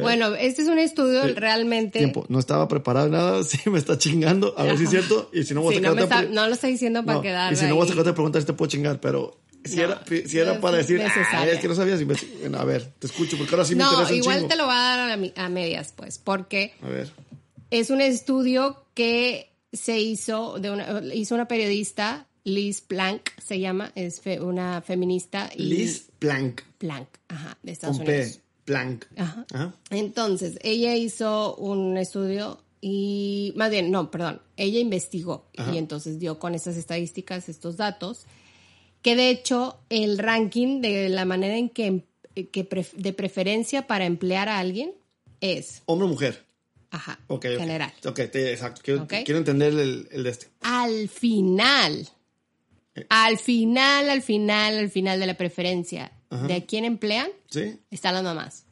Bueno, 0.02 0.34
este 0.34 0.60
es 0.62 0.68
un 0.68 0.78
estudio 0.78 1.24
Sí. 1.28 1.32
realmente... 1.32 1.98
Tiempo, 1.98 2.26
no 2.28 2.38
estaba 2.38 2.68
preparado 2.68 3.08
nada, 3.08 3.42
sí 3.44 3.58
me 3.70 3.78
está 3.78 3.96
chingando, 3.96 4.54
a 4.58 4.64
ver 4.64 4.76
si 4.76 4.84
es 4.84 4.90
cierto, 4.90 5.30
y 5.32 5.44
si 5.44 5.54
no 5.54 5.62
voy 5.62 5.74
a 5.74 5.78
Sí, 5.78 5.82
sacar 5.82 5.96
no, 5.96 6.04
otra 6.04 6.20
está- 6.20 6.30
no 6.32 6.46
lo 6.46 6.52
estoy 6.54 6.72
diciendo 6.72 7.02
para 7.06 7.16
no, 7.16 7.22
quedar 7.22 7.52
Y 7.52 7.56
si 7.56 7.64
no 7.64 7.76
voy 7.76 7.84
a 7.86 7.88
sacar 7.88 8.00
otra 8.02 8.12
pregunta, 8.14 8.38
si 8.38 8.44
te 8.46 8.52
puedo 8.52 8.70
chingar, 8.70 9.00
pero 9.00 9.38
si, 9.64 9.76
No, 9.76 9.82
era, 9.84 10.02
si 10.26 10.38
era 10.38 10.60
para 10.60 10.76
decir, 10.76 11.00
ah, 11.00 11.46
es 11.46 11.58
que 11.60 11.68
no 11.68 11.74
sabías, 11.74 12.00
a 12.02 12.64
ver, 12.64 12.92
te 12.98 13.06
escucho, 13.06 13.38
porque 13.38 13.54
ahora 13.54 13.64
sí 13.64 13.74
me 13.74 13.82
No, 13.84 13.90
interesa 13.92 14.10
un 14.12 14.16
igual 14.18 14.46
te 14.48 14.56
lo 14.56 14.66
voy 14.66 14.74
a 14.74 14.78
dar 14.78 15.10
a, 15.10 15.16
mi- 15.16 15.32
a 15.36 15.48
medias, 15.48 15.94
pues, 15.96 16.18
porque 16.18 16.74
A 16.82 16.88
ver, 16.88 17.10
es 17.80 17.90
un 17.90 18.00
estudio 18.00 18.84
que 18.94 19.50
se 19.72 19.98
hizo 20.00 20.58
de 20.58 20.70
una, 20.70 21.02
hizo 21.14 21.34
una 21.34 21.48
periodista, 21.48 22.28
Liz 22.44 22.80
Plank, 22.80 23.30
se 23.42 23.58
llama, 23.60 23.92
es 23.94 24.20
fe- 24.20 24.40
una 24.40 24.82
feminista. 24.82 25.50
Y 25.56 25.62
Liz 25.64 26.10
Plank, 26.18 26.62
Plank, 26.78 27.08
ajá, 27.28 27.56
de 27.62 27.72
Estados 27.72 27.98
con 27.98 28.06
Unidos. 28.08 28.36
P, 28.36 28.42
Plank. 28.64 29.04
Ajá. 29.16 29.46
Ajá. 29.52 29.74
Entonces, 29.90 30.58
ella 30.62 30.94
hizo 30.96 31.56
un 31.56 31.96
estudio 31.96 32.62
y, 32.80 33.52
más 33.56 33.70
bien, 33.70 33.90
no, 33.90 34.10
perdón, 34.10 34.42
ella 34.56 34.80
investigó 34.80 35.46
y 35.72 35.78
entonces 35.78 36.18
dio 36.18 36.38
con 36.38 36.54
estas 36.54 36.76
estadísticas, 36.76 37.48
estos 37.48 37.76
datos, 37.76 38.26
que 39.02 39.16
de 39.16 39.30
hecho 39.30 39.78
el 39.88 40.18
ranking 40.18 40.80
de 40.80 41.08
la 41.08 41.24
manera 41.24 41.56
en 41.56 41.68
que, 41.70 42.04
que 42.34 42.68
pref- 42.68 42.92
de 42.94 43.12
preferencia 43.12 43.86
para 43.86 44.04
emplear 44.04 44.48
a 44.48 44.58
alguien 44.58 44.92
es, 45.40 45.82
Hombre 45.86 46.06
o 46.06 46.08
mujer. 46.10 46.44
Ajá, 46.92 47.18
general. 47.40 47.92
Ok, 48.04 48.20
te- 48.30 48.52
exacto. 48.52 48.80
Quiero, 48.84 49.06
entender 49.38 49.72
el, 49.72 50.08
el 50.12 50.22
de 50.22 50.30
este. 50.30 50.48
Al 50.60 51.08
final, 51.08 52.08
al 53.08 53.38
final, 53.38 54.08
al 54.10 54.22
final, 54.22 54.78
al 54.78 54.90
final 54.90 55.18
de 55.18 55.26
la 55.26 55.34
preferencia 55.36 56.12
de 56.30 56.64
quién 56.64 56.84
emplean, 56.84 57.28
¿Sí? 57.50 57.78
están 57.90 58.14
las 58.14 58.22
mamás. 58.22 58.64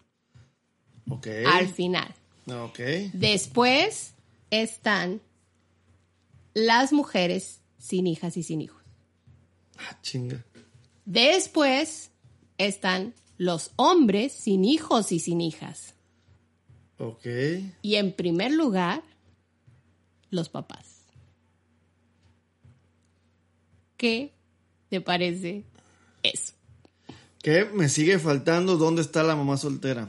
Ok. 1.08 1.26
Al 1.46 1.68
final. 1.68 2.14
Ok. 2.46 2.78
Después 3.12 4.12
están 4.50 5.20
las 6.54 6.92
mujeres 6.92 7.60
sin 7.78 8.06
hijas 8.06 8.36
y 8.36 8.42
sin 8.42 8.60
hijos. 8.62 8.82
Ah, 9.78 9.98
chinga. 10.02 10.44
Después 11.04 12.10
están 12.58 13.14
los 13.38 13.72
hombres 13.76 14.32
sin 14.32 14.64
hijos 14.64 15.12
y 15.12 15.18
sin 15.20 15.40
hijas. 15.40 15.94
Ok. 17.02 17.26
Y 17.82 17.94
en 17.96 18.12
primer 18.12 18.52
lugar, 18.52 19.02
los 20.30 20.48
papás. 20.50 21.04
¿Qué 23.96 24.32
te 24.88 25.00
parece 25.00 25.64
eso? 26.22 26.52
¿Qué 27.42 27.64
me 27.64 27.88
sigue 27.88 28.18
faltando? 28.18 28.76
¿Dónde 28.76 29.02
está 29.02 29.22
la 29.22 29.36
mamá 29.36 29.56
soltera? 29.56 30.08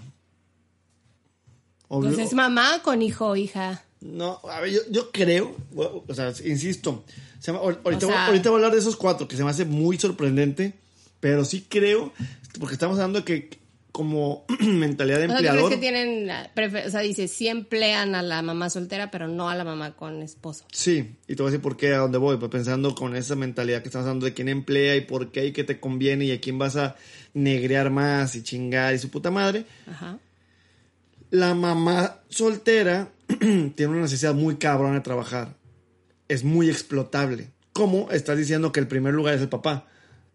Obvio- 1.88 2.14
Pues 2.14 2.28
es 2.28 2.34
mamá 2.34 2.82
con 2.84 3.02
hijo 3.02 3.28
o 3.28 3.36
hija. 3.36 3.84
No, 4.02 4.40
a 4.50 4.60
ver, 4.62 4.72
yo, 4.72 4.80
yo 4.90 5.12
creo, 5.12 5.56
o 5.76 6.14
sea, 6.14 6.34
insisto, 6.46 7.04
se 7.40 7.52
ahor- 7.52 7.80
ahorita, 7.84 8.06
O 8.06 8.10
voy- 8.10 8.16
sea- 8.18 8.26
ahorita 8.28 8.50
voy 8.50 8.58
a 8.58 8.60
hablar 8.60 8.74
de 8.74 8.80
esos 8.80 8.96
cuatro, 8.96 9.28
que 9.28 9.38
se 9.38 9.44
me 9.44 9.50
hace 9.50 9.64
muy 9.66 9.98
sorprendente, 10.00 10.74
pero 11.20 11.46
sí 11.46 11.66
creo, 11.70 12.12
porque 12.60 12.74
estamos 12.74 12.98
hablando 12.98 13.20
de 13.20 13.26
que 13.26 13.60
como 13.92 14.46
mentalidad 14.60 15.20
de 15.20 15.26
O 15.26 15.30
sea, 15.30 15.38
¿tú 15.38 15.42
crees 15.42 15.54
empleador, 15.54 15.72
que 15.72 15.78
tienen, 15.78 16.30
o 16.88 16.90
sea, 16.90 17.02
dice, 17.02 17.28
sí 17.28 17.48
emplean 17.48 18.16
a 18.16 18.22
la 18.22 18.42
mamá 18.42 18.70
soltera, 18.70 19.12
pero 19.12 19.28
no 19.28 19.50
a 19.50 19.56
la 19.56 19.64
mamá 19.64 19.96
con 19.96 20.22
esposo. 20.22 20.66
sí, 20.72 21.16
y 21.28 21.36
te 21.36 21.44
voy 21.44 21.50
a 21.50 21.52
decir 21.52 21.62
por 21.62 21.78
qué, 21.78 21.94
a 21.94 21.98
dónde 21.98 22.18
voy, 22.18 22.38
pues 22.38 22.52
pensando 22.52 22.96
con 22.96 23.16
esa 23.16 23.36
mentalidad 23.36 23.82
que 23.82 23.90
estamos 23.90 24.08
hablando 24.08 24.26
de 24.26 24.34
quién 24.34 24.50
emplea 24.50 24.96
y 24.96 25.02
por 25.02 25.32
qué 25.32 25.48
y 25.48 25.52
qué 25.52 25.64
te 25.64 25.80
conviene 25.80 26.26
y 26.26 26.32
a 26.32 26.40
quién 26.40 26.58
vas 26.58 26.76
a 26.76 26.96
negrear 27.34 27.90
más 27.90 28.36
y 28.36 28.44
chingar 28.44 28.94
y 28.94 29.00
su 29.00 29.10
puta 29.10 29.32
madre, 29.32 29.66
Ajá. 29.88 30.20
la 31.30 31.54
mamá 31.54 32.20
soltera 32.30 33.10
tiene 33.40 33.88
una 33.88 34.02
necesidad 34.02 34.34
muy 34.34 34.56
cabrona 34.56 34.96
de 34.96 35.02
trabajar. 35.02 35.56
Es 36.28 36.44
muy 36.44 36.70
explotable. 36.70 37.52
¿Cómo 37.74 38.10
estás 38.12 38.38
diciendo 38.38 38.72
que 38.72 38.80
el 38.80 38.88
primer 38.88 39.14
lugar 39.14 39.36
es 39.36 39.42
el 39.42 39.50
papá? 39.50 39.88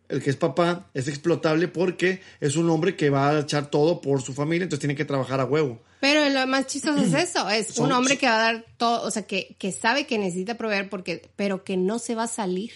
El 0.08 0.22
que 0.22 0.30
es 0.30 0.36
papá, 0.36 0.86
es 0.94 1.08
explotable 1.08 1.68
porque 1.68 2.20
es 2.40 2.56
un 2.56 2.68
hombre 2.70 2.96
que 2.96 3.10
va 3.10 3.30
a 3.30 3.40
echar 3.40 3.70
todo 3.70 4.00
por 4.00 4.22
su 4.22 4.32
familia, 4.34 4.64
entonces 4.64 4.80
tiene 4.80 4.94
que 4.94 5.04
trabajar 5.04 5.40
a 5.40 5.44
huevo. 5.44 5.80
Pero 6.00 6.28
lo 6.28 6.46
más 6.46 6.66
chistoso 6.66 7.00
es 7.02 7.12
eso, 7.14 7.48
es 7.50 7.68
Son 7.68 7.86
un 7.86 7.92
hombre 7.92 8.18
que 8.18 8.26
va 8.26 8.36
a 8.36 8.52
dar 8.52 8.64
todo, 8.76 9.02
o 9.06 9.10
sea, 9.10 9.22
que, 9.22 9.56
que 9.58 9.72
sabe 9.72 10.06
que 10.06 10.18
necesita 10.18 10.56
proveer 10.56 10.88
porque, 10.90 11.28
pero 11.36 11.64
que 11.64 11.76
no 11.76 11.98
se 11.98 12.14
va 12.14 12.24
a 12.24 12.28
salir. 12.28 12.70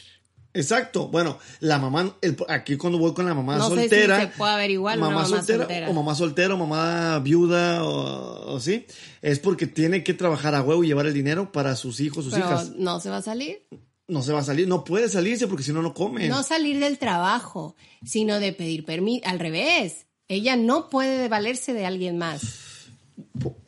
Exacto. 0.52 1.06
Bueno, 1.06 1.38
la 1.60 1.78
mamá, 1.78 2.16
el- 2.22 2.36
aquí 2.48 2.76
cuando 2.76 2.98
voy 2.98 3.14
con 3.14 3.24
la 3.24 3.34
mamá 3.34 3.56
No 3.56 3.68
sé 3.68 3.74
si 3.74 3.80
soltera. 3.82 4.20
se 4.20 4.26
puede 4.28 4.52
averiguar 4.52 4.98
una 4.98 5.10
mamá 5.10 5.24
soltera. 5.24 5.88
O 5.88 5.92
mamá 5.92 6.14
soltera, 6.16 6.54
o 6.54 6.56
mamá 6.56 7.20
viuda, 7.20 7.84
o, 7.84 8.54
o 8.54 8.58
sí. 8.58 8.84
Es 9.22 9.38
porque 9.38 9.68
tiene 9.68 10.02
que 10.02 10.12
trabajar 10.12 10.56
a 10.56 10.62
huevo 10.62 10.82
y 10.82 10.88
llevar 10.88 11.06
el 11.06 11.14
dinero 11.14 11.52
para 11.52 11.76
sus 11.76 12.00
hijos, 12.00 12.24
sus 12.24 12.34
Pero 12.34 12.46
hijas. 12.46 12.70
no 12.76 12.98
se 12.98 13.10
va 13.10 13.18
a 13.18 13.22
salir. 13.22 13.62
No 14.10 14.22
se 14.22 14.32
va 14.32 14.40
a 14.40 14.44
salir, 14.44 14.66
no 14.68 14.84
puede 14.84 15.08
salirse 15.08 15.46
porque 15.46 15.62
si 15.62 15.72
no, 15.72 15.82
no 15.82 15.94
come. 15.94 16.28
No 16.28 16.42
salir 16.42 16.78
del 16.80 16.98
trabajo, 16.98 17.76
sino 18.04 18.40
de 18.40 18.52
pedir 18.52 18.84
permiso. 18.84 19.26
Al 19.28 19.38
revés, 19.38 20.06
ella 20.28 20.56
no 20.56 20.88
puede 20.88 21.28
valerse 21.28 21.72
de 21.72 21.86
alguien 21.86 22.18
más. 22.18 22.42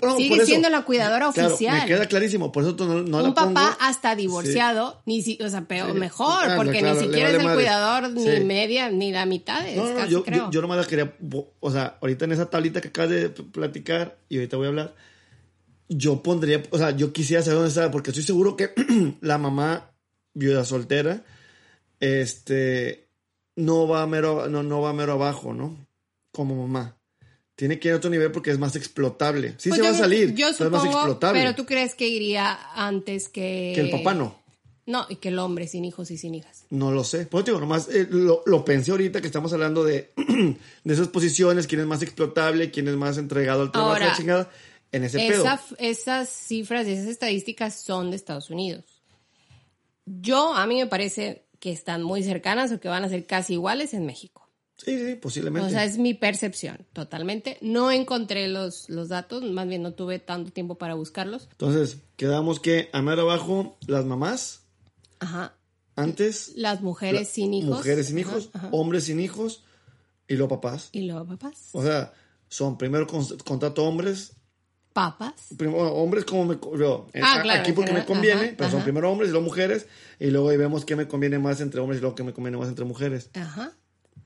No, 0.03 0.16
Sigue 0.16 0.36
eso- 0.36 0.47
siendo 0.47 0.68
la 0.68 0.82
cuidadora 0.82 1.30
Claro, 1.32 1.55
oficial. 1.55 1.80
me 1.80 1.86
queda 1.86 2.07
clarísimo, 2.07 2.53
por 2.53 2.64
eso 2.64 2.74
no, 2.78 3.03
no 3.03 3.20
la 3.22 3.28
un 3.28 3.34
papá 3.34 3.53
pongo. 3.53 3.76
hasta 3.80 4.14
divorciado, 4.16 5.01
ni 5.07 5.22
si, 5.22 5.38
o 5.43 5.49
sea, 5.49 5.62
peor, 5.66 5.93
Sí. 5.93 5.99
mejor, 5.99 6.51
Ah, 6.51 6.55
porque 6.57 6.80
claro, 6.80 6.95
ni 7.01 7.07
siquiera 7.07 7.28
vale 7.28 7.34
es 7.36 7.40
el 7.40 7.45
madre. 7.47 7.57
cuidador 7.62 8.11
ni 8.11 8.40
media, 8.45 8.90
ni 8.90 9.12
la 9.12 9.24
mitad, 9.24 9.66
es 9.66 9.76
No, 9.76 9.95
casi, 9.95 10.11
yo, 10.12 10.24
creo. 10.24 10.45
yo, 10.47 10.51
yo 10.51 10.61
nomás 10.62 10.78
la 10.78 10.84
quería, 10.86 11.14
o 11.61 11.70
sea, 11.70 11.97
ahorita 12.03 12.24
en 12.26 12.32
esa 12.32 12.51
tablita 12.51 12.80
que 12.80 12.88
acabas 12.88 13.11
de 13.11 13.28
platicar, 13.30 14.18
y 14.28 14.36
ahorita 14.36 14.57
voy 14.57 14.66
a 14.66 14.68
hablar, 14.70 14.95
yo 15.88 16.22
pondría, 16.22 16.62
o 16.70 16.78
sea, 16.78 16.90
yo 16.90 17.12
quisiera 17.12 17.43
saber 17.43 17.57
dónde 17.59 17.68
está, 17.70 17.90
porque 17.90 18.11
estoy 18.11 18.24
seguro 18.24 18.57
que 18.57 18.70
la 19.20 19.38
mamá 19.38 19.90
viuda 20.35 20.64
soltera, 20.64 21.22
este, 22.01 23.07
no 23.57 23.87
va 23.89 24.07
mero, 24.07 24.49
no, 24.49 24.62
no 24.62 24.80
va 24.80 24.93
mero 24.93 25.12
abajo, 25.12 25.53
¿no? 25.55 25.87
Como 26.33 26.55
mamá. 26.66 26.97
Tiene 27.55 27.78
que 27.78 27.89
ir 27.89 27.95
a 27.95 27.99
otro 27.99 28.11
nivel 28.11 28.33
porque 28.33 28.51
es 28.51 28.59
más 28.59 28.74
explotable. 28.76 29.55
Sí 29.59 29.68
Pues 29.68 29.80
se 29.80 29.87
va 29.87 29.95
a 29.95 29.99
salir, 29.99 30.35
Yo 30.35 30.49
pero 30.57 30.66
es 30.66 30.72
más 30.72 30.80
supongo, 30.83 30.99
explotable. 30.99 31.41
pero 31.41 31.55
tú 31.55 31.66
crees 31.66 31.95
que 31.95 32.09
iría 32.09 32.59
antes 32.74 33.28
que... 33.28 33.72
Que 33.74 33.83
el 33.83 33.91
papá 33.91 34.14
no. 34.14 34.41
No, 34.85 35.07
y 35.09 35.16
que 35.16 35.28
el 35.28 35.39
hombre 35.39 35.68
sin 35.68 35.85
hijos 35.85 36.11
y 36.11 36.16
sin 36.18 36.35
hijas. 36.35 36.64
No 36.70 36.91
lo 36.91 37.05
sé. 37.05 37.26
Pues 37.26 37.45
digo, 37.45 37.61
nomás 37.61 37.89
eh, 37.89 38.09
lo, 38.11 38.43
lo 38.47 38.64
pensé 38.64 38.91
ahorita 38.91 39.20
que 39.20 39.28
estamos 39.28 39.53
hablando 39.53 39.85
de, 39.85 40.11
de 40.85 40.93
esas 40.93 41.07
posiciones, 41.09 41.68
quién 41.68 41.83
es 41.83 41.87
más 41.87 42.03
explotable, 42.03 42.72
quién 42.72 42.89
es 42.89 42.97
más 42.97 43.16
entregado 43.16 43.62
al 43.62 43.70
trabajo, 43.70 43.93
Ahora, 43.93 44.07
la 44.09 44.16
chingada, 44.16 44.51
en 44.91 45.05
ese 45.05 45.18
pedo. 45.18 45.45
Esa- 45.45 45.61
esas 45.78 46.28
cifras 46.30 46.89
y 46.89 46.93
esas 46.93 47.07
estadísticas 47.07 47.76
son 47.80 48.11
de 48.11 48.16
Estados 48.16 48.51
Unidos. 48.51 48.85
Yo, 50.07 50.55
a 50.55 50.66
mí 50.66 50.76
me 50.76 50.86
parece 50.86 51.46
que 51.61 51.70
están 51.72 52.03
muy 52.03 52.22
cercanas 52.22 52.72
o 52.72 52.80
que 52.80 52.88
van 52.88 53.05
a 53.05 53.09
ser 53.09 53.26
casi 53.26 53.55
iguales 53.55 53.94
en 53.94 54.05
México. 54.07 54.48
Sí, 54.78 54.98
sí, 54.98 55.14
posiblemente. 55.14 55.68
O 55.68 55.70
sea, 55.70 55.84
es 55.84 55.96
mi 55.98 56.12
percepción, 56.12 56.86
totalmente. 56.92 57.57
No 57.61 57.92
encontré 57.92 58.48
los, 58.48 58.88
los 58.90 59.09
datos, 59.11 59.44
más 59.44 59.68
bien 59.68 59.82
no 59.82 59.92
tuve 59.94 60.18
tanto 60.18 60.50
tiempo 60.50 60.76
para 60.76 60.94
buscarlos. 60.94 61.46
Entonces, 61.53 61.98
quedamos 62.16 62.59
que 62.59 62.88
a 62.92 63.00
mero 63.00 63.22
abajo 63.22 63.76
las 63.86 64.05
mamás, 64.05 64.64
Ajá. 65.20 65.55
antes 65.94 66.53
Las 66.57 66.80
mujeres 66.80 67.20
la- 67.20 67.24
sin 67.26 67.55
hijos. 67.55 67.76
mujeres 67.76 68.07
sin 68.09 68.18
Ajá, 68.18 68.28
hijos, 68.30 68.50
ajá. 68.55 68.68
hombres 68.72 69.05
sin 69.05 69.20
hijos 69.20 69.62
y 70.26 70.34
luego 70.34 70.48
papás. 70.61 70.88
Y 70.90 71.03
luego 71.03 71.26
papás. 71.26 71.68
O 71.72 71.82
sea, 71.84 72.12
son 72.48 72.76
primero 72.76 73.07
con- 73.07 73.24
contrato 73.44 73.84
hombres, 73.84 74.32
Papas. 74.93 75.32
prim- 75.57 75.72
bueno, 75.72 75.90
hombres 75.93 76.24
como 76.24 76.45
me 76.45 76.59
yo, 76.78 77.07
eh, 77.12 77.20
Ah, 77.22 77.38
a- 77.38 77.43
claro, 77.43 77.61
aquí 77.61 77.72
porque 77.72 77.93
me 77.93 78.05
conviene, 78.05 78.40
ajá, 78.43 78.55
pero 78.59 78.70
son 78.70 78.78
ajá. 78.78 78.84
primero 78.84 79.11
hombres 79.11 79.28
y 79.28 79.32
luego 79.32 79.47
mujeres 79.47 79.86
y 80.20 80.26
luego 80.30 80.49
ahí 80.51 80.57
vemos 80.57 80.84
qué 80.84 80.97
me 80.97 81.09
conviene 81.09 81.38
más 81.38 81.61
entre 81.61 81.80
hombres 81.80 81.99
y 81.99 82.01
luego 82.03 82.14
qué 82.14 82.22
me 82.22 82.32
conviene 82.32 82.57
más 82.59 82.68
entre 82.68 82.84
mujeres. 82.84 83.30
Ajá. 83.34 83.72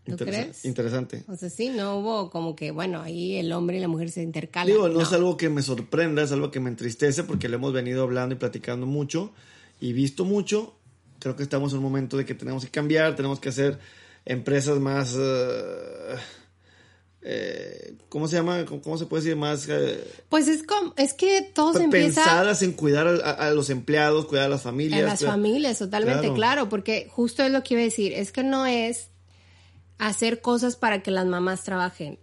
¿Tú 0.05 0.13
Interesa- 0.13 0.43
crees? 0.43 0.65
Interesante. 0.65 1.25
O 1.27 1.35
sea, 1.37 1.51
sí, 1.51 1.69
no 1.69 1.97
hubo 1.99 2.31
como 2.31 2.55
que, 2.55 2.71
bueno, 2.71 3.03
ahí 3.03 3.37
el 3.37 3.53
hombre 3.53 3.79
y 3.79 3.81
la 3.81 3.89
mujer 3.89 4.11
se 4.11 4.23
intercalan. 4.23 4.69
Digo, 4.69 4.89
no, 4.89 5.01
es 5.01 5.13
algo 5.13 5.37
que 5.37 5.49
me 5.49 5.63
sorprenda, 5.63 6.23
es 6.23 6.31
algo 6.31 6.53
que 6.53 6.61
me 6.61 6.71
entristece 6.71 7.25
porque 7.25 7.49
lo 7.49 7.57
hemos 7.57 7.73
venido 7.73 8.05
hablando 8.05 8.35
y 8.35 8.39
platicando 8.39 8.87
mucho 8.87 9.33
y 9.81 9.93
visto 9.93 10.25
mucho. 10.25 10.77
Creo 11.19 11.35
que 11.35 11.43
estamos 11.43 11.73
en 11.73 11.79
un 11.79 11.85
momento 11.85 12.17
de 12.17 12.25
que 12.25 12.35
tenemos 12.35 12.65
que 12.65 12.71
cambiar, 12.71 13.17
tenemos 13.17 13.41
que 13.41 13.49
hacer 13.49 13.79
empresas 14.25 14.79
más... 14.79 15.15
eh, 15.19 16.15
eh, 17.29 17.95
¿Cómo 18.09 18.29
se 18.29 18.37
llama? 18.37 18.65
¿Cómo, 18.67 18.81
cómo 18.83 18.99
se 18.99 19.07
puede 19.07 19.25
decir? 19.25 19.37
Más 19.37 19.67
eh, 19.69 20.01
Pues 20.29 20.47
es 20.47 20.63
como, 20.63 20.95
es 20.97 21.13
que 21.13 21.43
todo 21.43 21.73
se 21.75 21.83
empieza 21.85 22.23
pensadas 22.23 22.63
en 22.63 22.73
cuidar 22.73 23.09
a, 23.09 23.31
a 23.31 23.51
los 23.51 23.69
empleados, 23.69 24.27
cuidar 24.27 24.45
a 24.47 24.49
las 24.49 24.63
familias. 24.63 25.01
en 25.01 25.07
las 25.07 25.19
cuidar- 25.19 25.33
familias, 25.33 25.79
totalmente, 25.79 26.21
Claro. 26.21 26.35
claro. 26.35 26.69
porque 26.69 27.09
justo 27.11 27.43
es 27.43 27.51
lo 27.51 27.65
que 27.65 27.75
iba 27.75 27.81
a 27.81 27.85
decir, 27.85 28.13
es 28.13 28.31
que 28.31 28.45
no 28.45 28.65
es 28.67 29.09
hacer 29.99 30.41
cosas 30.41 30.77
para 30.77 31.03
que 31.03 31.11
las 31.11 31.27
mamás 31.27 31.65
trabajen, 31.65 32.19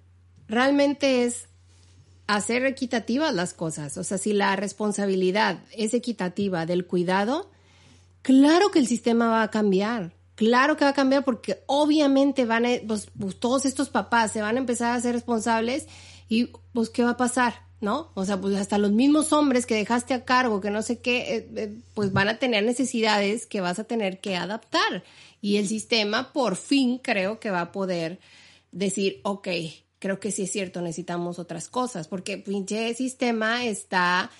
realmente 0.47 1.25
es 1.25 1.47
hacer 2.27 2.65
equitativas 2.65 3.33
las 3.33 3.53
cosas, 3.53 3.97
o 3.97 4.03
sea, 4.05 4.17
si 4.17 4.31
la 4.31 4.55
responsabilidad 4.55 5.59
es 5.75 5.93
equitativa 5.93 6.65
del 6.65 6.85
cuidado, 6.85 7.51
claro 8.21 8.71
que 8.71 8.79
el 8.79 8.87
sistema 8.87 9.27
va 9.27 9.43
a 9.43 9.51
cambiar. 9.51 10.13
Claro 10.35 10.77
que 10.77 10.85
va 10.85 10.91
a 10.91 10.95
cambiar 10.95 11.23
porque 11.23 11.63
obviamente 11.67 12.45
van 12.45 12.65
a, 12.65 12.69
pues, 12.87 13.07
pues, 13.19 13.39
todos 13.39 13.65
estos 13.65 13.89
papás 13.89 14.31
se 14.31 14.41
van 14.41 14.55
a 14.55 14.59
empezar 14.59 14.95
a 14.95 15.01
ser 15.01 15.13
responsables 15.13 15.87
y 16.27 16.49
pues 16.73 16.89
qué 16.89 17.03
va 17.03 17.11
a 17.11 17.17
pasar, 17.17 17.53
¿no? 17.81 18.11
O 18.15 18.25
sea, 18.25 18.41
pues 18.41 18.55
hasta 18.55 18.79
los 18.79 18.91
mismos 18.91 19.31
hombres 19.31 19.67
que 19.67 19.75
dejaste 19.75 20.15
a 20.15 20.25
cargo, 20.25 20.59
que 20.59 20.71
no 20.71 20.81
sé 20.81 20.99
qué, 20.99 21.35
eh, 21.35 21.49
eh, 21.55 21.77
pues 21.93 22.11
van 22.11 22.29
a 22.29 22.39
tener 22.39 22.63
necesidades 22.63 23.45
que 23.45 23.61
vas 23.61 23.77
a 23.77 23.83
tener 23.83 24.19
que 24.19 24.35
adaptar. 24.35 25.03
Y 25.41 25.57
el 25.57 25.67
sistema 25.67 26.33
por 26.33 26.55
fin 26.55 26.97
creo 26.97 27.39
que 27.39 27.51
va 27.51 27.61
a 27.61 27.71
poder 27.71 28.19
decir, 28.71 29.19
ok, 29.23 29.47
creo 29.99 30.19
que 30.19 30.31
sí 30.31 30.43
es 30.43 30.51
cierto, 30.51 30.81
necesitamos 30.81 31.37
otras 31.37 31.69
cosas, 31.69 32.07
porque 32.07 32.39
pinche 32.39 32.93
sistema 32.95 33.65
está 33.65 34.31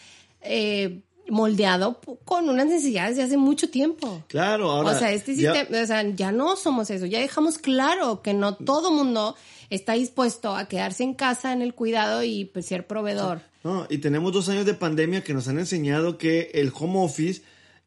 eh, 0.42 1.02
moldeado 1.30 2.00
con 2.26 2.50
unas 2.50 2.68
necesidades 2.68 3.18
de 3.18 3.24
hace 3.24 3.38
mucho 3.38 3.70
tiempo. 3.70 4.24
Claro, 4.28 4.70
ahora... 4.72 4.92
o 4.92 5.00
sea, 5.00 5.12
este 5.12 5.36
ya- 5.36 5.54
sistema, 5.54 5.82
o 5.82 5.86
sea, 5.88 6.10
ya 6.10 6.32
no 6.32 6.56
somos 6.56 6.90
eso, 6.90 7.06
ya 7.06 7.20
dejamos 7.20 7.58
claro 7.58 8.22
que 8.22 8.34
no 8.34 8.56
todo 8.56 8.92
mundo 8.92 9.36
está 9.70 9.94
dispuesto 9.94 10.56
a 10.56 10.68
quedarse 10.68 11.04
en 11.04 11.14
casa 11.14 11.54
en 11.54 11.62
el 11.62 11.74
cuidado 11.74 12.24
y 12.24 12.46
pues, 12.46 12.66
ser 12.66 12.86
proveedor. 12.88 13.42
No, 13.64 13.88
y 13.90 14.00
tenemos 14.00 14.34
dos 14.34 14.50
años 14.50 14.66
de 14.66 14.74
pandemia 14.74 15.24
que 15.24 15.34
nos 15.34 15.48
han 15.48 15.58
enseñado 15.58 16.18
que 16.18 16.52
el 16.54 16.72
home 16.78 17.00
office 17.04 17.42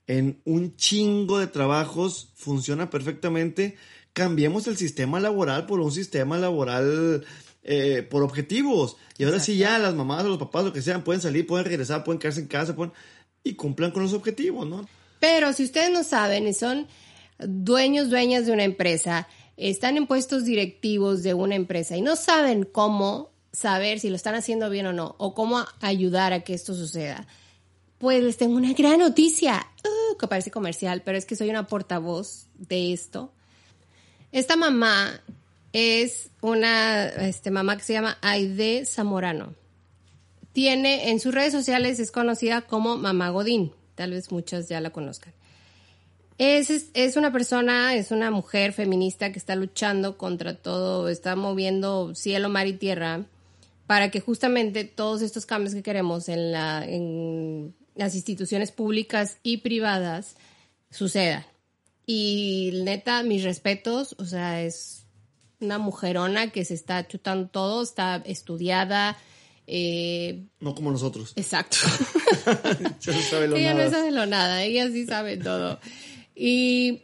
en 0.07 0.41
un 0.45 0.75
chingo 0.77 1.39
de 1.39 1.47
trabajos 1.49 2.31
funciona 2.35 2.89
perfectamente. 2.89 3.77
Cambiemos 4.15 4.67
el 4.67 4.79
sistema 4.79 5.21
laboral 5.21 5.67
por 5.67 5.81
un 5.81 5.93
sistema 5.93 6.39
laboral 6.39 7.27
eh, 7.63 8.07
por 8.09 8.23
objetivos. 8.23 8.97
Y 9.19 9.25
ahora 9.25 9.41
sí 9.41 9.59
ya 9.59 9.79
las 9.79 9.95
mamás 9.95 10.25
o 10.25 10.29
los 10.29 10.39
papás, 10.39 10.65
lo 10.65 10.73
que 10.73 10.81
sean, 10.81 11.03
pueden 11.05 11.21
salir, 11.21 11.47
pueden 11.47 11.67
regresar, 11.67 12.05
pueden 12.05 12.19
quedarse 12.21 12.41
en 12.41 12.47
casa, 12.47 12.75
pueden... 12.75 12.95
y 13.49 13.55
cumplan 13.55 13.91
con 13.91 14.03
los 14.03 14.13
objetivos, 14.13 14.67
¿no? 14.67 14.87
Pero 15.21 15.53
si 15.53 15.65
ustedes 15.65 15.91
no 15.91 16.05
saben 16.05 16.47
y 16.47 16.53
son 16.53 16.87
dueños, 17.39 18.11
dueñas 18.11 18.47
de 18.47 18.53
una 18.53 18.65
empresa, 18.65 19.29
están 19.57 19.97
en 19.97 20.07
puestos 20.07 20.45
directivos 20.45 21.23
de 21.23 21.35
una 21.35 21.55
empresa 21.55 21.97
y 21.97 22.03
no 22.03 22.17
saben 22.17 22.65
cómo 22.65 23.31
saber 23.53 24.01
si 24.01 24.11
lo 24.11 24.17
están 24.17 24.35
haciendo 24.35 24.69
bien 24.69 24.87
o 24.87 24.93
no, 24.93 25.15
o 25.19 25.35
cómo 25.35 25.65
ayudar 25.81 26.33
a 26.33 26.41
que 26.41 26.53
esto 26.53 26.75
suceda, 26.75 27.27
pues 27.99 28.23
les 28.23 28.37
tengo 28.37 28.57
una 28.57 28.75
gran 28.75 28.99
noticia, 28.99 29.67
Uh, 29.87 30.17
que 30.17 30.27
parece 30.27 30.51
comercial, 30.51 31.03
pero 31.05 31.17
es 31.17 31.25
que 31.25 31.37
soy 31.37 31.51
una 31.51 31.67
portavoz 31.67 32.47
de 32.55 32.93
esto. 32.93 33.33
Esta 34.33 34.57
mamá 34.57 35.21
es 35.73 36.31
una 36.41 37.07
este, 37.07 37.51
mamá 37.51 37.77
que 37.77 37.85
se 37.85 37.93
llama 37.93 38.19
Aide 38.21 38.85
Zamorano. 38.85 39.55
Tiene 40.57 41.11
en 41.11 41.21
sus 41.21 41.35
redes 41.35 41.53
sociales 41.53 42.01
es 42.01 42.11
conocida 42.11 42.63
como 42.63 42.97
Mamá 42.97 43.29
Godín. 43.29 43.73
Tal 43.95 44.13
vez 44.13 44.33
muchos 44.33 44.71
ya 44.71 44.81
la 44.81 44.89
conozcan. 44.89 45.35
Es, 46.39 46.71
es, 46.71 46.87
es 46.95 47.19
una 47.19 47.31
persona, 47.31 47.95
es 47.95 48.11
una 48.11 48.31
mujer 48.31 48.73
feminista 48.73 49.31
que 49.33 49.39
está 49.39 49.55
luchando 49.55 50.17
contra 50.17 50.57
todo, 50.57 51.11
está 51.11 51.37
moviendo 51.37 52.15
cielo, 52.15 52.49
mar 52.49 52.67
y 52.67 52.73
tierra 52.73 53.27
para 53.87 54.11
que 54.11 54.21
justamente 54.21 54.85
todos 54.85 55.21
estos 55.21 55.45
cambios 55.45 55.75
que 55.75 55.83
queremos 55.83 56.31
en, 56.31 56.53
la, 56.53 56.87
en 56.87 57.75
las 57.95 58.15
instituciones 58.15 58.73
públicas 58.73 59.37
y 59.43 59.59
privadas 59.59 60.37
sucedan. 60.91 61.45
Y 62.07 62.81
neta, 62.83 63.23
mis 63.23 63.45
respetos, 63.45 64.17
o 64.19 64.25
sea, 64.25 64.63
es 64.63 65.05
una 65.61 65.77
mujerona 65.77 66.51
que 66.51 66.65
se 66.65 66.73
está 66.73 67.07
chutando 67.07 67.49
todo, 67.49 67.83
está 67.83 68.23
estudiada. 68.25 69.19
Eh, 69.67 70.45
No 70.61 70.75
como 70.75 70.91
nosotros. 70.91 71.33
exacto. 71.37 71.77
Sabe 73.01 73.49
lo 73.49 73.57
ella 73.57 73.75
no 73.75 73.91
sabe 73.91 74.11
lo 74.11 74.27
nada, 74.27 74.63
ella 74.63 74.89
sí 74.89 75.07
sabe 75.07 75.37
todo. 75.37 75.81
Y, 76.35 77.03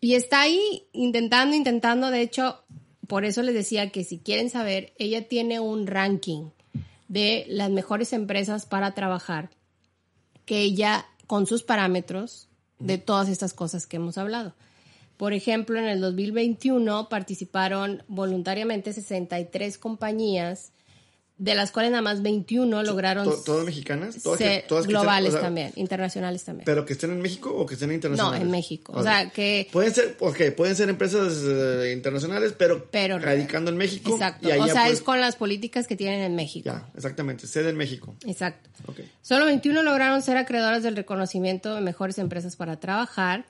y 0.00 0.14
está 0.14 0.42
ahí 0.42 0.84
intentando, 0.92 1.56
intentando. 1.56 2.10
De 2.10 2.20
hecho, 2.20 2.62
por 3.06 3.24
eso 3.24 3.42
les 3.42 3.54
decía 3.54 3.90
que 3.90 4.04
si 4.04 4.18
quieren 4.18 4.50
saber, 4.50 4.92
ella 4.98 5.28
tiene 5.28 5.60
un 5.60 5.86
ranking 5.86 6.50
de 7.08 7.44
las 7.48 7.70
mejores 7.70 8.12
empresas 8.12 8.66
para 8.66 8.92
trabajar, 8.94 9.50
que 10.44 10.60
ella, 10.60 11.06
con 11.26 11.46
sus 11.46 11.62
parámetros, 11.62 12.48
de 12.78 12.98
todas 12.98 13.28
estas 13.28 13.54
cosas 13.54 13.86
que 13.86 13.96
hemos 13.96 14.18
hablado. 14.18 14.54
Por 15.16 15.32
ejemplo, 15.32 15.78
en 15.78 15.86
el 15.86 16.00
2021 16.00 17.08
participaron 17.08 18.02
voluntariamente 18.08 18.92
63 18.92 19.78
compañías, 19.78 20.72
de 21.36 21.54
las 21.56 21.72
cuales 21.72 21.90
nada 21.90 22.00
más 22.02 22.22
21 22.22 22.84
lograron 22.84 23.24
¿To- 23.24 23.42
¿Todas 23.42 23.64
mexicanas? 23.66 24.22
¿Todas 24.22 24.38
que- 24.38 24.64
todas 24.68 24.84
que 24.86 24.92
estén- 24.92 25.00
globales 25.02 25.30
o 25.30 25.32
sea, 25.32 25.40
también, 25.40 25.72
internacionales 25.74 26.44
también. 26.44 26.64
¿Pero 26.64 26.84
que 26.86 26.92
estén 26.92 27.10
en 27.10 27.20
México 27.20 27.50
o 27.52 27.66
que 27.66 27.74
estén 27.74 27.90
internacionales? 27.90 28.38
No, 28.40 28.44
en 28.46 28.50
México. 28.52 28.92
O 28.92 28.98
Ok. 28.98 29.02
sea, 29.02 29.30
que- 29.30 29.68
Pueden 29.72 29.92
ser, 29.92 30.16
ok, 30.20 30.52
pueden 30.56 30.76
ser 30.76 30.88
empresas 30.88 31.42
eh, 31.44 31.92
internacionales, 31.92 32.54
pero, 32.56 32.86
Pero- 32.90 33.18
radicando 33.18 33.70
en 33.72 33.76
México. 33.76 34.12
Exacto. 34.12 34.48
y 34.48 34.52
O 34.52 34.66
sea, 34.66 34.82
puedes- 34.84 34.98
es 34.98 35.02
con 35.02 35.20
las 35.20 35.34
políticas 35.34 35.88
que 35.88 35.96
tienen 35.96 36.20
en 36.20 36.36
México. 36.36 36.66
Ya, 36.66 36.88
exactamente. 36.96 37.48
Sede 37.48 37.70
en 37.70 37.76
México. 37.76 38.14
Exacto. 38.26 38.70
Ok. 38.86 39.00
Solo 39.22 39.46
21 39.46 39.82
lograron 39.82 40.22
ser 40.22 40.36
acreedoras 40.36 40.84
del 40.84 40.94
reconocimiento 40.94 41.74
de 41.74 41.80
mejores 41.80 42.18
empresas 42.18 42.54
para 42.54 42.78
trabajar. 42.78 43.44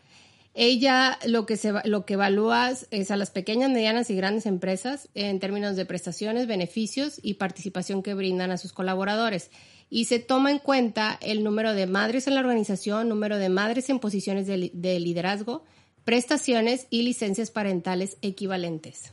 Ella 0.57 1.19
lo 1.27 1.47
que, 1.47 1.57
se, 1.57 1.73
lo 1.85 2.07
que 2.07 2.15
evalúa 2.15 2.73
es 2.91 3.11
a 3.11 3.17
las 3.17 3.31
pequeñas, 3.31 3.71
medianas 3.71 4.09
y 4.11 4.15
grandes 4.15 4.47
empresas 4.47 5.09
en 5.15 5.41
términos 5.41 5.75
de 5.75 5.85
prestaciones, 5.85 6.47
beneficios 6.47 7.19
y 7.23 7.35
participación 7.35 8.03
que 8.05 8.15
brindan 8.15 8.53
a 8.53 8.57
sus 8.57 8.73
colaboradores. 8.73 9.51
Y 9.91 10.05
se 10.05 10.21
toma 10.21 10.51
en 10.53 10.59
cuenta 10.61 11.19
el 11.21 11.43
número 11.43 11.75
de 11.75 11.87
madres 11.87 12.27
en 12.29 12.35
la 12.35 12.41
organización, 12.41 13.09
número 13.09 13.37
de 13.37 13.49
madres 13.49 13.91
en 13.91 13.99
posiciones 13.99 14.47
de, 14.47 14.57
li- 14.57 14.71
de 14.75 15.01
liderazgo, 15.01 15.65
prestaciones 16.05 16.87
y 16.91 17.03
licencias 17.03 17.51
parentales 17.51 18.17
equivalentes. 18.23 19.13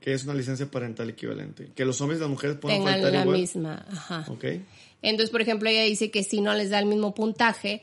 Que 0.00 0.14
es 0.14 0.24
una 0.24 0.32
licencia 0.32 0.70
parental 0.70 1.10
equivalente. 1.10 1.72
Que 1.74 1.84
los 1.84 2.00
hombres 2.00 2.18
y 2.18 2.22
las 2.22 2.30
mujeres 2.30 2.56
puedan 2.56 2.82
faltar 2.82 3.12
la 3.12 3.20
igual. 3.22 3.38
misma. 3.38 3.84
Ajá. 3.90 4.24
Ok. 4.28 4.44
Entonces, 5.02 5.30
por 5.30 5.42
ejemplo, 5.42 5.68
ella 5.68 5.82
dice 5.82 6.10
que 6.10 6.22
si 6.24 6.40
no 6.40 6.54
les 6.54 6.70
da 6.70 6.78
el 6.78 6.86
mismo 6.86 7.14
puntaje, 7.14 7.82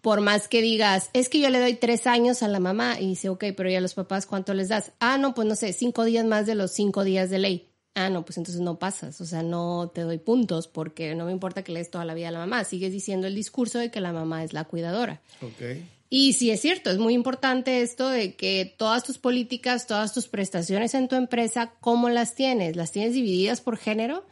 por 0.00 0.20
más 0.20 0.48
que 0.48 0.62
digas, 0.62 1.10
es 1.12 1.28
que 1.28 1.40
yo 1.40 1.50
le 1.50 1.60
doy 1.60 1.74
tres 1.74 2.06
años 2.06 2.42
a 2.42 2.48
la 2.48 2.60
mamá, 2.60 3.00
y 3.00 3.08
dice, 3.08 3.28
ok, 3.28 3.44
pero 3.56 3.70
¿y 3.70 3.74
a 3.74 3.80
los 3.80 3.94
papás 3.94 4.26
cuánto 4.26 4.54
les 4.54 4.68
das? 4.68 4.92
Ah, 5.00 5.18
no, 5.18 5.34
pues 5.34 5.46
no 5.46 5.56
sé, 5.56 5.72
cinco 5.72 6.04
días 6.04 6.24
más 6.24 6.46
de 6.46 6.54
los 6.54 6.72
cinco 6.72 7.04
días 7.04 7.30
de 7.30 7.38
ley. 7.38 7.68
Ah, 7.94 8.10
no, 8.10 8.24
pues 8.24 8.38
entonces 8.38 8.60
no 8.60 8.78
pasas, 8.78 9.20
o 9.20 9.26
sea, 9.26 9.42
no 9.42 9.90
te 9.92 10.02
doy 10.02 10.18
puntos 10.18 10.68
porque 10.68 11.16
no 11.16 11.24
me 11.24 11.32
importa 11.32 11.64
que 11.64 11.72
le 11.72 11.80
des 11.80 11.90
toda 11.90 12.04
la 12.04 12.14
vida 12.14 12.28
a 12.28 12.30
la 12.30 12.38
mamá. 12.38 12.62
Sigues 12.62 12.92
diciendo 12.92 13.26
el 13.26 13.34
discurso 13.34 13.80
de 13.80 13.90
que 13.90 14.00
la 14.00 14.12
mamá 14.12 14.44
es 14.44 14.52
la 14.52 14.64
cuidadora. 14.64 15.20
Ok. 15.42 15.78
Y 16.10 16.34
sí 16.34 16.50
es 16.50 16.60
cierto, 16.60 16.90
es 16.90 16.98
muy 16.98 17.12
importante 17.12 17.82
esto 17.82 18.08
de 18.08 18.34
que 18.34 18.72
todas 18.78 19.02
tus 19.02 19.18
políticas, 19.18 19.86
todas 19.86 20.14
tus 20.14 20.28
prestaciones 20.28 20.94
en 20.94 21.08
tu 21.08 21.16
empresa, 21.16 21.72
¿cómo 21.80 22.08
las 22.08 22.34
tienes? 22.34 22.76
¿Las 22.76 22.92
tienes 22.92 23.14
divididas 23.14 23.60
por 23.60 23.76
género? 23.76 24.24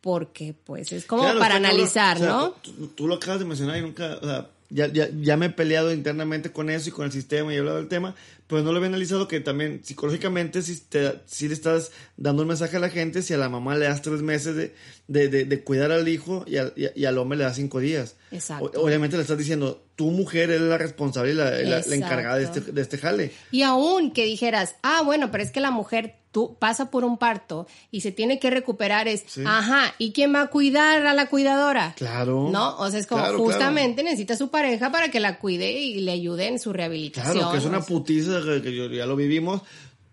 Porque 0.00 0.52
pues 0.52 0.92
es 0.92 1.06
como 1.06 1.22
Claro, 1.22 1.38
para 1.38 1.56
analizar, 1.56 2.16
O 2.16 2.20
sea, 2.20 2.28
¿no? 2.28 2.50
Tú, 2.50 2.88
tú 2.88 3.06
lo 3.06 3.14
acabas 3.14 3.38
de 3.38 3.46
mencionar 3.46 3.78
y 3.78 3.82
nunca, 3.82 4.18
o 4.20 4.26
sea, 4.26 4.50
ya, 4.70 4.86
ya, 4.86 5.08
ya 5.20 5.36
me 5.36 5.46
he 5.46 5.50
peleado 5.50 5.92
internamente 5.92 6.50
con 6.50 6.70
eso 6.70 6.88
y 6.88 6.92
con 6.92 7.04
el 7.04 7.12
sistema 7.12 7.52
y 7.52 7.56
he 7.56 7.58
hablado 7.58 7.76
del 7.78 7.88
tema, 7.88 8.14
pero 8.46 8.62
no 8.62 8.70
lo 8.72 8.78
había 8.78 8.88
analizado 8.88 9.28
que 9.28 9.40
también 9.40 9.80
psicológicamente 9.84 10.62
si, 10.62 10.76
te, 10.80 11.20
si 11.26 11.46
le 11.48 11.54
estás 11.54 11.90
dando 12.16 12.42
un 12.42 12.48
mensaje 12.48 12.76
a 12.76 12.80
la 12.80 12.88
gente, 12.88 13.22
si 13.22 13.34
a 13.34 13.38
la 13.38 13.48
mamá 13.48 13.76
le 13.76 13.84
das 13.86 14.02
tres 14.02 14.22
meses 14.22 14.56
de, 14.56 14.74
de, 15.08 15.28
de, 15.28 15.44
de 15.44 15.62
cuidar 15.62 15.92
al 15.92 16.08
hijo 16.08 16.44
y, 16.46 16.56
al- 16.56 16.72
y, 16.76 16.86
y 17.00 17.04
al 17.04 17.18
hombre 17.18 17.38
le 17.38 17.44
das 17.44 17.56
cinco 17.56 17.78
días. 17.80 18.16
Exacto. 18.32 18.70
O- 18.74 18.84
obviamente 18.84 19.16
le 19.16 19.22
estás 19.22 19.38
diciendo, 19.38 19.84
tu 19.96 20.10
mujer 20.10 20.50
es 20.50 20.60
la 20.60 20.78
responsable 20.78 21.32
y 21.32 21.34
la, 21.34 21.50
la- 21.50 21.82
la 21.86 21.94
encargada 21.94 22.36
de 22.38 22.44
este, 22.44 22.60
de 22.60 22.80
este 22.82 22.98
jale. 22.98 23.32
Y 23.50 23.62
aún 23.62 24.12
que 24.12 24.24
dijeras, 24.24 24.76
ah, 24.82 25.02
bueno, 25.04 25.30
pero 25.30 25.44
es 25.44 25.50
que 25.50 25.60
la 25.60 25.70
mujer 25.70 26.14
tú, 26.32 26.56
pasa 26.58 26.90
por 26.90 27.04
un 27.04 27.18
parto 27.18 27.66
y 27.90 28.02
se 28.02 28.12
tiene 28.12 28.38
que 28.38 28.50
recuperar, 28.50 29.08
es, 29.08 29.24
Sí. 29.26 29.42
ajá, 29.46 29.94
¿y 29.98 30.12
quién 30.12 30.34
va 30.34 30.42
a 30.42 30.46
cuidar 30.46 31.06
a 31.06 31.12
la 31.14 31.26
cuidadora? 31.28 31.94
Claro. 31.96 32.48
¿No? 32.52 32.76
O 32.78 32.88
sea, 32.90 33.00
es 33.00 33.06
como 33.06 33.22
Claro, 33.22 33.38
justamente 33.38 34.02
necesita 34.02 34.36
su 34.36 34.48
pareja 34.50 34.92
para 34.92 35.10
que 35.10 35.18
la 35.20 35.38
cuide 35.38 35.72
y 35.72 36.00
le 36.00 36.12
ayude 36.12 36.46
en 36.48 36.58
su 36.58 36.72
rehabilitación. 36.72 37.34
Claro, 37.34 37.52
que 37.52 37.58
es 37.58 37.64
una 37.64 37.78
sea, 37.80 37.86
putiza 37.88 38.40
que, 38.44 38.62
que 38.62 38.96
ya 38.96 39.06
lo 39.06 39.16
vivimos 39.16 39.62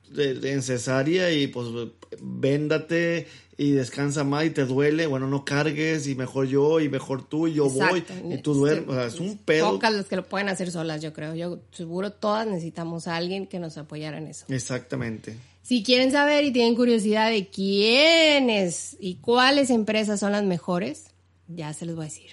de, 0.10 0.34
de- 0.36 0.54
en 0.54 0.64
cesárea 0.64 1.32
y 1.32 1.48
pues 1.48 1.68
véndate 2.22 3.28
y 3.60 3.72
descansa 3.72 4.24
más 4.24 4.46
y 4.46 4.52
te 4.52 4.66
duele, 4.66 5.08
bueno, 5.08 5.28
no 5.28 5.44
cargues 5.44 6.08
y 6.08 6.14
mejor 6.16 6.48
yo 6.48 6.80
y 6.80 6.90
mejor 6.90 7.28
tú 7.28 7.48
y 7.48 7.54
yo 7.56 7.68
voy 7.70 8.04
y 8.32 8.38
tú 8.42 8.54
duermes, 8.54 8.88
o 8.90 8.94
sea, 8.94 9.06
es 9.08 9.20
un 9.20 9.38
pedo. 9.40 9.72
Pocas 9.72 9.94
las 9.94 10.06
que 10.06 10.16
lo 10.16 10.24
pueden 10.26 10.48
hacer 10.50 10.70
solas, 10.72 11.02
yo 11.02 11.12
creo. 11.12 11.34
Yo 11.34 11.60
seguro 11.72 12.12
todas 12.12 12.46
necesitamos 12.46 13.08
a 13.08 13.16
alguien 13.16 13.48
que 13.48 13.58
nos 13.60 13.78
apoyara 13.78 14.20
en 14.20 14.28
eso. 14.28 14.46
Exactamente. 14.50 15.36
Si 15.68 15.84
quieren 15.84 16.14
saber 16.14 16.46
y 16.46 16.52
tienen 16.52 16.76
curiosidad 16.76 17.30
de 17.30 17.48
quiénes 17.48 18.96
y 19.02 19.16
cuáles 19.16 19.70
empresas 19.70 20.18
son 20.22 20.32
las 20.32 20.46
mejores, 20.46 21.08
ya 21.50 21.74
se 21.74 21.86
los 21.86 21.96
voy 21.98 22.06
a 22.06 22.08
decir. 22.08 22.32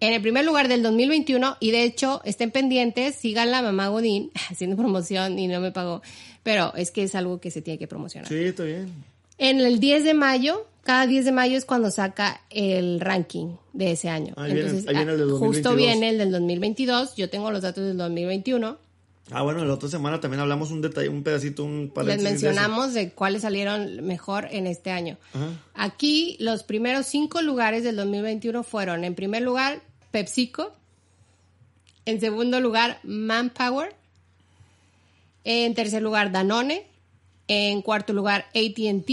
En 0.00 0.14
el 0.14 0.22
primer 0.22 0.46
lugar 0.46 0.66
del 0.68 0.82
2021, 0.82 1.58
y 1.60 1.72
de 1.72 1.82
hecho 1.84 2.22
estén 2.24 2.50
pendientes, 2.50 3.16
sigan 3.16 3.50
la 3.50 3.60
mamá 3.60 3.88
Godín 3.88 4.30
haciendo 4.50 4.76
promoción 4.78 5.38
y 5.38 5.46
no 5.46 5.60
me 5.60 5.72
pagó, 5.72 6.00
pero 6.42 6.74
es 6.74 6.90
que 6.90 7.02
es 7.02 7.14
algo 7.14 7.38
que 7.38 7.50
se 7.50 7.60
tiene 7.60 7.78
que 7.78 7.86
promocionar. 7.86 8.30
Sí, 8.30 8.38
está 8.38 8.62
bien. 8.64 8.90
En 9.36 9.60
el 9.60 9.78
10 9.78 10.04
de 10.04 10.14
mayo, 10.14 10.66
cada 10.84 11.06
10 11.06 11.26
de 11.26 11.32
mayo 11.32 11.58
es 11.58 11.66
cuando 11.66 11.90
saca 11.90 12.40
el 12.48 12.98
ranking 13.00 13.56
de 13.74 13.92
ese 13.92 14.08
año. 14.08 14.32
Ahí 14.38 14.54
viene- 14.54 14.70
ahí 14.70 14.94
viene 14.96 15.12
el 15.12 15.18
del 15.18 15.30
ah, 15.32 15.38
justo 15.38 15.68
2022. 15.68 15.76
viene 15.76 16.08
el 16.08 16.16
del 16.18 16.30
2022, 16.32 17.14
yo 17.16 17.28
tengo 17.28 17.50
los 17.50 17.60
datos 17.60 17.84
del 17.84 17.98
2021. 17.98 18.78
Ah, 19.34 19.42
bueno, 19.42 19.64
la 19.64 19.74
otra 19.74 19.88
semana 19.88 20.20
también 20.20 20.40
hablamos 20.40 20.70
un 20.70 20.80
detalle, 20.80 21.08
un 21.08 21.22
pedacito, 21.22 21.64
un 21.64 21.92
Les 22.04 22.18
de 22.18 22.22
mencionamos 22.22 22.94
de 22.94 23.10
cuáles 23.12 23.42
salieron 23.42 24.04
mejor 24.06 24.48
en 24.50 24.66
este 24.66 24.90
año. 24.90 25.18
Ajá. 25.34 25.48
Aquí 25.74 26.36
los 26.40 26.62
primeros 26.62 27.06
cinco 27.06 27.42
lugares 27.42 27.84
del 27.84 27.96
2021 27.96 28.62
fueron, 28.62 29.04
en 29.04 29.14
primer 29.14 29.42
lugar, 29.42 29.82
PepsiCo. 30.10 30.72
En 32.04 32.20
segundo 32.20 32.60
lugar, 32.60 32.98
Manpower. 33.04 33.94
En 35.44 35.74
tercer 35.74 36.02
lugar, 36.02 36.30
Danone. 36.32 36.86
En 37.48 37.82
cuarto 37.82 38.12
lugar, 38.12 38.46
ATT. 38.54 39.10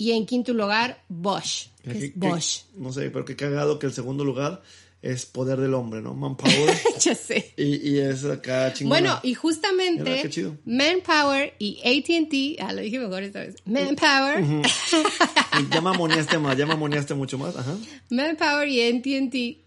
Y 0.00 0.12
en 0.12 0.26
quinto 0.26 0.52
lugar, 0.52 1.02
Bosch. 1.08 1.66
que 1.82 1.90
Que- 1.92 1.98
es 1.98 2.12
que- 2.12 2.18
Bosch. 2.18 2.60
no 2.76 2.92
sé, 2.92 3.10
pero 3.10 3.24
qué 3.24 3.34
cagado 3.34 3.78
que 3.78 3.86
el 3.86 3.92
segundo 3.92 4.24
lugar 4.24 4.62
es 5.00 5.26
poder 5.26 5.58
del 5.60 5.74
hombre, 5.74 6.02
¿no? 6.02 6.14
Manpower. 6.14 6.74
ya 7.00 7.14
sé. 7.14 7.52
y, 7.56 7.88
y 7.90 7.98
es 8.00 8.24
acá 8.24 8.72
chingón. 8.72 8.88
Bueno, 8.90 9.20
y 9.22 9.34
justamente 9.34 10.22
qué 10.22 10.28
chido. 10.30 10.56
Manpower 10.64 11.54
y 11.58 11.78
AT&T, 11.84 12.56
ah, 12.60 12.72
lo 12.72 12.80
dije 12.82 12.98
mejor 12.98 13.22
esta 13.22 13.40
vez, 13.40 13.56
Manpower, 13.64 14.44
ya 15.72 15.80
mamoneaste 15.80 16.38
más, 16.38 16.56
ya 16.56 16.66
mamoneaste 16.66 17.14
mucho 17.14 17.38
más. 17.38 17.56
Ajá. 17.56 17.76
Manpower 18.10 18.68
y 18.68 18.82
AT&T 18.88 19.60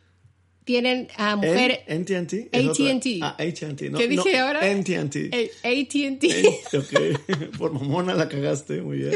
tienen 0.66 1.08
a 1.18 1.36
mujeres... 1.38 1.80
Otra- 1.88 2.20
AT&T. 2.20 3.20
Ah, 3.22 3.36
AT&T. 3.40 3.90
No, 3.90 3.98
¿Qué 3.98 4.08
dije 4.08 4.34
no, 4.34 4.44
ahora? 4.46 4.70
Eh, 4.70 5.52
AT&T 5.64 6.60
ok, 6.78 7.58
por 7.58 7.74
mamona 7.74 8.14
la 8.16 8.28
cagaste, 8.30 8.82
muy 8.82 8.98
bien. 8.98 9.14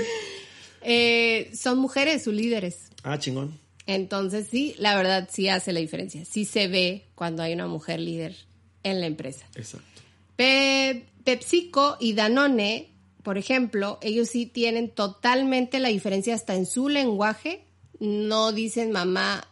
eh, 0.81 1.51
son 1.53 1.77
mujeres, 1.79 2.23
sus 2.23 2.33
líderes. 2.33 2.89
Ah, 3.03 3.19
chingón. 3.19 3.64
Entonces 3.87 4.47
sí, 4.49 4.75
la 4.79 4.95
verdad 4.95 5.29
sí 5.31 5.47
hace 5.49 5.71
la 5.73 5.79
diferencia. 5.79 6.25
Sí 6.25 6.45
se 6.45 6.67
ve 6.67 7.05
cuando 7.15 7.43
hay 7.43 7.53
una 7.53 7.67
mujer 7.67 7.99
líder 7.99 8.35
en 8.83 8.99
la 8.99 9.05
empresa. 9.07 9.45
Exacto. 9.55 10.01
Pe- 10.35 11.05
PepsiCo 11.23 11.97
y 11.99 12.13
Danone, 12.13 12.89
por 13.23 13.37
ejemplo, 13.37 13.97
ellos 14.01 14.29
sí 14.29 14.45
tienen 14.45 14.89
totalmente 14.89 15.79
la 15.79 15.89
diferencia 15.89 16.33
hasta 16.35 16.55
en 16.55 16.65
su 16.65 16.89
lenguaje. 16.89 17.63
No 17.99 18.51
dicen 18.51 18.91
mamá, 18.91 19.47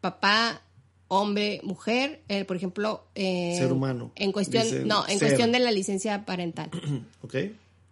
papá, 0.00 0.62
hombre, 1.08 1.60
mujer. 1.62 2.22
Eh, 2.28 2.44
por 2.44 2.56
ejemplo, 2.56 3.04
eh, 3.14 3.56
Ser 3.58 3.72
humano. 3.72 4.12
En 4.16 4.32
cuestión, 4.32 4.64
Dicen 4.64 4.88
no, 4.88 5.02
en 5.06 5.18
ser. 5.18 5.28
cuestión 5.28 5.52
de 5.52 5.58
la 5.60 5.70
licencia 5.70 6.24
parental. 6.24 6.70
¿Ok? 7.22 7.34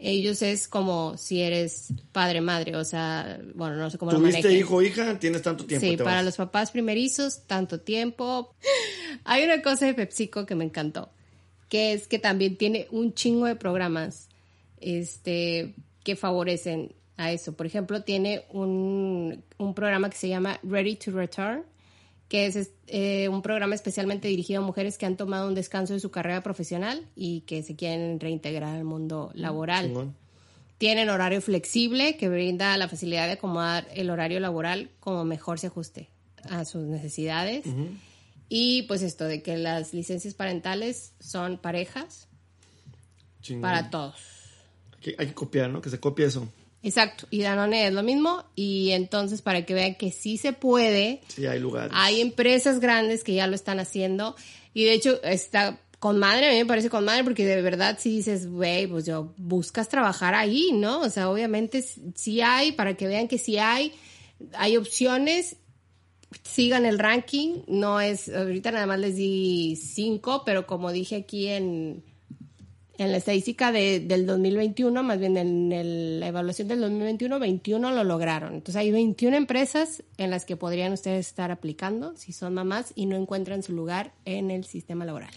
Ellos 0.03 0.41
es 0.41 0.67
como 0.67 1.19
si 1.19 1.43
eres 1.43 1.93
padre, 2.13 2.41
madre, 2.41 2.75
o 2.75 2.85
sea, 2.85 3.39
bueno, 3.55 3.77
no 3.77 3.91
sé 3.91 3.99
cómo 3.99 4.11
lo 4.11 4.19
Tuviste 4.19 4.51
hijo 4.55 4.81
hija, 4.81 5.19
tienes 5.19 5.43
tanto 5.43 5.67
tiempo. 5.67 5.87
Sí, 5.87 5.97
te 5.99 6.05
para 6.05 6.17
vas. 6.17 6.25
los 6.25 6.37
papás 6.37 6.71
primerizos, 6.71 7.47
tanto 7.47 7.81
tiempo. 7.81 8.55
Hay 9.25 9.45
una 9.45 9.61
cosa 9.61 9.85
de 9.85 9.93
PepsiCo 9.93 10.47
que 10.47 10.55
me 10.55 10.65
encantó, 10.65 11.11
que 11.69 11.93
es 11.93 12.09
que 12.09 12.19
también 12.19 12.57
tiene 12.57 12.89
un 12.91 13.13
chingo 13.13 13.45
de 13.45 13.57
programas 13.57 14.29
este, 14.81 15.75
que 16.03 16.17
favorecen 16.17 16.95
a 17.19 17.31
eso. 17.31 17.53
Por 17.53 17.67
ejemplo, 17.67 18.03
tiene 18.03 18.47
un, 18.51 19.45
un 19.59 19.75
programa 19.75 20.09
que 20.09 20.17
se 20.17 20.29
llama 20.29 20.59
Ready 20.63 20.97
to 20.97 21.11
Return, 21.11 21.65
que 22.31 22.47
es 22.47 22.71
eh, 22.87 23.29
un 23.29 23.43
programa 23.43 23.75
especialmente 23.75 24.29
dirigido 24.29 24.63
a 24.63 24.65
mujeres 24.65 24.97
que 24.97 25.05
han 25.05 25.17
tomado 25.17 25.49
un 25.49 25.55
descanso 25.57 25.95
de 25.95 26.01
su 26.01 26.13
carrera 26.13 26.45
profesional 26.45 27.05
y 27.17 27.41
que 27.41 27.65
se 27.65 27.75
quieren 27.75 28.21
reintegrar 28.21 28.77
al 28.77 28.85
mundo 28.85 29.33
laboral. 29.35 29.89
Chingón. 29.89 30.17
Tienen 30.79 31.11
horario 31.11 31.43
flexible 31.43 32.17
que 32.17 32.29
brinda 32.29 32.77
la 32.77 32.89
facilidad 32.89 33.27
de 33.27 33.33
acomodar 33.33 33.89
el 33.93 34.11
horario 34.11 34.39
laboral 34.39 34.91
como 35.01 35.25
mejor 35.25 35.59
se 35.59 35.67
ajuste 35.67 36.09
a 36.49 36.65
sus 36.65 36.83
necesidades. 36.83 37.65
Y 38.49 38.83
pues 38.83 39.03
esto 39.03 39.25
de 39.25 39.43
que 39.43 39.57
las 39.57 39.93
licencias 39.93 40.35
parentales 40.35 41.15
son 41.19 41.59
parejas 41.59 42.29
Chingón. 43.43 43.63
para 43.63 43.91
todos. 43.91 44.15
Hay 44.93 45.01
que, 45.01 45.17
hay 45.19 45.27
que 45.27 45.35
copiar, 45.35 45.69
¿no? 45.69 45.83
Que 45.83 45.91
se 45.91 45.99
copie 45.99 46.27
eso. 46.27 46.49
Exacto. 46.83 47.27
Y 47.31 47.43
Danone 47.43 47.87
es 47.87 47.93
lo 47.93 48.03
mismo. 48.03 48.45
Y 48.55 48.91
entonces 48.93 49.43
para 49.43 49.67
que 49.67 49.75
vean 49.75 49.95
que 49.97 50.11
sí 50.13 50.39
se 50.39 50.53
puede, 50.53 51.21
Sí, 51.29 51.47
hay 51.47 51.59
lugares. 51.61 51.93
hay 51.95 52.21
empresas 52.21 52.81
grandes 52.81 53.23
que 53.25 53.35
ya 53.35 53.47
lo 53.47 53.55
están 53.55 53.81
haciendo. 53.81 54.35
Y 54.73 54.85
de 54.85 54.93
hecho 54.95 55.23
está 55.23 55.79
con 55.99 56.19
madre, 56.19 56.49
a 56.49 56.53
mí 56.53 56.57
me 56.59 56.65
parece 56.67 56.89
con 56.89 57.05
madre 57.05 57.25
porque 57.25 57.45
de 57.45 57.61
verdad 57.61 57.99
si 58.01 58.09
dices, 58.11 58.49
güey, 58.51 58.87
pues 58.87 59.05
yo 59.05 59.35
buscas 59.37 59.89
trabajar 59.91 60.35
ahí, 60.35 60.71
¿no? 60.73 61.01
O 61.03 61.11
sea, 61.11 61.29
obviamente 61.29 61.85
sí 62.15 62.41
hay, 62.41 62.73
para 62.73 62.97
que 62.97 63.07
vean 63.07 63.29
que 63.29 63.37
sí 63.37 63.59
hay, 63.59 63.93
hay 64.55 64.79
opciones, 64.79 65.57
sigan 66.43 66.87
el 66.87 66.99
ranking, 66.99 67.57
no 67.67 68.01
es, 68.01 68.31
ahorita 68.31 68.71
nada 68.73 68.87
más 68.87 68.99
les 68.99 69.17
di 69.17 69.77
cinco, 69.77 70.43
pero 70.47 70.67
como 70.67 70.91
dije 70.91 71.17
aquí 71.17 71.49
en, 71.49 72.03
en 73.01 73.13
la 73.13 73.17
estadística 73.17 73.73
de, 73.73 73.99
del 74.01 74.27
2021, 74.27 75.03
más 75.03 75.19
bien 75.19 75.39
en 75.39 76.21
la 76.21 76.27
evaluación 76.27 76.69
del 76.69 76.81
2021, 76.81 77.39
21 77.39 77.93
lo 77.93 78.05
lograron. 78.05 78.53
Entonces 78.53 78.77
hay 78.77 78.93
21 78.93 79.39
empresas 79.39 80.03
en 80.19 80.31
las 80.31 80.45
que 80.45 80.59
podrían 80.59 80.93
ustedes 80.93 81.27
estar 81.27 81.51
aplicando 81.51 82.15
si 82.17 82.35
son 82.35 82.53
mamás 82.53 82.93
y 82.95 83.07
no 83.07 83.17
encuentran 83.17 83.63
su 83.63 83.73
lugar 83.73 84.13
en 84.27 84.51
el 84.51 84.67
sistema 84.67 85.07
laboral. 85.07 85.31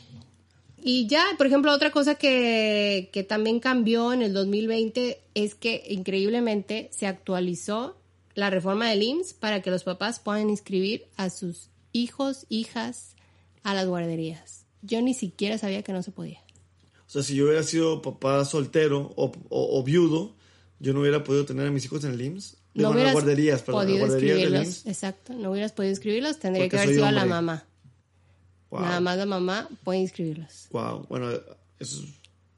Y 0.84 1.08
ya, 1.08 1.24
por 1.38 1.48
ejemplo, 1.48 1.72
otra 1.72 1.92
cosa 1.92 2.16
que, 2.16 3.10
que 3.14 3.24
también 3.24 3.62
cambió 3.62 4.12
en 4.12 4.24
el 4.24 4.34
2020 4.34 5.22
es 5.34 5.56
que 5.56 5.86
increíblemente 5.88 6.90
se 6.92 7.08
actualizó 7.08 7.96
la 8.36 8.50
reforma 8.50 8.90
del 8.90 9.04
IMSS 9.04 9.36
para 9.36 9.62
que 9.62 9.72
los 9.72 9.86
papás 9.86 10.20
puedan 10.20 10.50
inscribir 10.50 11.06
a 11.16 11.30
sus 11.30 11.70
hijos, 11.94 12.46
hijas 12.50 13.16
a 13.64 13.74
las 13.74 13.88
guarderías. 13.88 14.66
Yo 14.82 15.02
ni 15.02 15.14
siquiera 15.14 15.58
sabía 15.58 15.82
que 15.82 15.94
no 15.94 16.04
se 16.04 16.12
podía. 16.12 16.43
O 17.14 17.18
sea, 17.18 17.22
si 17.22 17.36
yo 17.36 17.46
hubiera 17.46 17.62
sido 17.62 18.02
papá 18.02 18.44
soltero 18.44 19.14
o, 19.16 19.32
o, 19.50 19.84
viudo, 19.84 20.34
yo 20.80 20.94
no 20.94 21.02
hubiera 21.02 21.24
podido 21.24 21.46
tener 21.46 21.68
a 21.68 21.70
mis 21.70 21.86
hijos 21.86 22.04
en 22.06 22.14
el 22.14 22.22
IMSS. 22.22 22.58
no 22.74 22.90
hubieras 22.90 23.14
guarderías, 23.14 23.62
podido 23.62 24.08
inscribirlos. 24.08 24.84
Exacto, 24.88 25.34
no 25.34 25.52
hubieras 25.52 25.74
podido 25.74 25.92
inscribirlos, 25.92 26.40
tendría 26.40 26.68
que 26.68 26.76
haber 26.76 26.90
sido 26.90 27.06
a 27.06 27.12
la 27.12 27.26
mamá. 27.26 27.68
Nada 28.72 29.00
más 29.00 29.16
la 29.20 29.28
mamá 29.28 29.70
puede 29.84 30.00
inscribirlos. 30.00 30.70
Wow, 30.72 31.06
bueno, 31.08 31.30
eso 31.78 32.02
es 32.02 32.04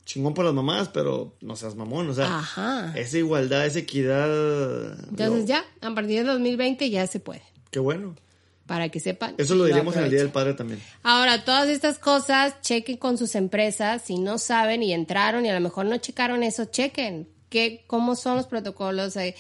chingón 0.06 0.34
para 0.34 0.46
las 0.46 0.56
mamás, 0.56 0.88
pero 0.88 1.36
no 1.42 1.58
seas 1.58 1.76
mamón, 1.76 2.10
o 2.10 2.14
sea, 2.14 2.94
esa 2.96 3.18
igualdad, 3.18 3.66
esa 3.66 3.80
equidad. 3.80 4.98
Entonces 5.10 5.48
ya, 5.48 5.66
a 5.82 5.94
partir 5.94 6.20
del 6.20 6.28
2020 6.28 6.90
ya 6.90 7.06
se 7.08 7.20
puede. 7.20 7.44
Qué 7.72 7.80
bueno. 7.80 8.16
Para 8.66 8.90
que 8.90 9.00
sepan. 9.00 9.36
Eso 9.38 9.54
lo 9.54 9.66
diremos 9.66 9.96
en 9.96 10.06
el 10.06 10.10
Día 10.10 10.20
del 10.20 10.32
Padre 10.32 10.56
también. 10.56 10.82
Ahora, 11.04 11.46
todas 11.46 11.70
estas 11.70 12.00
cosas, 12.00 12.62
chequen 12.62 12.98
con 12.98 13.18
sus 13.18 13.36
empresas. 13.36 14.02
Si 14.04 14.18
no 14.18 14.40
saben 14.40 14.82
y 14.82 14.92
entraron 14.92 15.46
y 15.46 15.50
a 15.50 15.54
lo 15.54 15.60
mejor 15.60 15.86
no 15.86 15.98
checaron 15.98 16.42
eso, 16.42 16.66
chequen. 16.66 17.30
¿Qué, 17.50 17.84
¿Cómo 17.86 18.16
son 18.16 18.38
los 18.38 18.48
protocolos? 18.48 19.16
Eh, 19.18 19.36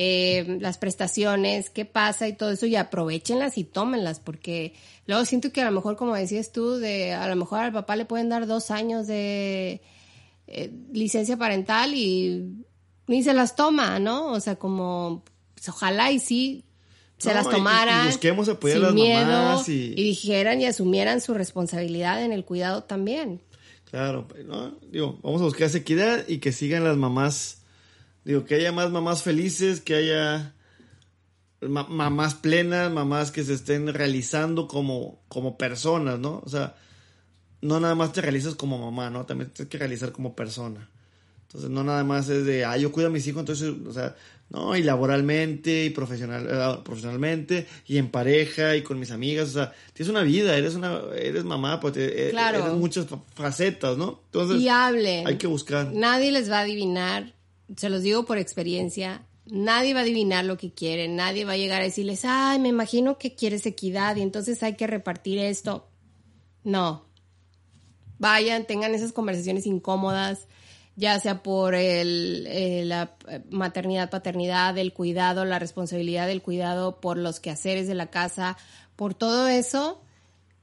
eh, 0.00 0.58
las 0.60 0.78
prestaciones, 0.78 1.70
qué 1.70 1.84
pasa 1.84 2.28
y 2.28 2.32
todo 2.34 2.52
eso 2.52 2.66
y 2.66 2.76
aprovechenlas 2.76 3.58
y 3.58 3.64
tómenlas 3.64 4.20
porque 4.20 4.74
luego 5.06 5.24
siento 5.24 5.50
que 5.50 5.60
a 5.60 5.64
lo 5.64 5.72
mejor 5.72 5.96
como 5.96 6.14
decías 6.14 6.52
tú, 6.52 6.76
de 6.76 7.14
a 7.14 7.26
lo 7.26 7.34
mejor 7.34 7.60
al 7.60 7.72
papá 7.72 7.96
le 7.96 8.04
pueden 8.04 8.28
dar 8.28 8.46
dos 8.46 8.70
años 8.70 9.08
de 9.08 9.80
eh, 10.46 10.72
licencia 10.92 11.36
parental 11.36 11.94
y 11.94 12.64
ni 13.08 13.24
se 13.24 13.34
las 13.34 13.56
toma, 13.56 13.98
¿no? 13.98 14.30
O 14.30 14.38
sea, 14.38 14.54
como 14.54 15.24
pues, 15.54 15.68
ojalá 15.68 16.12
y 16.12 16.20
sí 16.20 16.64
se 17.18 17.34
las 17.34 17.48
tomaran 17.48 18.06
y, 18.06 18.08
busquemos 18.08 18.48
apoyar 18.48 18.78
sin 18.78 18.94
miedo 18.94 19.62
y... 19.66 19.94
dijeran 19.94 20.60
y 20.60 20.66
asumieran 20.66 21.20
su 21.20 21.34
responsabilidad 21.34 22.22
en 22.22 22.32
el 22.32 22.44
cuidado 22.44 22.84
también. 22.84 23.40
Claro, 23.90 24.26
¿no? 24.46 24.78
digo, 24.90 25.18
vamos 25.22 25.40
a 25.40 25.44
buscar 25.44 25.66
esa 25.66 25.78
equidad 25.78 26.28
y 26.28 26.38
que 26.38 26.52
sigan 26.52 26.84
las 26.84 26.96
mamás 26.96 27.58
Digo, 28.28 28.44
que 28.44 28.56
haya 28.56 28.72
más 28.72 28.90
mamás 28.90 29.22
felices, 29.22 29.80
que 29.80 29.94
haya 29.94 30.54
mamás 31.62 32.34
plenas, 32.34 32.92
mamás 32.92 33.30
que 33.30 33.42
se 33.42 33.54
estén 33.54 33.88
realizando 33.94 34.68
como, 34.68 35.22
como 35.28 35.56
personas, 35.56 36.18
¿no? 36.18 36.42
O 36.44 36.48
sea, 36.50 36.76
no 37.62 37.80
nada 37.80 37.94
más 37.94 38.12
te 38.12 38.20
realizas 38.20 38.54
como 38.54 38.76
mamá, 38.78 39.08
¿no? 39.08 39.24
También 39.24 39.50
tienes 39.50 39.70
que 39.70 39.78
realizar 39.78 40.12
como 40.12 40.36
persona. 40.36 40.90
Entonces, 41.46 41.70
no 41.70 41.82
nada 41.82 42.04
más 42.04 42.28
es 42.28 42.44
de, 42.44 42.66
ah, 42.66 42.76
yo 42.76 42.92
cuido 42.92 43.08
a 43.08 43.12
mis 43.12 43.26
hijos, 43.26 43.40
entonces, 43.40 43.74
o 43.86 43.94
sea, 43.94 44.14
no, 44.50 44.76
y 44.76 44.82
laboralmente, 44.82 45.86
y 45.86 45.90
profesional, 45.90 46.46
eh, 46.50 46.82
profesionalmente, 46.84 47.66
y 47.86 47.98
en 47.98 48.10
pareja, 48.10 48.76
y 48.76 48.82
con 48.82 48.98
mis 48.98 49.10
amigas, 49.10 49.50
o 49.50 49.52
sea, 49.52 49.72
tienes 49.92 50.10
una 50.10 50.22
vida, 50.22 50.56
eres 50.56 50.74
una, 50.74 51.00
eres 51.16 51.44
mamá, 51.44 51.80
pues, 51.80 51.94
eh, 51.96 52.28
claro. 52.30 52.60
eres 52.60 52.72
muchas 52.72 53.06
facetas, 53.34 53.98
¿no? 53.98 54.20
Entonces, 54.26 54.60
y 54.60 54.68
hable. 54.68 55.24
hay 55.26 55.36
que 55.36 55.46
buscar. 55.46 55.92
Nadie 55.92 56.32
les 56.32 56.50
va 56.50 56.58
a 56.58 56.62
adivinar 56.62 57.38
se 57.76 57.90
los 57.90 58.02
digo 58.02 58.24
por 58.24 58.38
experiencia, 58.38 59.26
nadie 59.46 59.92
va 59.92 60.00
a 60.00 60.02
adivinar 60.02 60.44
lo 60.44 60.56
que 60.56 60.72
quieren, 60.72 61.16
nadie 61.16 61.44
va 61.44 61.52
a 61.52 61.56
llegar 61.56 61.82
a 61.82 61.84
decirles, 61.84 62.24
ay, 62.24 62.58
me 62.58 62.68
imagino 62.68 63.18
que 63.18 63.34
quieres 63.34 63.66
equidad 63.66 64.16
y 64.16 64.22
entonces 64.22 64.62
hay 64.62 64.76
que 64.76 64.86
repartir 64.86 65.38
esto. 65.38 65.86
No. 66.64 67.06
Vayan, 68.18 68.66
tengan 68.66 68.94
esas 68.94 69.12
conversaciones 69.12 69.66
incómodas, 69.66 70.48
ya 70.98 71.20
sea 71.20 71.44
por 71.44 71.76
eh, 71.76 72.82
la 72.84 73.14
maternidad, 73.50 74.10
paternidad, 74.10 74.76
el 74.78 74.92
cuidado, 74.92 75.44
la 75.44 75.60
responsabilidad 75.60 76.26
del 76.26 76.42
cuidado, 76.42 77.00
por 77.00 77.16
los 77.16 77.38
quehaceres 77.38 77.86
de 77.86 77.94
la 77.94 78.08
casa, 78.08 78.58
por 78.96 79.14
todo 79.14 79.46
eso, 79.46 80.02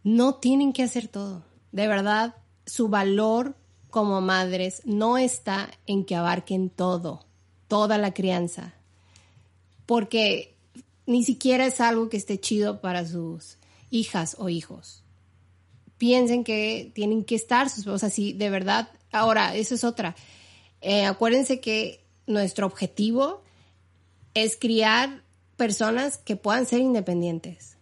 no 0.03 0.35
tienen 0.35 0.73
que 0.73 0.83
hacer 0.83 1.07
todo. 1.07 1.45
De 1.71 1.87
verdad, 1.87 2.35
su 2.65 2.89
valor 2.89 3.55
como 3.89 4.19
madres 4.19 4.81
no 4.83 5.17
está 5.17 5.69
en 5.87 6.03
que 6.03 6.17
abarquen 6.17 6.69
todo, 6.69 7.25
toda 7.69 7.97
la 7.97 8.13
crianza, 8.13 8.73
porque 9.85 10.57
ni 11.05 11.23
siquiera 11.23 11.65
es 11.65 11.79
algo 11.79 12.09
que 12.09 12.17
esté 12.17 12.41
chido 12.41 12.81
para 12.81 13.07
sus 13.07 13.57
hijas 13.89 14.35
o 14.37 14.49
hijos. 14.49 15.01
Piensen 15.97 16.43
que 16.43 16.91
tienen 16.93 17.23
que 17.23 17.35
estar 17.35 17.69
sus, 17.69 17.87
o 17.87 17.97
sea, 17.97 18.09
si 18.09 18.33
de 18.33 18.49
verdad, 18.49 18.89
ahora, 19.19 19.55
eso 19.55 19.75
es 19.75 19.83
otra. 19.83 20.15
Eh, 20.81 21.05
acuérdense 21.05 21.59
que 21.59 22.03
nuestro 22.27 22.65
objetivo 22.65 23.41
es 24.33 24.57
criar 24.57 25.23
personas 25.57 26.17
que 26.17 26.35
puedan 26.35 26.65
ser 26.65 26.79
independientes 26.79 27.75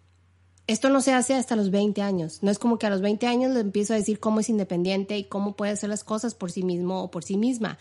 esto 0.67 0.89
no 0.89 1.01
se 1.01 1.13
hace 1.13 1.33
hasta 1.33 1.55
los 1.55 1.71
20 1.71 2.01
años. 2.01 2.39
No 2.41 2.49
es 2.49 2.59
como 2.59 2.79
que 2.79 2.87
a 2.87 2.89
los 2.89 3.01
20 3.01 3.27
años 3.27 3.51
le 3.51 3.59
empiezo 3.59 3.93
a 3.93 3.97
decir 3.97 4.19
cómo 4.19 4.39
es 4.39 4.49
independiente 4.49 5.17
y 5.17 5.25
cómo 5.25 5.55
puede 5.55 5.73
hacer 5.73 5.89
las 5.89 6.03
cosas 6.03 6.35
por 6.35 6.51
sí 6.51 6.63
mismo 6.63 7.03
o 7.03 7.11
por 7.11 7.23
sí 7.23 7.37
misma. 7.37 7.77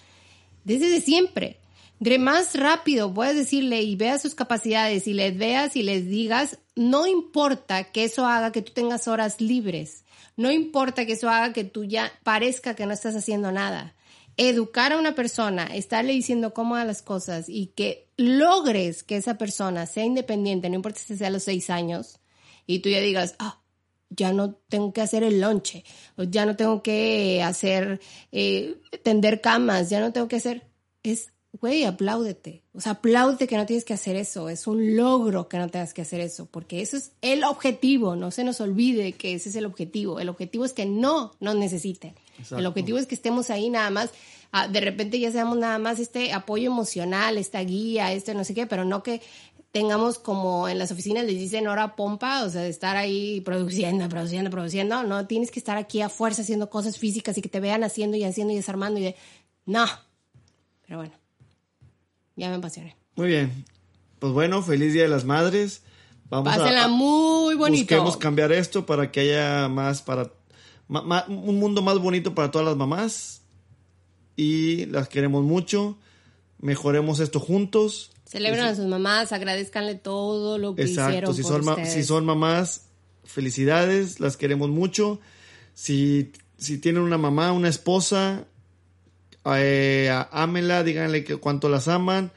Desde 0.65 1.01
siempre. 1.01 1.59
De 2.01 2.19
más 2.19 2.57
rápido 2.57 3.15
puedes 3.15 3.37
decirle 3.37 3.83
y 3.83 3.95
veas 3.95 4.23
sus 4.23 4.35
capacidades 4.35 5.07
y 5.07 5.15
les 5.15 5.39
veas 5.39 5.77
y 5.77 5.85
les 5.85 6.09
digas, 6.09 6.59
no 6.75 7.07
importa 7.07 7.93
que 7.93 8.03
eso 8.03 8.27
haga 8.27 8.51
que 8.51 8.63
tú 8.63 8.73
tengas 8.73 9.07
horas 9.07 9.41
libres. 9.41 10.05
No 10.37 10.51
importa 10.51 11.07
que 11.07 11.13
eso 11.13 11.29
haga 11.29 11.53
que 11.53 11.65
tú 11.65 11.85
ya 11.85 12.13
parezca 12.23 12.75
que 12.75 12.87
no 12.87 12.93
estás 12.93 13.15
haciendo 13.15 13.53
nada. 13.53 13.95
Educar 14.37 14.93
a 14.93 14.99
una 14.99 15.15
persona, 15.15 15.67
estarle 15.67 16.13
diciendo 16.13 16.55
cómo 16.55 16.77
haga 16.77 16.87
las 16.87 17.03
cosas 17.03 17.49
y 17.49 17.67
que 17.69 18.09
logres 18.17 19.03
que 19.03 19.17
esa 19.17 19.37
persona 19.37 19.87
sea 19.87 20.05
independiente, 20.05 20.71
no 20.71 20.77
importa 20.77 21.01
si 21.01 21.17
sea 21.17 21.29
a 21.29 21.31
los 21.31 21.43
seis 21.43 21.69
años, 21.69 22.19
y 22.67 22.79
tú 22.79 22.89
ya 22.89 23.01
digas, 23.01 23.35
ah, 23.39 23.61
ya 24.09 24.33
no 24.33 24.55
tengo 24.55 24.93
que 24.93 25.01
hacer 25.03 25.23
el 25.23 25.41
lonche, 25.41 25.85
ya 26.17 26.47
no 26.47 26.57
tengo 26.57 26.83
que 26.83 27.43
hacer, 27.43 28.01
eh, 28.31 28.81
tender 29.03 29.41
camas, 29.41 29.91
ya 29.91 30.01
no 30.01 30.13
tengo 30.13 30.29
que 30.29 30.37
hacer, 30.37 30.67
es, 31.03 31.33
güey, 31.53 31.85
apláudete. 31.85 32.63
O 32.73 32.81
sea, 32.81 32.93
apláudete 32.93 33.47
que 33.47 33.57
no 33.57 33.67
tienes 33.67 33.85
que 33.85 33.95
hacer 33.95 34.17
eso, 34.17 34.49
es 34.49 34.67
un 34.67 34.97
logro 34.97 35.49
que 35.49 35.59
no 35.59 35.69
tengas 35.69 35.93
que 35.93 36.03
hacer 36.03 36.21
eso, 36.21 36.47
porque 36.47 36.81
eso 36.81 36.97
es 36.97 37.13
el 37.21 37.45
objetivo, 37.45 38.17
no 38.17 38.31
se 38.31 38.45
nos 38.45 38.61
olvide 38.61 39.13
que 39.13 39.35
ese 39.35 39.51
es 39.51 39.57
el 39.57 39.67
objetivo. 39.67 40.19
El 40.19 40.29
objetivo 40.29 40.65
es 40.65 40.73
que 40.73 40.87
no 40.87 41.33
nos 41.41 41.57
necesiten. 41.57 42.15
El 42.51 42.67
objetivo 42.67 42.99
es 42.99 43.07
que 43.07 43.15
estemos 43.15 43.51
ahí 43.51 43.71
nada 43.71 43.91
más, 43.91 44.11
ah, 44.51 44.67
de 44.67 44.81
repente 44.81 45.21
ya 45.21 45.31
seamos 45.31 45.59
nada 45.59 45.79
más 45.79 46.01
este 46.01 46.33
apoyo 46.33 46.71
emocional, 46.71 47.39
esta 47.39 47.61
guía, 47.61 48.13
este 48.13 48.35
no 48.35 48.45
sé 48.45 48.55
qué, 48.55 48.67
pero 48.67 48.85
no 48.85 49.03
que 49.03 49.21
tengamos 49.71 50.19
como 50.19 50.69
en 50.69 50.79
las 50.79 50.91
oficinas 50.91 51.25
les 51.25 51.39
dicen 51.39 51.67
hora 51.67 51.95
pompa, 51.95 52.45
o 52.45 52.51
sea, 52.51 52.63
de 52.63 52.69
estar 52.69 52.97
ahí 52.97 53.41
produciendo, 53.43 54.09
produciendo, 54.09 54.51
produciendo, 54.51 55.03
no 55.03 55.27
tienes 55.27 55.51
que 55.51 55.59
estar 55.59 55.79
aquí 55.79 56.03
a 56.03 56.09
fuerza 56.09 56.43
haciendo 56.43 56.69
cosas 56.69 56.99
físicas 56.99 57.39
y 57.39 57.43
que 57.43 57.49
te 57.49 57.61
vean 57.61 57.85
haciendo 57.85 58.17
y 58.17 58.25
haciendo 58.25 58.53
y 58.53 58.57
desarmando 58.57 59.01
y 59.01 59.05
de, 59.05 59.17
no. 59.65 59.87
Pero 60.87 60.99
bueno, 60.99 61.15
ya 62.37 62.49
me 62.49 62.57
apasioné. 62.57 62.97
Muy 63.17 63.29
bien. 63.29 63.65
Pues 64.19 64.33
bueno, 64.33 64.63
feliz 64.63 64.93
Día 64.93 65.03
de 65.03 65.09
las 65.09 65.25
Madres. 65.25 65.83
Vamos 66.29 66.55
Pásenla 66.55 66.89
muy 66.89 67.55
bonito. 67.55 67.95
Busquemos 67.95 68.17
cambiar 68.17 68.53
esto 68.53 68.87
para 68.87 69.11
que 69.11 69.21
haya 69.21 69.69
más 69.69 70.03
para 70.03 70.33
un 70.89 71.59
mundo 71.59 71.83
más 71.83 71.99
bonito 71.99 72.35
para 72.35 72.51
todas 72.51 72.67
las 72.67 72.77
mamás 72.77 73.43
y 74.37 74.87
las 74.87 75.09
queremos 75.09 75.45
mucho. 75.45 75.99
Mejoremos 76.59 77.21
esto 77.21 77.41
juntos 77.41 78.13
Celebran 78.33 78.69
a 78.69 78.75
sus 78.75 78.87
mamás, 78.87 79.31
agradezcanle 79.33 79.95
todo 79.95 80.57
lo 80.57 80.75
que 80.75 80.85
hicieron. 80.85 81.35
Si, 81.35 81.43
por 81.43 81.63
son 81.63 81.85
si 81.85 82.03
son 82.03 82.25
mamás, 82.25 82.87
felicidades, 83.25 84.21
las 84.21 84.39
queremos 84.39 84.71
mucho. 84.71 85.21
Si, 85.75 86.33
si 86.57 86.79
tienen 86.79 87.03
una 87.03 87.19
mamá, 87.19 87.53
una 87.53 87.69
esposa, 87.69 88.47
eh, 89.45 90.11
ámenla, 90.31 90.83
díganle 90.83 91.25
que 91.25 91.37
cuánto 91.37 91.69
las 91.69 91.89
aman, 91.89 92.33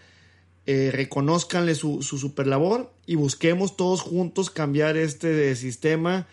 eh, 0.65 0.89
reconozcanle 0.91 1.75
su, 1.75 2.01
su 2.01 2.17
super 2.17 2.47
labor 2.47 2.91
y 3.05 3.15
busquemos 3.15 3.77
todos 3.77 4.01
juntos 4.01 4.49
cambiar 4.49 4.97
este 4.97 5.55
sistema 5.55 6.27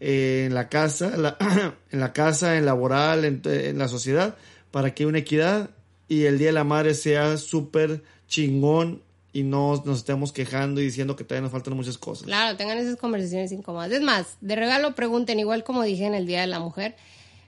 eh, 0.00 0.44
en 0.46 0.54
la 0.54 0.68
casa, 0.68 1.12
en 1.90 2.00
la 2.00 2.12
casa, 2.12 2.56
en 2.56 2.66
laboral, 2.66 3.24
en, 3.24 3.42
en 3.44 3.78
la 3.78 3.88
sociedad, 3.88 4.36
para 4.70 4.92
que 4.92 5.04
haya 5.04 5.08
una 5.08 5.18
equidad 5.18 5.70
y 6.08 6.24
el 6.24 6.38
Día 6.38 6.48
de 6.48 6.52
la 6.52 6.64
Madre 6.64 6.94
sea 6.94 7.36
súper 7.36 8.02
chingón 8.28 9.02
y 9.32 9.42
no 9.42 9.82
nos 9.84 9.98
estemos 9.98 10.32
quejando 10.32 10.80
y 10.80 10.84
diciendo 10.84 11.14
que 11.14 11.22
todavía 11.22 11.42
nos 11.42 11.52
faltan 11.52 11.76
muchas 11.76 11.98
cosas. 11.98 12.24
Claro, 12.24 12.56
tengan 12.56 12.78
esas 12.78 12.96
conversaciones 12.96 13.52
incómodas. 13.52 13.92
Es 13.92 14.00
más, 14.00 14.38
de 14.40 14.56
regalo 14.56 14.94
pregunten, 14.94 15.38
igual 15.38 15.62
como 15.62 15.82
dije 15.82 16.06
en 16.06 16.14
el 16.14 16.26
Día 16.26 16.40
de 16.40 16.46
la 16.46 16.58
Mujer, 16.58 16.96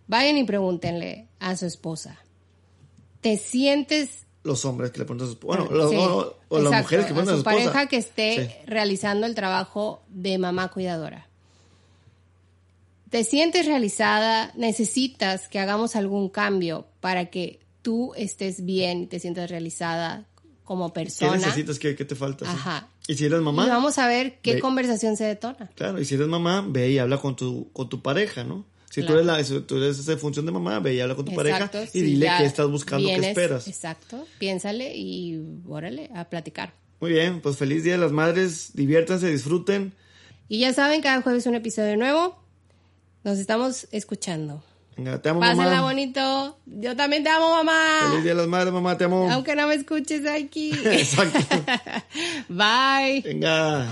vayan 0.06 0.36
y 0.36 0.44
pregúntenle 0.44 1.28
a 1.40 1.56
su 1.56 1.66
esposa. 1.66 2.18
¿Te 3.20 3.36
sientes 3.36 4.24
Los 4.44 4.64
hombres 4.64 4.90
que 4.92 5.00
le 5.00 5.04
preguntan 5.04 5.26
a 5.28 5.30
sus 5.32 5.40
Bueno, 5.40 5.66
los- 5.70 5.90
Sí, 5.90 5.96
no, 5.96 6.32
o 6.48 6.58
las 6.60 6.82
mujeres 6.82 7.06
que 7.06 7.12
a 7.12 7.14
preguntan 7.14 7.28
a 7.28 7.36
su 7.36 7.38
esposa. 7.38 7.56
pareja 7.56 7.86
que 7.88 7.96
esté 7.96 8.46
Sí. 8.46 8.66
realizando 8.70 9.26
el 9.26 9.34
trabajo 9.34 10.02
de 10.08 10.38
mamá 10.38 10.68
cuidadora. 10.68 11.26
¿Te 13.10 13.24
sientes 13.24 13.66
realizada? 13.66 14.52
¿Necesitas 14.54 15.48
que 15.48 15.58
hagamos 15.58 15.96
algún 15.96 16.28
cambio 16.28 16.86
para 17.00 17.26
que 17.26 17.60
tú 17.82 18.12
estés 18.16 18.64
bien 18.64 19.02
y 19.02 19.06
te 19.06 19.18
sientas 19.18 19.50
realizada 19.50 20.26
como 20.64 20.92
¿Qué 20.92 21.00
persona? 21.00 21.36
necesitas? 21.36 21.78
¿Qué, 21.78 21.96
qué 21.96 22.04
te 22.04 22.14
falta? 22.14 22.44
Sí. 22.44 22.50
Ajá. 22.54 22.88
Y 23.06 23.14
si 23.14 23.24
eres 23.24 23.40
mamá, 23.40 23.64
Y 23.66 23.70
vamos 23.70 23.96
a 23.98 24.06
ver 24.06 24.38
qué 24.42 24.54
Ve- 24.54 24.60
conversación 24.60 25.16
se 25.16 25.24
detona. 25.24 25.70
claro, 25.74 25.98
y 25.98 26.04
si 26.04 26.14
eres 26.16 26.28
mamá, 26.28 26.62
ve 26.68 26.90
y 26.90 26.98
habla 26.98 27.16
con 27.18 27.34
tu, 27.36 27.70
con 27.72 27.88
tu 27.88 28.02
pareja, 28.02 28.44
¿no? 28.44 28.66
Si 28.90 29.02
tú 29.02 29.12
eres, 29.12 29.26
la, 29.26 29.42
si 29.44 29.60
tú 29.60 29.76
eres 29.76 29.98
esa 29.98 30.16
función 30.16 30.46
de 30.46 30.52
mamá, 30.52 30.80
ve 30.80 30.94
y 30.94 31.00
habla 31.00 31.14
con 31.14 31.24
tu 31.24 31.32
Exacto, 31.32 31.72
pareja 31.78 31.90
y 31.92 32.00
si 32.00 32.02
dile 32.02 32.30
qué 32.38 32.44
estás 32.44 32.68
buscando, 32.68 33.06
qué 33.08 33.16
esperas. 33.28 33.68
Exacto, 33.68 34.26
piénsale 34.38 34.96
y 34.96 35.40
órale 35.68 36.10
a 36.14 36.24
platicar. 36.24 36.72
Muy 37.00 37.12
bien, 37.12 37.40
pues 37.40 37.56
feliz 37.56 37.84
Día 37.84 37.92
de 37.92 37.98
las 37.98 38.12
Madres, 38.12 38.70
diviértanse, 38.74 39.30
disfruten. 39.30 39.92
Y 40.48 40.60
ya 40.60 40.72
saben, 40.72 41.02
cada 41.02 41.20
jueves 41.22 41.46
un 41.46 41.54
episodio 41.54 41.96
nuevo. 41.96 42.42
Nos 43.24 43.38
estamos 43.38 43.86
escuchando. 43.92 44.64
Venga, 44.96 45.20
te 45.22 45.28
amo, 45.28 45.38
Pásenla 45.40 45.64
mamá. 45.66 45.82
bonito. 45.82 46.58
Yo 46.66 46.96
también 46.96 47.22
te 47.22 47.30
amo, 47.30 47.50
mamá. 47.50 48.00
Feliz 48.08 48.24
Día 48.24 48.32
de 48.32 48.38
las 48.40 48.48
Madres, 48.48 48.72
mamá, 48.72 48.98
te 48.98 49.04
amo. 49.04 49.30
Aunque 49.30 49.54
no 49.54 49.68
me 49.68 49.74
escuches 49.74 50.26
aquí. 50.26 50.72
Exacto. 50.84 51.38
Bye. 52.48 53.22
Venga. 53.22 53.86